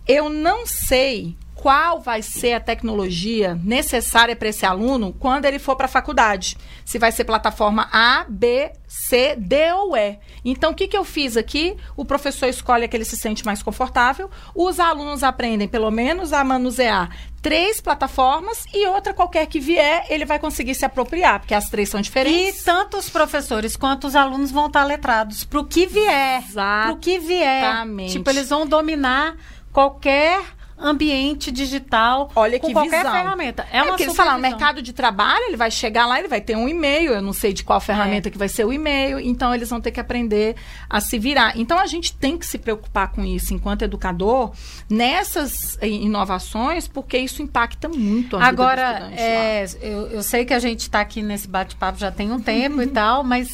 Eu 0.07 0.29
não 0.29 0.65
sei 0.65 1.35
qual 1.61 2.01
vai 2.01 2.23
ser 2.23 2.53
a 2.53 2.59
tecnologia 2.59 3.53
necessária 3.63 4.35
para 4.35 4.49
esse 4.49 4.65
aluno 4.65 5.15
quando 5.19 5.45
ele 5.45 5.59
for 5.59 5.75
para 5.75 5.85
a 5.85 5.89
faculdade. 5.89 6.57
Se 6.83 6.97
vai 6.97 7.11
ser 7.11 7.23
plataforma 7.23 7.87
A, 7.93 8.25
B, 8.27 8.71
C, 8.87 9.35
D 9.35 9.71
ou 9.73 9.95
E. 9.95 10.17
Então, 10.43 10.71
o 10.71 10.75
que, 10.75 10.87
que 10.87 10.97
eu 10.97 11.05
fiz 11.05 11.37
aqui? 11.37 11.77
O 11.95 12.03
professor 12.03 12.47
escolhe 12.47 12.85
a 12.85 12.87
que 12.87 12.97
ele 12.97 13.05
se 13.05 13.15
sente 13.15 13.45
mais 13.45 13.61
confortável, 13.61 14.27
os 14.55 14.79
alunos 14.79 15.21
aprendem 15.21 15.67
pelo 15.67 15.91
menos 15.91 16.33
a 16.33 16.43
manusear 16.43 17.15
três 17.43 17.79
plataformas 17.79 18.65
e 18.73 18.87
outra 18.87 19.13
qualquer 19.13 19.45
que 19.45 19.59
vier, 19.59 20.05
ele 20.09 20.25
vai 20.25 20.39
conseguir 20.39 20.73
se 20.73 20.85
apropriar, 20.85 21.41
porque 21.41 21.53
as 21.53 21.69
três 21.69 21.89
são 21.89 22.01
diferentes. 22.01 22.59
E 22.59 22.63
tanto 22.63 22.97
os 22.97 23.07
professores 23.07 23.75
quanto 23.75 24.07
os 24.07 24.15
alunos 24.15 24.49
vão 24.49 24.65
estar 24.65 24.83
letrados 24.83 25.43
para 25.43 25.59
o 25.59 25.65
que 25.65 25.85
vier. 25.85 26.43
Para 26.53 26.93
o 26.93 26.97
que 26.97 27.19
vier. 27.19 27.63
Exatamente. 27.63 28.13
Tipo, 28.13 28.29
eles 28.31 28.49
vão 28.49 28.65
dominar 28.65 29.35
qualquer 29.71 30.41
ambiente 30.81 31.51
digital 31.51 32.31
Olha 32.35 32.59
com 32.59 32.67
que 32.67 32.73
qualquer 32.73 32.97
visão. 33.03 33.11
ferramenta. 33.13 33.67
É, 33.71 33.77
É, 33.77 33.83
uma 33.83 33.89
porque 33.91 34.05
falam, 34.05 34.33
no 34.33 34.37
supervisão. 34.37 34.39
mercado 34.59 34.81
de 34.81 34.93
trabalho, 34.93 35.43
ele 35.47 35.57
vai 35.57 35.69
chegar 35.71 36.05
lá, 36.05 36.17
ele 36.19 36.27
vai 36.27 36.41
ter 36.41 36.55
um 36.57 36.67
e-mail, 36.67 37.13
eu 37.13 37.21
não 37.21 37.33
sei 37.33 37.53
de 37.53 37.63
qual 37.63 37.79
ferramenta 37.79 38.29
que 38.29 38.37
vai 38.37 38.49
ser 38.49 38.65
o 38.65 38.73
e-mail, 38.73 39.19
então 39.19 39.53
eles 39.53 39.69
vão 39.69 39.79
ter 39.79 39.91
que 39.91 39.99
aprender 39.99 40.55
a 40.89 40.99
se 40.99 41.19
virar. 41.19 41.57
Então 41.57 41.77
a 41.77 41.85
gente 41.85 42.13
tem 42.15 42.37
que 42.37 42.45
se 42.45 42.57
preocupar 42.57 43.11
com 43.11 43.23
isso 43.23 43.53
enquanto 43.53 43.83
educador, 43.83 44.51
nessas 44.89 45.77
inovações, 45.81 46.87
porque 46.87 47.17
isso 47.17 47.41
impacta 47.41 47.87
muito 47.87 48.35
a 48.35 48.39
vida 48.39 48.51
do 48.55 48.61
Agora, 48.61 48.81
estudante 48.91 49.15
lá. 49.15 49.23
é, 49.23 49.65
eu, 49.81 50.07
eu 50.07 50.23
sei 50.23 50.45
que 50.45 50.53
a 50.53 50.59
gente 50.59 50.81
está 50.81 51.01
aqui 51.01 51.21
nesse 51.21 51.47
bate-papo 51.47 51.97
já 51.99 52.11
tem 52.11 52.31
um 52.31 52.39
tempo 52.39 52.81
e 52.81 52.87
tal, 52.87 53.23
mas 53.23 53.47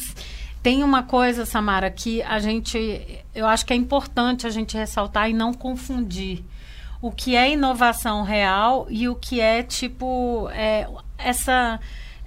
tem 0.62 0.82
uma 0.82 1.02
coisa, 1.02 1.46
Samara, 1.46 1.90
que 1.90 2.22
a 2.22 2.38
gente, 2.40 3.22
eu 3.34 3.46
acho 3.46 3.64
que 3.64 3.72
é 3.72 3.76
importante 3.76 4.46
a 4.46 4.50
gente 4.50 4.76
ressaltar 4.76 5.30
e 5.30 5.32
não 5.32 5.54
confundir 5.54 6.42
o 7.00 7.10
que 7.12 7.36
é 7.36 7.50
inovação 7.52 8.22
real 8.22 8.86
e 8.90 9.08
o 9.08 9.14
que 9.14 9.40
é 9.40 9.62
tipo 9.62 10.48
é, 10.52 10.88
essa 11.16 11.78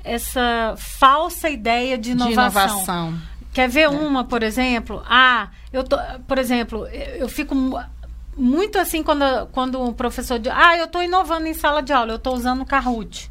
essa 0.04 0.74
falsa 0.78 1.50
ideia 1.50 1.98
de 1.98 2.04
de 2.06 2.12
inovação. 2.12 2.64
inovação. 2.78 3.20
Quer 3.54 3.68
ver 3.70 3.90
uma, 3.90 4.24
por 4.24 4.42
exemplo? 4.44 5.04
Ah, 5.08 5.50
eu 5.74 5.84
tô, 5.84 5.98
por 6.28 6.38
exemplo, 6.38 6.88
eu 6.88 7.28
fico 7.28 7.54
mu- 7.54 7.80
muito 8.36 8.80
assim 8.80 9.04
quando, 9.04 9.24
quando 9.52 9.80
o 9.82 9.94
professor 9.94 10.40
diz, 10.40 10.52
ah, 10.56 10.78
eu 10.78 10.86
estou 10.86 11.04
inovando 11.04 11.48
em 11.48 11.54
sala 11.54 11.84
de 11.84 11.92
aula, 11.92 12.14
eu 12.14 12.16
estou 12.16 12.34
usando 12.34 12.66
Kahoot. 12.66 13.30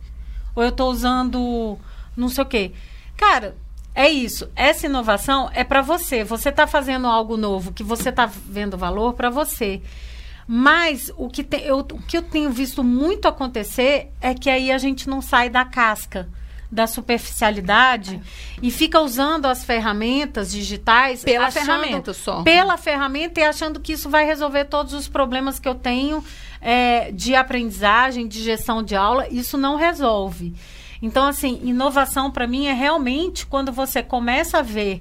Ou 0.55 0.63
eu 0.63 0.69
estou 0.69 0.91
usando 0.91 1.79
não 2.17 2.29
sei 2.29 2.45
o 2.45 2.47
quê. 2.47 2.73
Cara, 3.17 3.57
é 3.95 4.09
isso. 4.09 4.49
Essa 4.55 4.87
inovação 4.87 5.51
é 5.55 5.65
para 5.65 5.81
você. 5.81 6.23
Você 6.23 6.51
está 6.51 6.67
fazendo 6.67 7.07
algo 7.07 7.37
novo 7.37 7.73
que 7.73 7.83
você 7.83 8.11
está 8.11 8.27
vendo 8.27 8.77
valor 8.77 9.15
para 9.15 9.31
você. 9.31 9.81
Mas 10.53 11.13
o 11.17 11.29
que, 11.29 11.45
te- 11.45 11.63
eu, 11.65 11.79
o 11.79 12.03
que 12.03 12.17
eu 12.17 12.23
tenho 12.23 12.51
visto 12.51 12.83
muito 12.83 13.29
acontecer 13.29 14.11
é 14.21 14.35
que 14.35 14.51
aí 14.51 14.73
a 14.73 14.79
gente 14.79 15.09
não 15.09 15.23
sai 15.23 15.49
da 15.49 15.65
casca, 15.65 16.29
da 16.69 16.89
superficialidade 16.89 18.21
e 18.61 18.69
fica 18.69 19.01
usando 19.01 19.47
as 19.47 19.65
ferramentas 19.65 20.51
digitais 20.51 21.23
Pela 21.23 21.47
achando- 21.47 21.67
ferramenta 21.67 22.13
só. 22.13 22.43
Pela 22.43 22.77
ferramenta 22.77 23.39
e 23.39 23.45
achando 23.45 23.79
que 23.79 23.93
isso 23.93 24.11
vai 24.11 24.25
resolver 24.27 24.65
todos 24.65 24.93
os 24.93 25.07
problemas 25.07 25.61
que 25.61 25.69
eu 25.69 25.75
tenho 25.77 26.25
é, 26.61 27.13
de 27.13 27.37
aprendizagem, 27.37 28.27
de 28.27 28.43
gestão 28.43 28.83
de 28.83 28.97
aula. 28.97 29.29
Isso 29.29 29.57
não 29.57 29.77
resolve. 29.77 30.53
Então, 31.01 31.27
assim, 31.29 31.61
inovação 31.63 32.29
para 32.29 32.49
mim 32.49 32.67
é 32.67 32.73
realmente 32.73 33.47
quando 33.47 33.71
você 33.71 34.03
começa 34.03 34.59
a 34.59 34.63
ver 34.63 35.01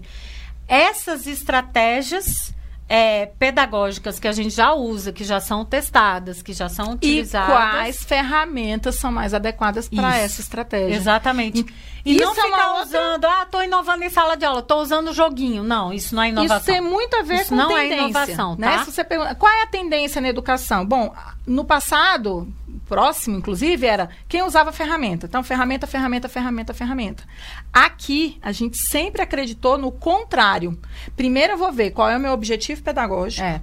essas 0.68 1.26
estratégias 1.26 2.54
é, 2.92 3.28
pedagógicas 3.38 4.20
que 4.20 4.28
a 4.28 4.32
gente 4.32 4.50
já 4.50 4.74
usa, 4.74 5.14
que 5.14 5.24
já 5.24 5.40
são 5.40 5.64
testadas, 5.64 6.42
que 6.42 6.54
já 6.54 6.68
são 6.68 6.88
E 6.94 6.96
utilizadas. 6.96 7.50
quais 7.56 8.04
ferramentas 8.04 8.96
são 8.96 9.12
mais 9.12 9.32
adequadas 9.34 9.88
para 9.88 10.18
essa 10.18 10.42
estratégia? 10.42 10.96
Exatamente. 10.96 11.66
E 12.04 12.16
Isso 12.16 12.24
não 12.24 12.32
é 12.32 12.36
ficar 12.36 12.68
outra- 12.70 12.84
usando, 12.86 13.26
ah, 13.26 13.46
tô 13.52 13.62
inovando 13.62 14.04
em 14.04 14.10
sala 14.10 14.36
de 14.36 14.44
aula, 14.46 14.62
tô 14.64 14.78
usando 14.82 15.14
joguinho. 15.14 15.62
Não, 15.64 15.94
isso 15.94 16.16
não 16.16 16.24
é 16.24 16.30
inovação. 16.30 16.58
Isso 16.58 16.66
tem 16.66 16.82
muito 16.82 17.16
a 17.16 17.22
ver 17.22 17.42
Isso 17.42 17.50
com 17.50 17.56
não 17.56 17.78
é 17.78 17.82
tendência. 17.90 18.04
inovação, 18.06 18.56
né? 18.58 18.78
tá? 18.78 18.86
Se 18.86 18.92
você 18.92 19.04
pergunta, 19.04 19.36
qual 19.36 19.52
é 19.52 19.62
a 19.64 19.68
tendência 19.68 20.20
na 20.20 20.30
educação? 20.30 20.84
Bom, 20.86 21.14
no 21.46 21.64
passado, 21.66 22.48
próximo, 22.90 23.38
inclusive, 23.38 23.86
era 23.86 24.10
quem 24.28 24.42
usava 24.42 24.72
ferramenta. 24.72 25.28
Então, 25.28 25.44
ferramenta, 25.44 25.86
ferramenta, 25.86 26.28
ferramenta, 26.28 26.74
ferramenta. 26.74 27.24
Aqui, 27.72 28.40
a 28.42 28.52
gente 28.52 28.78
sempre 28.90 29.22
acreditou 29.22 29.78
no 29.78 29.92
contrário. 29.92 30.78
Primeiro 31.16 31.54
eu 31.54 31.58
vou 31.58 31.72
ver 31.72 31.92
qual 31.92 32.10
é 32.10 32.18
o 32.18 32.20
meu 32.20 32.34
objetivo 32.34 32.82
pedagógico. 32.82 33.46
É. 33.46 33.62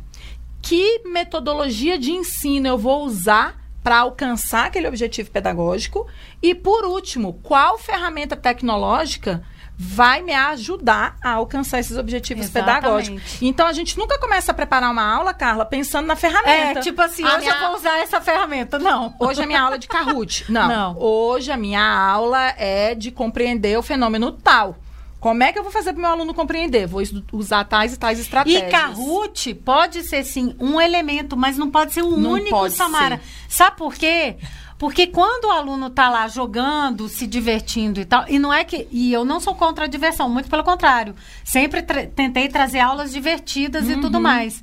Que 0.62 1.03
metodologia 1.05 1.99
de 1.99 2.12
ensino 2.12 2.68
eu 2.68 2.79
vou 2.79 3.05
usar 3.05 3.61
para 3.83 3.99
alcançar 3.99 4.66
aquele 4.66 4.87
objetivo 4.87 5.31
pedagógico? 5.31 6.07
E, 6.41 6.55
por 6.55 6.85
último, 6.85 7.35
qual 7.43 7.79
ferramenta 7.79 8.37
tecnológica 8.37 9.45
vai 9.79 10.22
me 10.22 10.33
ajudar 10.35 11.16
a 11.22 11.33
alcançar 11.33 11.79
esses 11.79 11.97
objetivos 11.99 12.45
Exatamente. 12.47 12.81
pedagógicos? 12.83 13.43
Então, 13.43 13.66
a 13.66 13.72
gente 13.72 13.99
nunca 13.99 14.18
começa 14.18 14.51
a 14.53 14.55
preparar 14.55 14.91
uma 14.91 15.03
aula, 15.05 15.35
Carla, 15.35 15.64
pensando 15.66 16.07
na 16.07 16.16
ferramenta. 16.16 16.79
É, 16.79 16.83
tipo 16.83 17.01
assim, 17.03 17.22
A 17.24 17.29
hoje 17.37 17.41
minha- 17.41 17.55
eu 17.55 17.66
vou 17.68 17.77
usar 17.77 17.99
essa 17.99 18.20
ferramenta. 18.20 18.79
Não. 18.79 19.14
Hoje 19.20 19.43
a 19.43 19.47
minha 19.47 19.61
aula 19.61 19.74
é 19.77 19.79
de 19.79 19.87
Kahoot. 19.89 20.47
Não. 20.51 20.68
Não. 20.68 20.99
Hoje 20.99 21.53
a 21.53 21.57
minha 21.57 21.83
aula 21.83 22.55
é 22.57 22.95
de 22.95 23.11
compreender 23.11 23.79
o 23.79 23.83
fenômeno 23.83 24.33
tal. 24.33 24.77
Como 25.20 25.43
é 25.43 25.51
que 25.53 25.59
eu 25.59 25.62
vou 25.62 25.72
fazer 25.72 25.93
para 25.93 25.99
o 25.99 26.03
meu 26.03 26.11
aluno 26.11 26.33
compreender? 26.35 26.87
Vou 26.87 27.03
usar 27.33 27.64
tais 27.64 27.93
e 27.95 27.97
tais 27.99 28.20
estratégias. 28.20 28.62
E 28.62 28.66
Kahoot 28.70 29.55
pode 29.57 30.03
ser, 30.05 30.22
sim, 30.24 30.55
um 30.61 30.81
elemento, 30.81 31.37
mas 31.37 31.57
não 31.59 31.70
pode 31.70 31.93
ser 31.93 32.03
o 32.03 32.16
Não 32.16 32.33
único, 32.33 32.70
Samara. 32.70 33.20
Sabe 33.49 33.77
por 33.77 33.95
quê? 33.95 34.37
Porque 34.79 35.07
quando 35.07 35.47
o 35.47 35.51
aluno 35.51 35.89
tá 35.89 36.11
lá 36.11 36.29
jogando, 36.29 37.09
se 37.09 37.27
divertindo 37.27 37.99
e 38.01 38.05
tal, 38.05 38.24
e 38.29 38.39
não 38.39 38.53
é 38.53 38.62
que. 38.62 38.87
E 38.93 39.11
eu 39.12 39.24
não 39.24 39.41
sou 39.41 39.55
contra 39.55 39.85
a 39.85 39.89
diversão, 39.89 40.29
muito 40.29 40.51
pelo 40.51 40.62
contrário. 40.62 41.14
Sempre 41.43 41.83
tra- 41.83 42.07
tentei 42.07 42.49
trazer 42.49 42.81
aulas 42.81 43.11
divertidas 43.11 43.89
e 43.89 43.95
Uhum. 43.95 44.01
tudo 44.03 44.20
mais. 44.20 44.62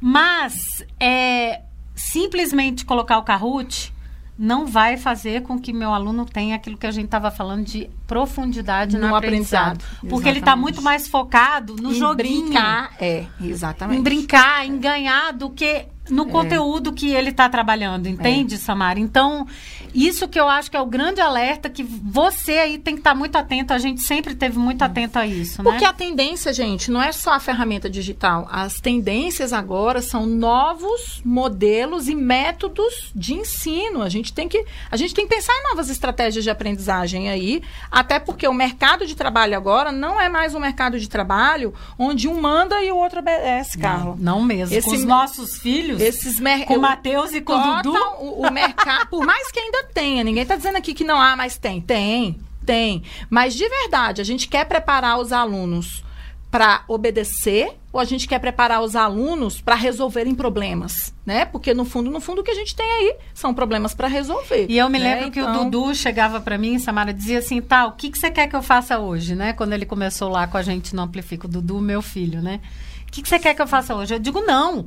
Mas 0.00 0.84
é, 0.98 1.62
simplesmente 1.94 2.84
colocar 2.84 3.18
o 3.18 3.22
Kahoot 3.22 3.92
não 4.38 4.66
vai 4.66 4.96
fazer 4.98 5.42
com 5.42 5.58
que 5.58 5.72
meu 5.72 5.94
aluno 5.94 6.26
tenha 6.26 6.56
aquilo 6.56 6.76
que 6.76 6.86
a 6.86 6.90
gente 6.90 7.06
estava 7.06 7.30
falando 7.30 7.64
de 7.64 7.88
profundidade 8.06 8.96
no, 8.96 9.08
No 9.08 9.14
aprendizado. 9.16 9.76
aprendizado, 9.82 10.08
Porque 10.08 10.28
ele 10.28 10.38
está 10.38 10.54
muito 10.56 10.80
mais 10.82 11.08
focado 11.08 11.76
no 11.76 11.90
Em 11.90 11.94
joguinho 11.94 12.44
brincar. 12.46 12.92
É, 13.00 13.24
exatamente. 13.42 13.98
em 13.98 14.02
brincar, 14.02 14.66
em 14.66 14.78
ganhar 14.78 15.32
do 15.32 15.50
que 15.50 15.86
no 16.08 16.26
conteúdo 16.26 16.92
que 16.92 17.10
ele 17.10 17.30
está 17.30 17.48
trabalhando, 17.48 18.06
entende, 18.08 18.58
Samara? 18.58 19.00
Então, 19.00 19.44
isso 19.92 20.28
que 20.28 20.38
eu 20.38 20.48
acho 20.48 20.70
que 20.70 20.76
é 20.76 20.80
o 20.80 20.86
grande 20.86 21.20
alerta 21.20 21.68
que 21.68 21.82
você 21.82 22.58
aí 22.58 22.78
tem 22.78 22.94
que 22.94 23.00
estar 23.00 23.12
muito 23.12 23.34
atento. 23.34 23.72
A 23.72 23.78
gente 23.78 24.02
sempre 24.02 24.36
teve 24.36 24.56
muito 24.56 24.82
atento 24.82 25.18
a 25.18 25.26
isso, 25.26 25.64
Porque 25.64 25.82
né? 25.82 25.86
a 25.86 25.92
tendência, 25.92 26.52
gente, 26.52 26.92
não 26.92 27.02
é 27.02 27.10
só 27.10 27.32
a 27.32 27.40
ferramenta 27.40 27.90
digital. 27.90 28.46
As 28.52 28.74
tendências 28.80 29.52
agora 29.52 30.00
são 30.00 30.26
novos 30.26 31.20
modelos 31.24 32.06
e 32.08 32.14
métodos 32.14 33.10
de 33.12 33.34
ensino. 33.34 34.00
A 34.00 34.08
gente 34.08 34.32
tem 34.32 34.48
que, 34.48 34.64
a 34.88 34.96
gente 34.96 35.12
tem 35.12 35.26
que 35.26 35.34
pensar 35.34 35.52
em 35.54 35.70
novas 35.70 35.90
estratégias 35.90 36.44
de 36.44 36.50
aprendizagem 36.50 37.28
aí, 37.30 37.62
até 37.98 38.18
porque 38.18 38.46
o 38.46 38.52
mercado 38.52 39.06
de 39.06 39.14
trabalho 39.16 39.56
agora 39.56 39.90
não 39.90 40.20
é 40.20 40.28
mais 40.28 40.54
um 40.54 40.60
mercado 40.60 41.00
de 41.00 41.08
trabalho 41.08 41.72
onde 41.98 42.28
um 42.28 42.38
manda 42.40 42.82
e 42.82 42.92
o 42.92 42.96
outro 42.96 43.20
obedece, 43.20 43.78
Carla. 43.78 44.14
Não 44.18 44.42
mesmo. 44.42 44.74
Esse 44.76 44.86
com 44.88 44.94
os 44.94 45.04
nossos 45.04 45.56
filhos, 45.58 46.00
Esses 46.00 46.38
com 46.66 46.74
o 46.74 46.76
eu- 46.76 46.80
Matheus 46.80 47.32
e 47.32 47.40
com 47.40 47.54
o 47.54 47.82
Dudu. 47.82 47.98
O, 48.20 48.46
o 48.46 48.52
mercado, 48.52 49.06
por 49.10 49.24
mais 49.24 49.50
que 49.50 49.58
ainda 49.58 49.84
tenha, 49.94 50.22
ninguém 50.22 50.42
está 50.42 50.56
dizendo 50.56 50.76
aqui 50.76 50.92
que 50.92 51.04
não 51.04 51.20
há, 51.20 51.34
mas 51.36 51.56
tem. 51.56 51.80
Tem, 51.80 52.38
tem. 52.64 53.02
Mas 53.30 53.54
de 53.54 53.66
verdade, 53.68 54.20
a 54.20 54.24
gente 54.24 54.46
quer 54.46 54.66
preparar 54.66 55.18
os 55.18 55.32
alunos 55.32 56.04
para 56.50 56.84
obedecer 56.88 57.76
ou 57.92 58.00
a 58.00 58.04
gente 58.04 58.28
quer 58.28 58.38
preparar 58.38 58.82
os 58.82 58.94
alunos 58.94 59.60
para 59.60 59.74
resolverem 59.74 60.34
problemas, 60.34 61.14
né? 61.24 61.44
Porque 61.44 61.72
no 61.74 61.84
fundo, 61.84 62.10
no 62.10 62.20
fundo 62.20 62.40
o 62.40 62.44
que 62.44 62.50
a 62.50 62.54
gente 62.54 62.74
tem 62.74 62.86
aí 62.86 63.16
são 63.34 63.54
problemas 63.54 63.94
para 63.94 64.06
resolver. 64.06 64.66
E 64.68 64.78
eu 64.78 64.88
me 64.88 64.98
né? 64.98 65.14
lembro 65.14 65.30
que 65.30 65.40
o 65.40 65.48
Então, 65.48 65.68
Dudu 65.68 65.94
chegava 65.94 66.40
para 66.40 66.58
mim, 66.58 66.78
Samara, 66.78 67.12
dizia 67.12 67.38
assim, 67.38 67.60
tá, 67.60 67.86
o 67.86 67.92
que, 67.92 68.10
que 68.10 68.18
você 68.18 68.30
quer 68.30 68.46
que 68.48 68.56
eu 68.56 68.62
faça 68.62 68.98
hoje, 68.98 69.34
né? 69.34 69.52
Quando 69.52 69.72
ele 69.72 69.86
começou 69.86 70.28
lá 70.28 70.46
com 70.46 70.56
a 70.56 70.62
gente 70.62 70.94
no 70.94 71.02
Amplifica, 71.02 71.46
o 71.46 71.50
Dudu, 71.50 71.80
meu 71.80 72.02
filho, 72.02 72.42
né? 72.42 72.60
O 73.08 73.12
que, 73.12 73.22
que 73.22 73.28
você 73.28 73.38
quer 73.38 73.54
que 73.54 73.62
eu 73.62 73.66
faça 73.66 73.94
hoje? 73.94 74.14
Eu 74.14 74.18
digo, 74.18 74.40
não. 74.40 74.86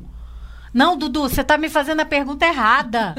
Não, 0.72 0.96
Dudu, 0.96 1.22
você 1.22 1.42
tá 1.42 1.58
me 1.58 1.68
fazendo 1.68 2.00
a 2.00 2.04
pergunta 2.04 2.46
errada. 2.46 3.14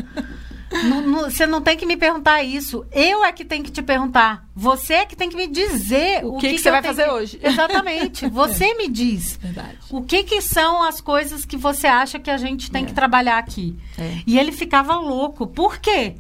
Você 1.22 1.46
não 1.46 1.62
tem 1.62 1.76
que 1.78 1.86
me 1.86 1.98
perguntar 1.98 2.42
isso. 2.44 2.86
Eu 2.92 3.24
é 3.26 3.32
que 3.32 3.44
tenho 3.44 3.64
que 3.64 3.72
te 3.72 3.82
perguntar. 3.82 4.46
Você 4.56 4.94
é 4.94 5.06
que 5.06 5.16
tem 5.16 5.30
que 5.30 5.36
me 5.36 5.48
dizer 5.48 6.24
O 6.24 6.36
o, 6.36 6.38
que 6.38 6.50
que 6.50 6.56
que 6.56 6.62
você 6.62 6.72
vai 6.72 6.82
fazer 6.82 7.04
que- 7.06 7.10
hoje. 7.12 7.40
Exatamente. 7.44 8.28
Você 8.30 8.74
me 8.76 8.88
diz. 8.88 9.38
Verdade. 9.42 9.78
O 9.90 10.02
que, 10.02 10.24
que 10.24 10.42
são 10.42 10.82
as 10.84 11.02
coisas 11.02 11.46
que 11.46 11.58
você 11.58 11.88
acha 11.88 12.18
que 12.20 12.30
a 12.30 12.38
gente 12.38 12.72
tem 12.72 12.84
É. 12.84 12.88
que 12.88 12.94
trabalhar 12.94 13.38
aqui? 13.38 13.78
É. 13.98 14.20
E 14.26 14.40
ele 14.40 14.52
ficava 14.52 14.96
louco. 14.96 15.46
Por 15.48 15.78
quê? 15.78 16.16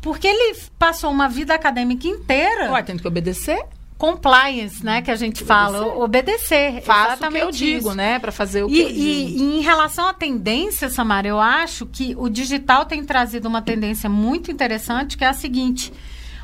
Porque 0.00 0.26
ele 0.28 0.56
passou 0.78 1.10
uma 1.10 1.28
vida 1.28 1.54
acadêmica 1.54 2.06
inteira 2.06 2.70
Ué, 2.72 2.82
tem 2.82 2.96
que 2.96 3.08
obedecer? 3.08 3.60
Compliance, 3.98 4.84
né, 4.84 5.00
que 5.00 5.10
a 5.10 5.16
gente 5.16 5.44
fala, 5.44 5.86
obedecer. 5.96 6.82
Faço 6.82 7.12
exatamente 7.12 7.44
o 7.44 7.46
que 7.46 7.46
eu 7.46 7.50
digo, 7.50 7.94
né, 7.94 8.18
para 8.18 8.30
fazer 8.30 8.62
o 8.62 8.68
e, 8.68 8.72
que 8.72 8.80
eu 8.80 8.88
digo. 8.88 9.00
E, 9.00 9.36
e 9.38 9.58
em 9.58 9.60
relação 9.62 10.06
à 10.06 10.12
tendência, 10.12 10.88
Samara, 10.88 11.26
eu 11.26 11.40
acho 11.40 11.86
que 11.86 12.14
o 12.18 12.28
digital 12.28 12.84
tem 12.84 13.04
trazido 13.04 13.48
uma 13.48 13.62
tendência 13.62 14.08
muito 14.08 14.50
interessante, 14.50 15.16
que 15.16 15.24
é 15.24 15.28
a 15.28 15.32
seguinte: 15.32 15.92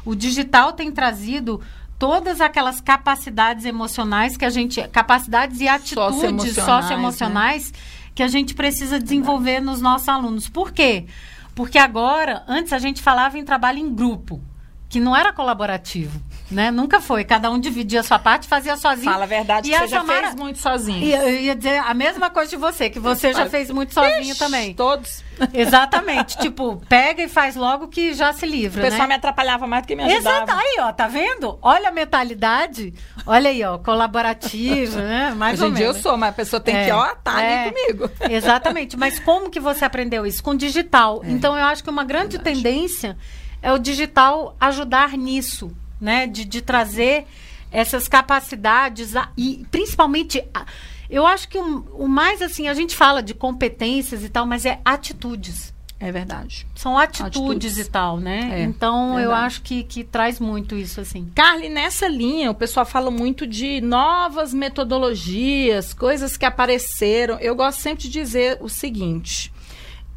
o 0.04 0.14
digital 0.14 0.72
tem 0.72 0.90
trazido 0.90 1.60
todas 1.98 2.40
aquelas 2.40 2.80
capacidades 2.80 3.64
emocionais 3.64 4.36
que 4.36 4.44
a 4.44 4.50
gente, 4.50 4.82
capacidades 4.88 5.60
e 5.60 5.68
atitudes 5.68 5.94
socioemocionais, 5.94 6.64
socioemocionais 6.64 7.72
né? 7.72 7.78
que 8.14 8.22
a 8.22 8.28
gente 8.28 8.54
precisa 8.54 8.98
desenvolver 8.98 9.60
nos 9.60 9.80
nossos 9.80 10.08
alunos. 10.08 10.48
Por 10.48 10.72
quê? 10.72 11.06
Porque 11.54 11.78
agora, 11.78 12.42
antes 12.48 12.72
a 12.72 12.78
gente 12.78 13.02
falava 13.02 13.38
em 13.38 13.44
trabalho 13.44 13.78
em 13.78 13.94
grupo, 13.94 14.42
que 14.88 14.98
não 14.98 15.14
era 15.14 15.32
colaborativo 15.32 16.20
né? 16.52 16.70
Nunca 16.70 17.00
foi. 17.00 17.24
Cada 17.24 17.50
um 17.50 17.58
dividia 17.58 18.00
a 18.00 18.02
sua 18.02 18.18
parte, 18.18 18.46
fazia 18.46 18.76
sozinho. 18.76 19.10
Fala 19.10 19.24
a 19.24 19.26
verdade, 19.26 19.68
e 19.68 19.72
que 19.72 19.78
você 19.78 19.88
já 19.88 20.04
fez 20.04 20.34
muito 20.34 20.58
sozinho. 20.58 21.02
E 21.02 21.12
eu 21.12 21.40
ia 21.40 21.56
dizer 21.56 21.78
a 21.78 21.94
mesma 21.94 22.30
coisa 22.30 22.50
de 22.50 22.56
você, 22.56 22.90
que 22.90 23.00
você 23.00 23.32
já 23.32 23.46
fez 23.48 23.70
muito 23.70 23.94
sozinho 23.94 24.20
Ixi, 24.20 24.38
também. 24.38 24.74
Todos. 24.74 25.22
Exatamente. 25.52 26.38
tipo, 26.38 26.76
pega 26.88 27.22
e 27.22 27.28
faz 27.28 27.56
logo 27.56 27.88
que 27.88 28.12
já 28.14 28.32
se 28.32 28.46
livra, 28.46 28.80
O 28.80 28.84
pessoal 28.84 29.02
né? 29.02 29.08
me 29.08 29.14
atrapalhava 29.14 29.66
mais 29.66 29.82
do 29.82 29.88
que 29.88 29.96
me 29.96 30.04
ajudava. 30.04 30.44
Exato. 30.44 30.52
Aí, 30.52 30.76
ó, 30.80 30.92
tá 30.92 31.08
vendo? 31.08 31.58
Olha 31.62 31.88
a 31.88 31.92
mentalidade. 31.92 32.94
Olha 33.26 33.50
aí, 33.50 33.62
ó, 33.64 33.78
colaborativa, 33.78 35.00
né? 35.00 35.34
Mais 35.36 35.54
Hoje 35.54 35.64
ou 35.64 35.70
em 35.70 35.74
dia 35.74 35.86
eu 35.86 35.94
sou, 35.94 36.16
mas 36.16 36.30
a 36.30 36.32
pessoa 36.32 36.60
tem 36.60 36.76
é, 36.76 36.84
que, 36.84 36.92
ó, 36.92 37.14
tá 37.16 37.42
é, 37.42 37.64
ali 37.64 37.72
comigo. 37.72 38.10
Exatamente. 38.30 38.96
Mas 38.96 39.18
como 39.18 39.50
que 39.50 39.58
você 39.58 39.84
aprendeu 39.84 40.26
isso? 40.26 40.42
Com 40.42 40.54
digital. 40.54 41.22
É. 41.24 41.30
Então, 41.30 41.56
eu 41.56 41.64
acho 41.64 41.82
que 41.82 41.90
uma 41.90 42.04
grande 42.04 42.36
Verdade. 42.36 42.62
tendência 42.62 43.16
é 43.62 43.72
o 43.72 43.78
digital 43.78 44.56
ajudar 44.60 45.16
nisso 45.16 45.72
né? 46.02 46.26
De, 46.26 46.44
de 46.44 46.60
trazer 46.60 47.26
essas 47.70 48.06
capacidades 48.06 49.16
a, 49.16 49.30
e 49.36 49.66
principalmente 49.70 50.44
a, 50.52 50.66
eu 51.08 51.26
acho 51.26 51.48
que 51.48 51.58
o, 51.58 51.86
o, 51.98 52.08
mais 52.08 52.40
assim 52.40 52.68
a 52.68 52.74
gente 52.74 52.96
fala 52.96 53.22
de 53.22 53.34
competências 53.34 54.24
e 54.24 54.28
tal, 54.28 54.46
mas 54.46 54.64
é 54.64 54.80
atitudes. 54.84 55.72
É 56.00 56.10
verdade. 56.10 56.66
São 56.74 56.98
atitudes, 56.98 57.36
atitudes. 57.36 57.78
e 57.78 57.84
tal, 57.84 58.18
né? 58.18 58.60
É, 58.60 58.62
então 58.62 59.14
verdade. 59.14 59.24
eu 59.24 59.32
acho 59.32 59.62
que, 59.62 59.84
que 59.84 60.02
traz 60.02 60.40
muito 60.40 60.74
isso 60.74 61.00
assim. 61.00 61.30
Carly, 61.34 61.68
nessa 61.68 62.08
linha 62.08 62.50
o 62.50 62.54
pessoal 62.54 62.84
fala 62.84 63.10
muito 63.10 63.46
de 63.46 63.80
novas 63.80 64.52
metodologias, 64.52 65.94
coisas 65.94 66.36
que 66.36 66.44
apareceram. 66.44 67.38
Eu 67.38 67.54
gosto 67.54 67.80
sempre 67.80 68.02
de 68.02 68.08
dizer 68.08 68.58
o 68.60 68.68
seguinte: 68.68 69.51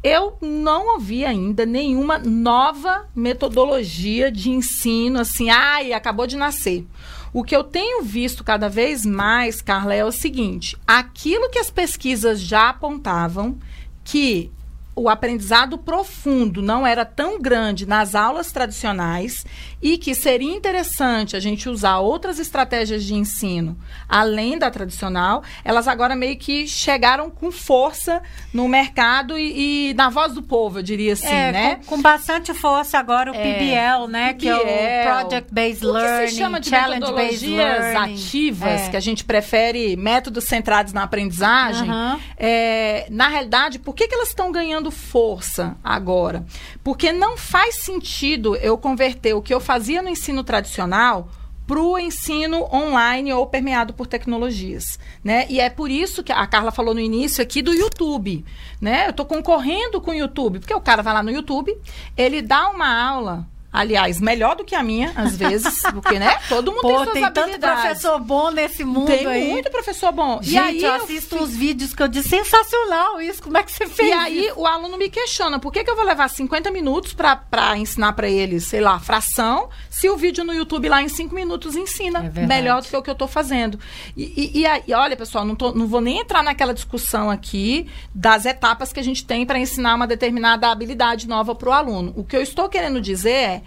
eu 0.06 0.38
não 0.40 0.94
ouvi 0.94 1.24
ainda 1.24 1.66
nenhuma 1.66 2.16
nova 2.16 3.08
metodologia 3.12 4.30
de 4.30 4.50
ensino, 4.50 5.18
assim, 5.18 5.50
ai, 5.50 5.92
acabou 5.92 6.28
de 6.28 6.36
nascer. 6.36 6.86
O 7.32 7.42
que 7.42 7.56
eu 7.56 7.64
tenho 7.64 8.04
visto 8.04 8.44
cada 8.44 8.68
vez 8.68 9.04
mais, 9.04 9.60
Carla, 9.60 9.94
é 9.94 10.04
o 10.04 10.12
seguinte: 10.12 10.76
aquilo 10.86 11.50
que 11.50 11.58
as 11.58 11.72
pesquisas 11.72 12.40
já 12.40 12.68
apontavam, 12.68 13.58
que 14.04 14.48
o 14.96 15.10
aprendizado 15.10 15.76
profundo 15.76 16.62
não 16.62 16.86
era 16.86 17.04
tão 17.04 17.38
grande 17.38 17.84
nas 17.84 18.14
aulas 18.14 18.50
tradicionais 18.50 19.44
e 19.82 19.98
que 19.98 20.14
seria 20.14 20.54
interessante 20.54 21.36
a 21.36 21.40
gente 21.40 21.68
usar 21.68 21.98
outras 21.98 22.38
estratégias 22.38 23.04
de 23.04 23.14
ensino 23.14 23.76
além 24.08 24.58
da 24.58 24.70
tradicional, 24.70 25.42
elas 25.62 25.86
agora 25.86 26.16
meio 26.16 26.36
que 26.38 26.66
chegaram 26.66 27.30
com 27.30 27.52
força 27.52 28.22
no 28.54 28.66
mercado 28.68 29.38
e, 29.38 29.90
e 29.90 29.94
na 29.94 30.08
voz 30.08 30.32
do 30.32 30.42
povo, 30.42 30.78
eu 30.78 30.82
diria 30.82 31.12
assim, 31.12 31.26
é, 31.26 31.52
né? 31.52 31.74
Com, 31.76 31.96
com, 31.96 32.02
bastante 32.02 32.54
força 32.54 32.98
agora 32.98 33.30
o 33.30 33.34
é, 33.34 33.42
PBL, 33.42 34.08
né? 34.08 34.32
PBL, 34.32 34.38
que 34.38 34.48
é 34.48 35.02
o 35.02 35.20
Project 35.20 35.52
Based 35.52 35.84
Learning, 35.84 36.24
que 36.24 36.30
se 36.30 36.36
chama 36.36 36.60
de 36.60 36.70
Challenge 36.70 37.12
Based 37.12 37.46
Learning 37.46 38.14
ativas, 38.14 38.80
é. 38.82 38.90
que 38.90 38.96
a 38.96 39.00
gente 39.00 39.24
prefere 39.24 39.96
métodos 39.96 40.44
centrados 40.44 40.92
na 40.92 41.02
aprendizagem. 41.02 41.90
Uhum. 41.90 42.18
É, 42.36 43.06
na 43.10 43.28
realidade, 43.28 43.78
por 43.78 43.94
que, 43.94 44.08
que 44.08 44.14
elas 44.14 44.28
estão 44.28 44.50
ganhando 44.50 44.85
força 44.90 45.76
agora? 45.82 46.44
Porque 46.82 47.12
não 47.12 47.36
faz 47.36 47.84
sentido 47.84 48.56
eu 48.56 48.76
converter 48.78 49.34
o 49.34 49.42
que 49.42 49.52
eu 49.52 49.60
fazia 49.60 50.02
no 50.02 50.08
ensino 50.08 50.42
tradicional 50.44 51.28
para 51.66 51.80
o 51.80 51.98
ensino 51.98 52.62
online 52.72 53.32
ou 53.32 53.46
permeado 53.46 53.92
por 53.92 54.06
tecnologias, 54.06 54.98
né? 55.22 55.46
E 55.50 55.58
é 55.60 55.68
por 55.68 55.90
isso 55.90 56.22
que 56.22 56.30
a 56.30 56.46
Carla 56.46 56.70
falou 56.70 56.94
no 56.94 57.00
início 57.00 57.42
aqui 57.42 57.60
do 57.60 57.74
YouTube, 57.74 58.44
né? 58.80 59.06
Eu 59.06 59.10
estou 59.10 59.26
concorrendo 59.26 60.00
com 60.00 60.12
o 60.12 60.14
YouTube, 60.14 60.60
porque 60.60 60.74
o 60.74 60.80
cara 60.80 61.02
vai 61.02 61.12
lá 61.12 61.22
no 61.22 61.30
YouTube, 61.30 61.76
ele 62.16 62.40
dá 62.40 62.68
uma 62.68 62.88
aula 62.88 63.48
Aliás, 63.76 64.18
melhor 64.22 64.56
do 64.56 64.64
que 64.64 64.74
a 64.74 64.82
minha, 64.82 65.12
às 65.14 65.36
vezes, 65.36 65.82
porque, 65.92 66.18
né? 66.18 66.38
Todo 66.48 66.72
mundo 66.72 66.80
Pô, 66.80 66.88
tem 66.88 66.96
suas 66.96 67.12
tem 67.12 67.24
habilidades. 67.24 67.60
tanto 67.60 67.82
professor 67.82 68.20
bom 68.20 68.50
nesse 68.50 68.84
mundo 68.84 69.06
tem 69.06 69.26
aí. 69.26 69.42
Tem 69.42 69.50
muito 69.50 69.70
professor 69.70 70.12
bom. 70.12 70.40
Gente, 70.40 70.54
e 70.54 70.58
aí 70.58 70.82
eu 70.82 70.94
assisto 70.94 71.36
eu 71.36 71.42
uns 71.42 71.54
vídeos 71.54 71.94
que 71.94 72.02
eu 72.02 72.08
disse, 72.08 72.30
sensacional 72.30 73.20
isso, 73.20 73.42
como 73.42 73.58
é 73.58 73.62
que 73.62 73.70
você 73.70 73.86
fez 73.86 74.08
E 74.08 74.12
aí 74.12 74.50
o 74.56 74.66
aluno 74.66 74.96
me 74.96 75.10
questiona, 75.10 75.58
por 75.58 75.70
que, 75.70 75.84
que 75.84 75.90
eu 75.90 75.94
vou 75.94 76.06
levar 76.06 76.28
50 76.28 76.70
minutos 76.70 77.12
para 77.12 77.76
ensinar 77.76 78.14
para 78.14 78.30
ele, 78.30 78.60
sei 78.60 78.80
lá, 78.80 78.98
fração, 78.98 79.68
se 79.90 80.08
o 80.08 80.16
vídeo 80.16 80.42
no 80.42 80.54
YouTube 80.54 80.88
lá 80.88 81.02
em 81.02 81.08
5 81.08 81.34
minutos 81.34 81.76
ensina 81.76 82.32
é 82.34 82.46
melhor 82.46 82.80
do 82.80 82.88
que 82.88 82.96
o 82.96 83.02
que 83.02 83.10
eu 83.10 83.12
estou 83.12 83.28
fazendo. 83.28 83.78
E, 84.16 84.52
e, 84.54 84.60
e, 84.60 84.66
aí, 84.66 84.84
olha, 84.94 85.16
pessoal, 85.16 85.44
não, 85.44 85.54
tô, 85.54 85.72
não 85.72 85.86
vou 85.86 86.00
nem 86.00 86.20
entrar 86.20 86.42
naquela 86.42 86.72
discussão 86.72 87.28
aqui 87.28 87.86
das 88.14 88.46
etapas 88.46 88.90
que 88.90 89.00
a 89.00 89.02
gente 89.02 89.24
tem 89.24 89.44
para 89.44 89.58
ensinar 89.58 89.94
uma 89.94 90.06
determinada 90.06 90.70
habilidade 90.70 91.28
nova 91.28 91.54
para 91.54 91.68
o 91.68 91.72
aluno. 91.72 92.14
O 92.16 92.24
que 92.24 92.36
eu 92.36 92.40
estou 92.40 92.68
querendo 92.68 93.02
dizer 93.02 93.30
é 93.30 93.62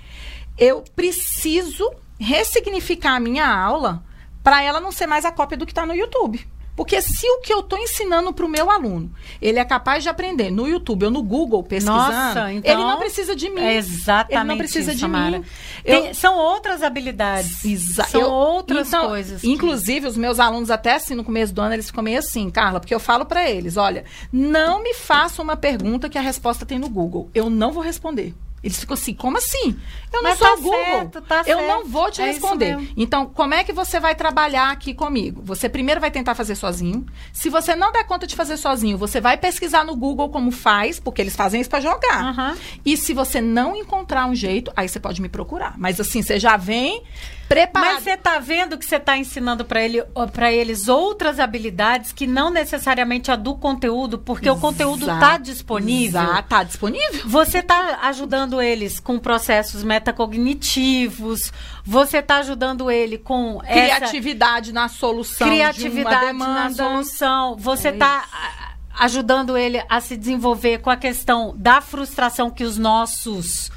eu 0.57 0.83
preciso 0.95 1.89
ressignificar 2.19 3.15
a 3.15 3.19
minha 3.19 3.47
aula 3.47 4.03
para 4.43 4.61
ela 4.61 4.79
não 4.79 4.91
ser 4.91 5.07
mais 5.07 5.25
a 5.25 5.31
cópia 5.31 5.57
do 5.57 5.65
que 5.65 5.71
está 5.71 5.85
no 5.85 5.95
YouTube. 5.95 6.45
Porque 6.79 7.01
se 7.01 7.29
o 7.29 7.41
que 7.41 7.53
eu 7.53 7.59
estou 7.59 7.77
ensinando 7.77 8.31
para 8.31 8.45
o 8.45 8.47
meu 8.47 8.71
aluno, 8.71 9.11
ele 9.41 9.59
é 9.59 9.65
capaz 9.65 10.01
de 10.01 10.07
aprender 10.07 10.49
no 10.49 10.65
YouTube 10.65 11.03
ou 11.03 11.11
no 11.11 11.21
Google 11.21 11.61
pesquisando, 11.61 11.97
Nossa, 11.97 12.53
então, 12.53 12.71
ele 12.71 12.81
não 12.81 12.97
precisa 12.97 13.35
de 13.35 13.49
mim. 13.49 13.59
É 13.59 13.75
exatamente. 13.75 14.33
Ele 14.33 14.43
não 14.45 14.57
precisa 14.57 14.91
isso, 14.91 14.95
de 14.95 15.01
Samara. 15.01 15.39
mim. 15.39 15.45
Tem, 15.83 16.07
eu, 16.07 16.13
são 16.13 16.37
outras 16.37 16.81
habilidades. 16.81 17.65
Exa 17.65 18.05
são 18.05 18.21
eu, 18.21 18.31
outras 18.31 18.87
então, 18.87 19.09
coisas. 19.09 19.43
Inclusive, 19.43 19.99
que... 19.99 20.07
os 20.07 20.15
meus 20.15 20.39
alunos, 20.39 20.71
até 20.71 20.93
assim, 20.93 21.15
no 21.15 21.23
começo 21.25 21.53
do 21.53 21.59
ano, 21.59 21.73
eles 21.73 21.87
ficam 21.87 22.01
meio 22.01 22.19
assim, 22.19 22.49
Carla, 22.49 22.79
porque 22.79 22.95
eu 22.95 22.99
falo 22.99 23.25
para 23.25 23.49
eles: 23.49 23.75
olha, 23.75 24.05
não 24.31 24.81
me 24.81 24.93
faça 24.93 25.41
uma 25.41 25.57
pergunta 25.57 26.07
que 26.07 26.17
a 26.17 26.21
resposta 26.21 26.65
tem 26.65 26.79
no 26.79 26.87
Google. 26.87 27.29
Eu 27.35 27.49
não 27.49 27.73
vou 27.73 27.83
responder. 27.83 28.33
Eles 28.64 28.80
ficam 28.80 28.93
assim, 28.93 29.14
como 29.14 29.38
assim? 29.38 29.80
Eu 30.12 30.22
não 30.22 30.30
Mas 30.30 30.39
sou 30.39 30.47
tá 30.47 30.53
o 30.53 30.62
Google. 30.62 30.80
Certo, 30.80 31.22
tá 31.22 31.38
eu 31.39 31.57
certo. 31.57 31.68
não 31.68 31.86
vou 31.86 32.12
te 32.12 32.22
é 32.22 32.26
responder. 32.26 32.78
Então, 32.97 33.26
como 33.26 33.53
é 33.53 33.64
que 33.64 33.72
você 33.72 33.99
vai 33.99 34.16
trabalhar 34.16 34.72
aqui 34.72 34.93
comigo? 34.93 35.41
Você 35.45 35.70
primeiro 35.70 36.01
vai 36.01 36.12
tentar 36.12 36.36
fazer 36.36 36.55
sozinho. 36.55 37.05
Se 37.32 37.49
você 37.49 37.76
não 37.76 37.91
der 37.91 38.03
conta 38.03 38.28
de 38.28 38.36
fazer 38.36 38.57
sozinho, 38.57 38.97
você 38.97 39.22
vai 39.22 39.38
pesquisar 39.38 39.84
no 39.86 39.95
Google 39.95 40.30
como 40.30 40.51
faz, 40.51 40.99
porque 40.99 41.22
eles 41.22 41.36
fazem 41.36 41.62
isso 41.62 41.70
para 41.70 41.80
jogar. 41.80 42.38
Uhum. 42.38 42.57
E 42.86 42.97
se 42.97 43.14
você 43.14 43.39
não 43.39 43.76
encontrar 43.76 44.26
um 44.26 44.36
jeito, 44.36 44.72
aí 44.76 44.89
você 44.89 44.99
pode 44.99 45.22
me 45.22 45.30
procurar. 45.30 45.78
Mas 45.78 45.99
assim, 45.99 46.22
você 46.22 46.39
já 46.39 46.57
vem 46.57 47.03
preparado. 47.49 47.95
Mas 47.95 48.03
você 48.03 48.15
tá 48.15 48.37
vendo 48.37 48.77
que 48.77 48.85
você 48.85 48.97
está 48.97 49.17
ensinando 49.17 49.65
para 49.65 49.81
ele, 49.81 50.03
para 50.31 50.51
eles 50.51 50.87
outras 50.87 51.39
habilidades 51.39 52.13
que 52.13 52.27
não 52.27 52.51
necessariamente 52.51 53.31
a 53.31 53.35
do 53.35 53.55
conteúdo, 53.55 54.19
porque 54.19 54.47
Exato. 54.47 54.57
o 54.59 54.61
conteúdo 54.61 55.11
está 55.11 55.37
disponível. 55.37 56.21
Exato, 56.21 56.47
tá 56.47 56.63
disponível. 56.63 57.21
Você 57.25 57.57
está 57.57 57.99
ajudando 58.03 58.61
eles 58.61 58.99
com 58.99 59.17
processos 59.17 59.83
metacognitivos, 59.83 61.51
você 61.83 62.19
está 62.19 62.37
ajudando 62.37 62.91
ele 62.91 63.17
com 63.17 63.59
criatividade 63.59 64.69
essa... 64.69 64.79
na 64.79 64.87
solução 64.87 65.47
criatividade 65.47 66.27
de 66.27 66.31
uma 66.33 66.53
na 66.53 66.69
solução. 66.69 67.57
Você 67.57 67.89
está 67.89 68.25
é 68.65 68.69
ajudando 68.99 69.57
ele 69.57 69.81
a 69.87 70.01
se 70.01 70.17
desenvolver 70.17 70.79
com 70.79 70.89
a 70.89 70.97
questão 70.97 71.53
da 71.55 71.79
frustração 71.79 72.51
que 72.51 72.65
os 72.65 72.77
nossos 72.77 73.71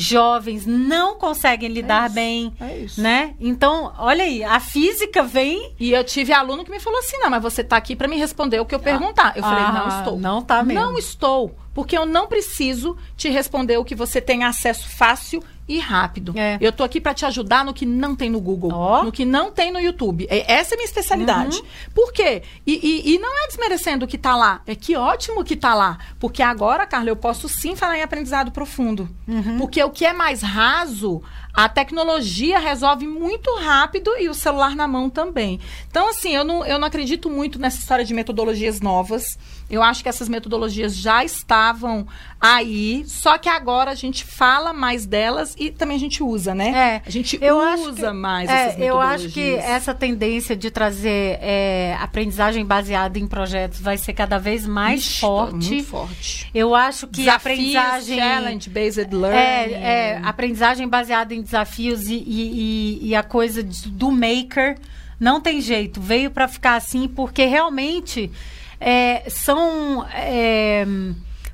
jovens 0.00 0.64
não 0.66 1.16
conseguem 1.16 1.68
lidar 1.68 2.10
é 2.10 2.14
bem, 2.14 2.52
é 2.60 2.78
isso. 2.78 3.00
né? 3.00 3.34
Então, 3.40 3.92
olha 3.98 4.24
aí, 4.24 4.44
a 4.44 4.60
física 4.60 5.22
vem 5.22 5.74
e 5.78 5.92
eu 5.92 6.04
tive 6.04 6.32
aluno 6.32 6.64
que 6.64 6.70
me 6.70 6.80
falou 6.80 6.98
assim: 7.00 7.18
"Não, 7.18 7.30
mas 7.30 7.42
você 7.42 7.62
está 7.62 7.76
aqui 7.76 7.96
para 7.96 8.08
me 8.08 8.16
responder 8.16 8.60
o 8.60 8.66
que 8.66 8.74
eu 8.74 8.80
perguntar". 8.80 9.32
Eu 9.36 9.42
falei: 9.42 9.64
ah, 9.64 9.72
"Não 9.72 9.98
estou". 9.98 10.18
Não 10.18 10.42
tá 10.42 10.62
mesmo. 10.62 10.80
Não 10.80 10.98
estou, 10.98 11.54
porque 11.74 11.96
eu 11.98 12.06
não 12.06 12.26
preciso 12.26 12.96
te 13.16 13.28
responder 13.28 13.76
o 13.76 13.84
que 13.84 13.94
você 13.94 14.20
tem 14.20 14.44
acesso 14.44 14.88
fácil 14.88 15.42
e 15.68 15.78
rápido. 15.78 16.32
É. 16.36 16.56
Eu 16.60 16.72
tô 16.72 16.82
aqui 16.82 17.00
para 17.00 17.12
te 17.12 17.26
ajudar 17.26 17.64
no 17.64 17.74
que 17.74 17.84
não 17.84 18.16
tem 18.16 18.30
no 18.30 18.40
Google, 18.40 18.72
oh. 18.72 19.04
no 19.04 19.12
que 19.12 19.24
não 19.24 19.52
tem 19.52 19.70
no 19.70 19.78
YouTube. 19.78 20.26
É, 20.30 20.52
essa 20.52 20.74
é 20.74 20.76
a 20.76 20.78
minha 20.78 20.86
especialidade. 20.86 21.58
Uhum. 21.58 21.66
Por 21.94 22.12
quê? 22.12 22.42
E, 22.66 22.72
e, 22.72 23.14
e, 23.14 23.18
não 23.18 23.44
é 23.44 23.46
desmerecendo 23.48 24.06
o 24.06 24.08
que 24.08 24.16
tá 24.16 24.34
lá. 24.34 24.62
É 24.66 24.74
que 24.74 24.96
ótimo 24.96 25.44
que 25.44 25.54
tá 25.54 25.74
lá. 25.74 25.98
Porque 26.18 26.42
agora, 26.42 26.86
Carla, 26.86 27.10
eu 27.10 27.16
posso 27.16 27.48
sim 27.48 27.76
falar 27.76 27.98
em 27.98 28.02
aprendizado 28.02 28.50
profundo. 28.50 29.08
Uhum. 29.26 29.58
Porque 29.58 29.82
o 29.82 29.90
que 29.90 30.06
é 30.06 30.12
mais 30.12 30.40
raso, 30.40 31.22
a 31.58 31.68
tecnologia 31.68 32.56
resolve 32.60 33.04
muito 33.04 33.52
rápido 33.56 34.12
e 34.16 34.28
o 34.28 34.34
celular 34.34 34.76
na 34.76 34.86
mão 34.86 35.10
também. 35.10 35.58
Então, 35.90 36.08
assim, 36.08 36.32
eu 36.32 36.44
não, 36.44 36.64
eu 36.64 36.78
não 36.78 36.86
acredito 36.86 37.28
muito 37.28 37.58
nessa 37.58 37.80
história 37.80 38.04
de 38.04 38.14
metodologias 38.14 38.80
novas. 38.80 39.36
Eu 39.68 39.82
acho 39.82 40.00
que 40.00 40.08
essas 40.08 40.28
metodologias 40.28 40.96
já, 40.96 41.24
estavam 41.24 42.06
aí, 42.40 43.02
só 43.06 43.36
que 43.36 43.48
agora 43.48 43.90
a 43.90 43.94
gente 43.94 44.24
fala 44.24 44.72
mais 44.72 45.04
delas 45.04 45.56
e 45.58 45.70
também 45.70 45.96
a 45.96 46.00
gente 46.00 46.22
usa, 46.22 46.54
né? 46.54 46.68
É, 46.68 47.02
a 47.04 47.10
gente 47.10 47.36
eu 47.42 47.58
usa 47.58 48.06
que, 48.06 48.12
mais 48.12 48.48
é, 48.48 48.66
essas 48.68 48.80
Eu 48.80 49.00
acho 49.00 49.28
que 49.30 49.56
essa 49.56 49.92
tendência 49.92 50.54
de 50.54 50.70
trazer 50.70 51.38
é, 51.42 51.96
aprendizagem 52.00 52.64
baseada 52.64 53.18
em 53.18 53.26
projetos 53.26 53.80
vai 53.80 53.98
ser 53.98 54.12
cada 54.12 54.38
vez 54.38 54.64
mais 54.64 55.00
Ixi, 55.00 55.20
forte. 55.20 55.74
Muito 55.74 55.84
forte. 55.88 56.50
Eu 56.54 56.74
acho 56.74 57.08
que 57.08 57.24
Desafios, 57.24 57.36
aprendizagem 57.36 58.18
challenge 58.18 58.70
based 58.70 59.12
learning. 59.12 59.36
é, 59.36 59.72
é, 59.72 60.20
aprendizagem 60.22 60.88
baseada 60.88 61.34
em 61.34 61.42
desafios 61.48 62.08
e, 62.08 62.22
e, 62.26 63.08
e, 63.08 63.14
a 63.14 63.22
coisa 63.22 63.62
do 63.62 64.10
maker 64.10 64.78
não 65.18 65.40
tem 65.40 65.60
jeito, 65.60 66.00
veio 66.00 66.30
para 66.30 66.46
ficar 66.46 66.76
assim 66.76 67.08
porque 67.08 67.44
realmente 67.44 68.30
é, 68.78 69.28
são 69.28 70.06
é, 70.12 70.86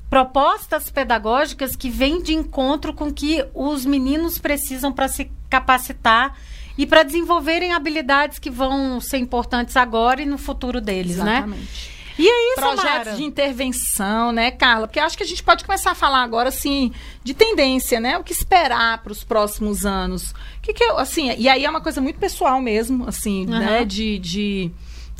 propostas 0.09 0.91
pedagógicas 0.91 1.75
que 1.75 1.89
vêm 1.89 2.21
de 2.21 2.33
encontro 2.33 2.93
com 2.93 3.11
que 3.11 3.45
os 3.53 3.85
meninos 3.85 4.37
precisam 4.37 4.91
para 4.91 5.07
se 5.07 5.31
capacitar 5.49 6.37
e 6.77 6.85
para 6.85 7.03
desenvolverem 7.03 7.73
habilidades 7.73 8.37
que 8.37 8.49
vão 8.49 8.99
ser 8.99 9.17
importantes 9.17 9.77
agora 9.77 10.21
e 10.21 10.25
no 10.25 10.37
futuro 10.37 10.81
deles, 10.81 11.13
Exatamente. 11.13 11.89
né? 11.89 11.94
E 12.17 12.27
é 12.27 12.53
isso, 12.53 12.61
Projetos 12.61 13.17
de 13.17 13.23
intervenção, 13.23 14.31
né, 14.31 14.51
Carla? 14.51 14.87
Porque 14.87 14.99
acho 14.99 15.17
que 15.17 15.23
a 15.23 15.27
gente 15.27 15.43
pode 15.43 15.65
começar 15.65 15.91
a 15.91 15.95
falar 15.95 16.23
agora, 16.23 16.49
assim, 16.49 16.91
de 17.23 17.33
tendência, 17.33 17.99
né? 17.99 18.17
O 18.17 18.23
que 18.23 18.31
esperar 18.31 19.01
para 19.03 19.11
os 19.11 19.23
próximos 19.23 19.85
anos. 19.85 20.31
O 20.31 20.61
que, 20.61 20.73
que 20.73 20.83
eu, 20.83 20.97
assim, 20.97 21.33
e 21.37 21.49
aí 21.49 21.65
é 21.65 21.69
uma 21.69 21.81
coisa 21.81 21.99
muito 21.99 22.17
pessoal 22.19 22.61
mesmo, 22.61 23.07
assim, 23.07 23.41
Uhum. 23.45 23.59
né? 23.59 23.85
De, 23.85 24.17
de. 24.19 24.71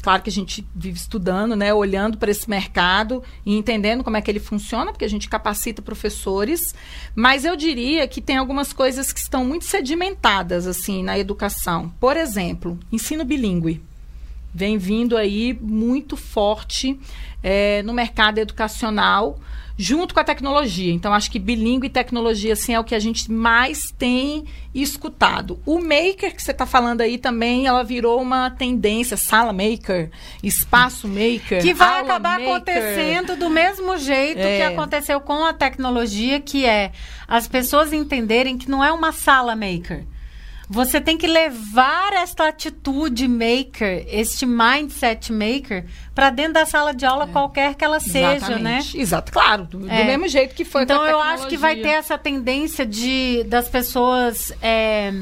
Claro 0.02 0.22
que 0.22 0.30
a 0.30 0.34
gente 0.34 0.64
vive 0.76 0.98
estudando, 0.98 1.56
né? 1.56 1.74
Olhando 1.74 2.18
para 2.18 2.30
esse 2.30 2.48
mercado 2.48 3.24
e 3.44 3.58
entendendo 3.58 4.04
como 4.04 4.16
é 4.16 4.22
que 4.22 4.30
ele 4.30 4.40
funciona, 4.40 4.92
porque 4.92 5.04
a 5.06 5.10
gente 5.10 5.28
capacita 5.28 5.82
professores. 5.82 6.76
Mas 7.16 7.44
eu 7.44 7.56
diria 7.56 8.08
que 8.08 8.22
tem 8.22 8.38
algumas 8.38 8.72
coisas 8.72 9.12
que 9.12 9.20
estão 9.20 9.44
muito 9.44 9.66
sedimentadas, 9.66 10.68
assim, 10.68 11.02
na 11.04 11.18
educação. 11.18 11.90
Por 12.00 12.16
exemplo, 12.18 12.78
ensino 12.92 13.26
bilíngue 13.26 13.82
vem 14.56 14.78
vindo 14.78 15.18
aí 15.18 15.58
muito 15.62 16.16
forte 16.16 16.98
é, 17.44 17.84
no 17.84 17.94
mercado 17.94 18.38
educacional, 18.38 19.38
junto 19.78 20.14
com 20.14 20.22
a 20.22 20.24
tecnologia. 20.24 20.94
Então, 20.94 21.14
acho 21.14 21.30
que 21.30 21.38
bilíngue 21.38 21.88
e 21.88 21.90
tecnologia 21.90 22.54
assim, 22.54 22.74
é 22.74 22.80
o 22.80 22.84
que 22.86 22.96
a 22.96 23.00
gente 23.00 23.30
mais 23.30 23.78
tem 23.98 24.46
escutado. 24.74 25.60
O 25.66 25.80
maker 25.80 26.34
que 26.34 26.42
você 26.42 26.52
está 26.52 26.66
falando 26.66 27.02
aí 27.02 27.18
também, 27.18 27.68
ela 27.68 27.84
virou 27.84 28.22
uma 28.22 28.50
tendência, 28.50 29.18
sala 29.18 29.52
maker, 29.52 30.10
espaço 30.42 31.06
maker. 31.06 31.62
Que 31.62 31.74
vai 31.74 32.00
acabar 32.00 32.40
maker. 32.40 32.56
acontecendo 32.56 33.36
do 33.36 33.50
mesmo 33.50 33.98
jeito 33.98 34.40
É. 34.40 34.58
que 34.58 34.64
aconteceu 34.64 35.20
com 35.20 35.44
a 35.44 35.52
tecnologia, 35.52 36.40
que 36.40 36.66
é 36.66 36.94
as 37.28 37.46
pessoas 37.46 37.92
entenderem 37.92 38.58
que 38.58 38.72
não 38.72 38.82
é 38.82 38.94
uma 38.94 39.12
sala 39.12 39.54
maker. 39.54 40.06
Você 40.68 41.00
tem 41.00 41.16
que 41.18 41.28
levar 41.28 42.12
esta 42.14 42.48
atitude 42.48 43.28
maker, 43.28 44.04
este 44.08 44.46
mindset 44.48 45.32
maker, 45.32 45.86
para 46.14 46.32
dentro 46.32 46.54
da 46.54 46.66
sala 46.66 46.92
de 46.94 47.06
aula, 47.06 47.28
qualquer 47.28 47.76
que 47.76 47.86
ela 47.86 48.00
seja, 48.00 48.28
né? 48.30 48.36
Exatamente. 48.80 48.98
Exato, 49.00 49.32
claro, 49.32 49.66
do, 49.66 49.78
do 49.80 49.90
É. 49.92 50.04
mesmo 50.04 50.28
jeito 50.28 50.56
que 50.56 50.66
foi 50.66 50.82
então 50.84 50.98
com 50.98 51.04
a 51.04 51.10
eu 51.10 51.20
acho 51.22 51.48
que 51.48 51.56
vai 51.58 51.76
ter 51.76 51.90
essa 51.90 52.18
tendência 52.18 52.84
de 52.86 53.44
das 53.48 53.70
pessoas 53.70 54.52
é, 54.60 55.14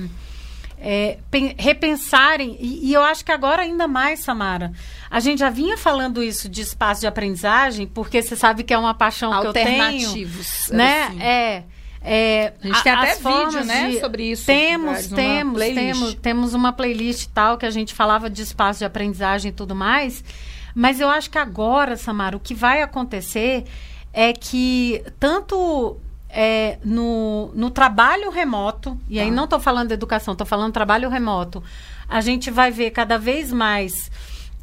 é, 0.79 1.17
pen- 1.29 1.55
repensarem 1.57 2.57
e, 2.59 2.89
e 2.89 2.93
eu 2.93 3.01
acho 3.03 3.23
que 3.25 3.31
agora 3.31 3.61
ainda 3.63 3.87
mais 3.87 4.19
Samara 4.21 4.71
a 5.09 5.19
gente 5.19 5.39
já 5.39 5.49
vinha 5.49 5.77
falando 5.77 6.21
isso 6.23 6.47
de 6.49 6.61
espaço 6.61 7.01
de 7.01 7.07
aprendizagem 7.07 7.85
porque 7.87 8.21
você 8.21 8.35
sabe 8.35 8.63
que 8.63 8.73
é 8.73 8.77
uma 8.77 8.93
paixão 8.93 9.29
que 9.41 9.47
eu 9.47 9.53
tenho 9.53 9.67
alternativos, 9.83 10.69
né 10.71 11.03
assim. 11.03 11.21
é 11.21 11.63
é, 12.03 12.53
A 12.61 12.67
gente 12.67 12.83
tem 12.83 12.91
até 12.91 13.11
as 13.11 13.19
formas 13.19 13.53
vídeo, 13.53 13.65
né, 13.65 13.99
sobre 13.99 14.31
isso, 14.31 14.45
Temos, 14.45 15.07
temos, 15.07 15.59
temos, 15.59 16.13
temos 16.15 16.53
uma 16.53 16.73
playlist 16.73 17.29
tal 17.33 17.57
que 17.57 17.65
a 17.65 17.71
gente 17.71 17.93
falava 17.93 18.29
de 18.29 18.41
espaço 18.41 18.79
de 18.79 18.85
aprendizagem 18.85 19.49
e 19.49 19.53
tudo 19.53 19.73
mais. 19.73 20.23
Mas 20.75 20.99
eu 20.99 21.09
acho 21.09 21.29
que 21.29 21.37
agora, 21.37 21.95
Samara, 21.95 22.35
o 22.35 22.39
que 22.39 22.53
vai 22.53 22.81
acontecer 22.81 23.65
é 24.11 24.33
que 24.33 25.03
tanto 25.19 25.97
é, 26.29 26.77
no, 26.83 27.51
no 27.53 27.69
trabalho 27.69 28.29
remoto, 28.31 28.99
e 29.07 29.19
aí 29.19 29.29
Tá. 29.29 29.35
não 29.35 29.43
estou 29.45 29.59
falando 29.59 29.89
de 29.89 29.93
educação, 29.93 30.33
estou 30.33 30.47
falando 30.47 30.73
trabalho 30.73 31.09
remoto, 31.09 31.63
a 32.09 32.21
gente 32.21 32.51
vai 32.51 32.71
ver 32.71 32.91
cada 32.91 33.17
vez 33.17 33.53
mais 33.53 34.11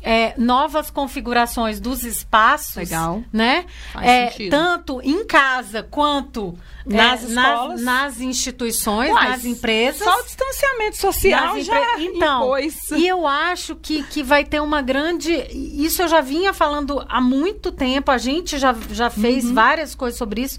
é, 0.02 0.34
novas 0.38 0.90
configurações 0.90 1.78
dos 1.80 2.04
espaços, 2.04 2.76
Legal. 2.76 3.22
né? 3.32 3.66
É, 4.00 4.26
tanto 4.48 5.00
em 5.02 5.24
casa 5.26 5.82
quanto 5.82 6.56
Nas 6.86 7.22
é, 7.22 7.26
escolas. 7.26 7.82
nas, 7.82 8.20
instituições, 8.20 9.10
Uai, 9.12 9.28
nas 9.30 9.44
empresas. 9.44 10.02
Só 10.02 10.18
o 10.20 10.22
distanciamento 10.24 10.96
social 10.96 11.54
nas 11.56 11.66
já 11.66 11.98
Então, 12.00 12.42
impôs. 12.44 12.90
e 12.96 13.06
eu 13.06 13.26
acho 13.26 13.76
que, 13.76 14.02
que 14.04 14.22
vai 14.22 14.44
ter 14.44 14.60
uma 14.60 14.80
grande. 14.80 15.32
Isso 15.52 16.00
eu 16.02 16.08
já 16.08 16.20
vinha 16.22 16.52
falando 16.54 17.04
há 17.08 17.20
muito 17.20 17.70
tempo, 17.70 18.10
a 18.10 18.18
gente 18.18 18.58
já, 18.58 18.74
já 18.90 19.10
fez 19.10 19.44
Uhum. 19.44 19.54
várias 19.54 19.94
coisas 19.94 20.16
sobre 20.18 20.40
isso, 20.42 20.58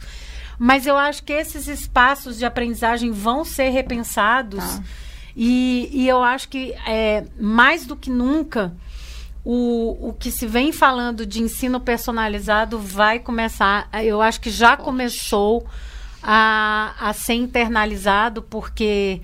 mas 0.59 0.85
eu 0.85 0.95
acho 0.95 1.23
que 1.23 1.33
esses 1.33 1.67
espaços 1.67 2.37
de 2.37 2.45
aprendizagem 2.45 3.11
vão 3.11 3.43
ser 3.43 3.69
repensados. 3.69 4.63
Tá. 4.63 4.83
E, 5.35 5.89
e 5.91 6.07
eu 6.07 6.21
acho 6.21 6.49
que 6.49 6.73
é, 6.85 7.23
mais 7.39 7.85
do 7.85 7.95
que 7.95 8.09
nunca. 8.11 8.73
O, 9.43 10.09
o 10.09 10.13
que 10.13 10.29
se 10.29 10.45
vem 10.45 10.71
falando 10.71 11.25
de 11.25 11.41
ensino 11.41 11.79
personalizado 11.79 12.77
vai 12.77 13.17
começar. 13.19 13.89
Eu 14.03 14.21
acho 14.21 14.39
que 14.39 14.51
já 14.51 14.77
começou 14.77 15.65
a, 16.21 16.93
a 16.99 17.13
ser 17.13 17.33
internalizado, 17.33 18.41
porque 18.43 19.21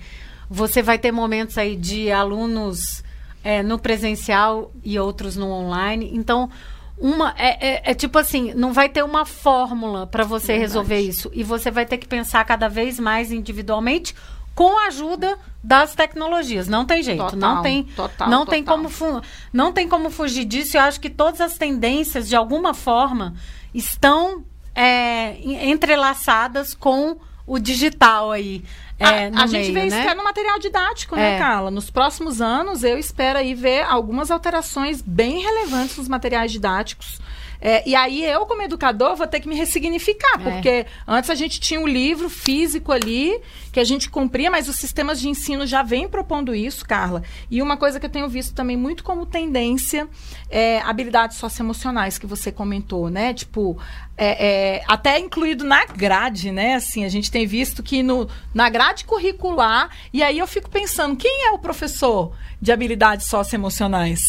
você 0.50 0.82
vai 0.82 0.98
ter 0.98 1.12
momentos 1.12 1.56
aí 1.56 1.76
de 1.76 2.10
alunos 2.10 3.04
é, 3.44 3.62
no 3.62 3.78
presencial 3.78 4.72
e 4.82 4.98
outros 4.98 5.36
no 5.36 5.48
online. 5.50 6.10
Então, 6.12 6.50
uma 6.98 7.32
é, 7.38 7.74
é- 7.76 7.90
é 7.90 7.94
tipo 7.94 8.18
assim, 8.18 8.52
não 8.54 8.72
vai 8.72 8.88
ter 8.88 9.04
uma 9.04 9.24
fórmula 9.24 10.04
para 10.04 10.24
você 10.24 10.48
Verdade. 10.48 10.60
resolver 10.62 10.98
isso. 10.98 11.30
E 11.32 11.44
você 11.44 11.70
vai 11.70 11.86
ter 11.86 11.96
que 11.98 12.08
pensar 12.08 12.44
cada 12.44 12.68
vez 12.68 12.98
mais 12.98 13.30
individualmente 13.30 14.16
com 14.52 14.76
a 14.76 14.88
ajuda 14.88 15.38
das 15.62 15.94
tecnologias. 15.94 16.68
Não 16.68 16.84
tem 16.84 17.02
jeito, 17.02 17.22
Total, 17.24 17.38
não 17.38 17.62
tem, 17.62 17.82
total, 17.84 18.28
não 18.30 18.46
tem 18.46 18.62
total. 18.62 18.76
como 18.76 18.88
fu- 18.88 19.22
não 19.52 19.72
tem 19.72 19.88
como 19.88 20.10
fugir 20.10 20.44
disso. 20.44 20.76
Eu 20.76 20.82
acho 20.82 21.00
que 21.00 21.10
todas 21.10 21.40
as 21.40 21.58
tendências 21.58 22.28
de 22.28 22.36
alguma 22.36 22.72
forma 22.74 23.34
estão 23.74 24.44
é, 24.74 25.36
en- 25.40 25.70
entrelaçadas 25.70 26.74
com 26.74 27.16
o 27.46 27.58
digital 27.58 28.30
aí. 28.30 28.62
é, 28.98 29.26
a, 29.28 29.42
a 29.42 29.46
gente 29.46 29.70
meio, 29.70 29.74
vê 29.74 29.86
isso 29.86 29.96
né? 29.96 30.02
até 30.02 30.14
no 30.14 30.22
material 30.24 30.58
didático, 30.58 31.16
né, 31.16 31.36
É. 31.36 31.38
Carla? 31.38 31.70
Nos 31.70 31.90
próximos 31.90 32.40
anos, 32.40 32.82
eu 32.84 32.98
espero 32.98 33.38
aí 33.38 33.54
ver 33.54 33.82
algumas 33.84 34.30
alterações 34.30 35.00
bem 35.02 35.40
relevantes 35.42 35.96
nos 35.96 36.08
materiais 36.08 36.52
didáticos. 36.52 37.18
É, 37.60 37.88
e 37.88 37.94
aí 37.94 38.24
eu, 38.24 38.46
como 38.46 38.62
educador, 38.62 39.16
vou 39.16 39.26
ter 39.26 39.40
que 39.40 39.48
me 39.48 39.56
ressignificar, 39.56 40.40
É. 40.40 40.50
porque 40.52 40.86
antes 41.06 41.28
a 41.28 41.34
gente 41.34 41.58
tinha 41.58 41.80
um 41.80 41.86
livro 41.88 42.30
físico 42.30 42.92
ali 42.92 43.40
que 43.72 43.80
a 43.80 43.84
gente 43.84 44.08
cumpria, 44.08 44.50
mas 44.50 44.68
os 44.68 44.76
sistemas 44.76 45.20
de 45.20 45.28
ensino 45.28 45.66
já 45.66 45.82
vêm 45.82 46.08
propondo 46.08 46.54
isso, 46.54 46.86
Carla. 46.86 47.22
E 47.50 47.60
uma 47.60 47.76
coisa 47.76 47.98
que 47.98 48.06
eu 48.06 48.10
tenho 48.10 48.28
visto 48.28 48.54
também 48.54 48.76
muito 48.76 49.02
como 49.02 49.26
tendência 49.26 50.08
é 50.48 50.80
habilidades 50.80 51.36
socioemocionais 51.36 52.16
que 52.16 52.26
você 52.26 52.50
comentou, 52.52 53.10
né? 53.10 53.34
Tipo, 53.34 53.76
é, 54.16 54.76
é, 54.76 54.84
até 54.86 55.18
incluído 55.18 55.64
na 55.64 55.84
grade, 55.84 56.50
né? 56.52 56.74
Assim, 56.74 57.04
a 57.04 57.08
gente 57.08 57.30
tem 57.30 57.46
visto 57.46 57.82
que 57.82 58.02
no, 58.02 58.28
na 58.54 58.68
grade 58.68 59.04
curricular, 59.04 59.90
e 60.12 60.22
aí 60.22 60.38
eu 60.38 60.46
fico 60.46 60.70
pensando, 60.70 61.16
quem 61.16 61.46
é 61.46 61.50
o 61.50 61.58
professor 61.58 62.32
de 62.60 62.72
habilidades 62.72 63.26
socioemocionais? 63.26 64.20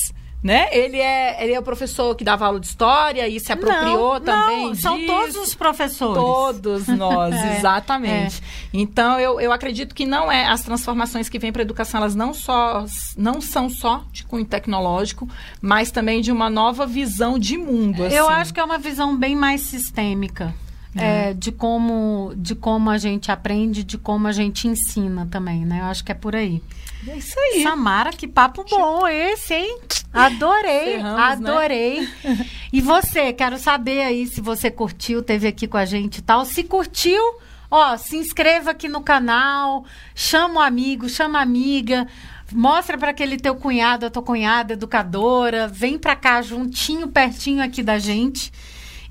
Né? 0.42 0.70
Ele 0.72 0.98
é, 0.98 1.44
ele 1.44 1.54
é 1.54 1.60
o 1.60 1.64
professor 1.64 2.16
que 2.16 2.24
dava 2.24 2.46
aula 2.46 2.62
de 2.62 2.68
história 2.68 3.28
e 3.28 3.42
se 3.42 3.52
apropriou 3.52 4.14
não, 4.14 4.22
também 4.22 4.68
não, 4.68 4.76
são 4.76 4.96
disso. 4.96 5.08
todos 5.08 5.36
os 5.36 5.54
professores. 5.54 6.16
Todos 6.16 6.88
nós, 6.88 7.36
É, 7.40 7.58
exatamente. 7.58 8.42
Então, 8.74 9.20
eu, 9.20 9.42
eu 9.42 9.52
acredito 9.52 9.94
que 9.94 10.06
não 10.06 10.32
é 10.32 10.48
as 10.48 10.62
transformações 10.62 11.28
que 11.28 11.38
vêm 11.38 11.52
para 11.52 11.62
a 11.62 11.66
educação, 11.66 12.00
elas 12.00 12.16
não, 12.16 12.34
só, 12.34 12.86
não 13.18 13.42
são 13.42 13.70
só 13.70 14.06
de 14.14 14.24
cunho 14.24 14.46
tecnológico, 14.46 15.28
mas 15.62 15.92
também 15.92 16.22
de 16.22 16.32
uma 16.32 16.50
nova 16.50 16.86
visão 16.86 17.38
de 17.38 17.58
mundo. 17.58 18.06
Eu 18.06 18.30
assim. 18.30 18.42
acho 18.42 18.54
que 18.54 18.60
é 18.62 18.64
uma 18.64 18.78
visão 18.78 19.18
bem 19.18 19.36
mais 19.36 19.62
sistêmica. 19.62 20.54
É, 21.00 21.34
de 21.34 21.52
como 21.52 22.34
de 22.36 22.56
como 22.56 22.90
a 22.90 22.98
gente 22.98 23.32
aprende, 23.32 23.84
de 23.84 23.98
como 23.98 24.28
a 24.28 24.32
gente 24.32 24.68
ensina 24.68 25.28
também, 25.30 25.66
né? 25.66 25.80
Eu 25.82 25.86
acho 25.86 26.04
que 26.04 26.12
é 26.12 26.16
por 26.16 26.36
aí. 26.36 26.62
É 27.08 27.18
isso 27.18 27.40
aí. 27.40 27.64
Samara, 27.64 28.12
que 28.12 28.28
papo 28.28 28.66
bom 28.70 29.08
esse, 29.08 29.54
hein? 29.54 29.80
Adorei, 30.12 30.98
né? 30.98 31.10
adorei. 31.10 32.08
E 32.72 32.82
você, 32.82 33.34
quero 33.34 33.58
saber 33.58 34.02
aí 34.02 34.28
se 34.28 34.42
você 34.42 34.70
curtiu, 34.70 35.24
teve 35.24 35.48
aqui 35.48 35.68
com 35.68 35.78
a 35.78 35.86
gente 35.86 36.18
e 36.18 36.22
tal. 36.22 36.46
Se 36.46 36.64
curtiu, 36.64 37.22
ó, 37.70 37.98
se 37.98 38.16
inscreva 38.16 38.72
aqui 38.72 38.88
no 38.88 39.02
canal, 39.02 39.86
chama 40.14 40.60
o 40.60 40.64
amigo, 40.64 41.10
chama 41.10 41.40
a 41.40 41.42
amiga, 41.42 42.08
mostra 42.52 42.96
para 42.96 43.10
aquele 43.10 43.38
teu 43.38 43.56
cunhado, 43.56 44.06
a 44.06 44.10
tua 44.10 44.22
cunhada, 44.22 44.74
educadora, 44.74 45.68
vem 45.68 45.98
pra 45.98 46.16
cá 46.16 46.44
juntinho, 46.44 47.08
pertinho 47.08 47.64
aqui 47.64 47.82
da 47.82 47.98
gente. 47.98 48.52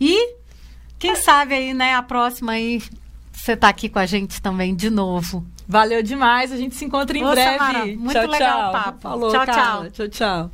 E 0.00 0.36
Quem 0.98 1.14
sabe 1.16 1.54
aí, 1.54 1.72
né, 1.74 1.94
a 1.94 2.02
próxima 2.02 2.52
aí, 2.52 2.82
você 3.32 3.56
tá 3.56 3.68
aqui 3.68 3.88
com 3.88 3.98
a 3.98 4.06
gente 4.06 4.42
também 4.42 4.74
de 4.74 4.90
novo. 4.90 5.46
Valeu 5.66 6.02
demais, 6.02 6.50
a 6.50 6.56
gente 6.56 6.74
se 6.74 6.84
encontra 6.84 7.16
em 7.16 7.24
breve. 7.24 7.96
Muito 7.96 8.12
tchau, 8.12 8.26
legal 8.26 8.58
tchau. 8.58 8.68
o 8.68 8.72
papo. 8.72 9.00
Falou, 9.00 9.30
Tchau, 9.30 9.46
Carla. 9.46 9.90
tchau. 9.90 9.90
Tchau, 9.90 10.08
tchau. 10.08 10.50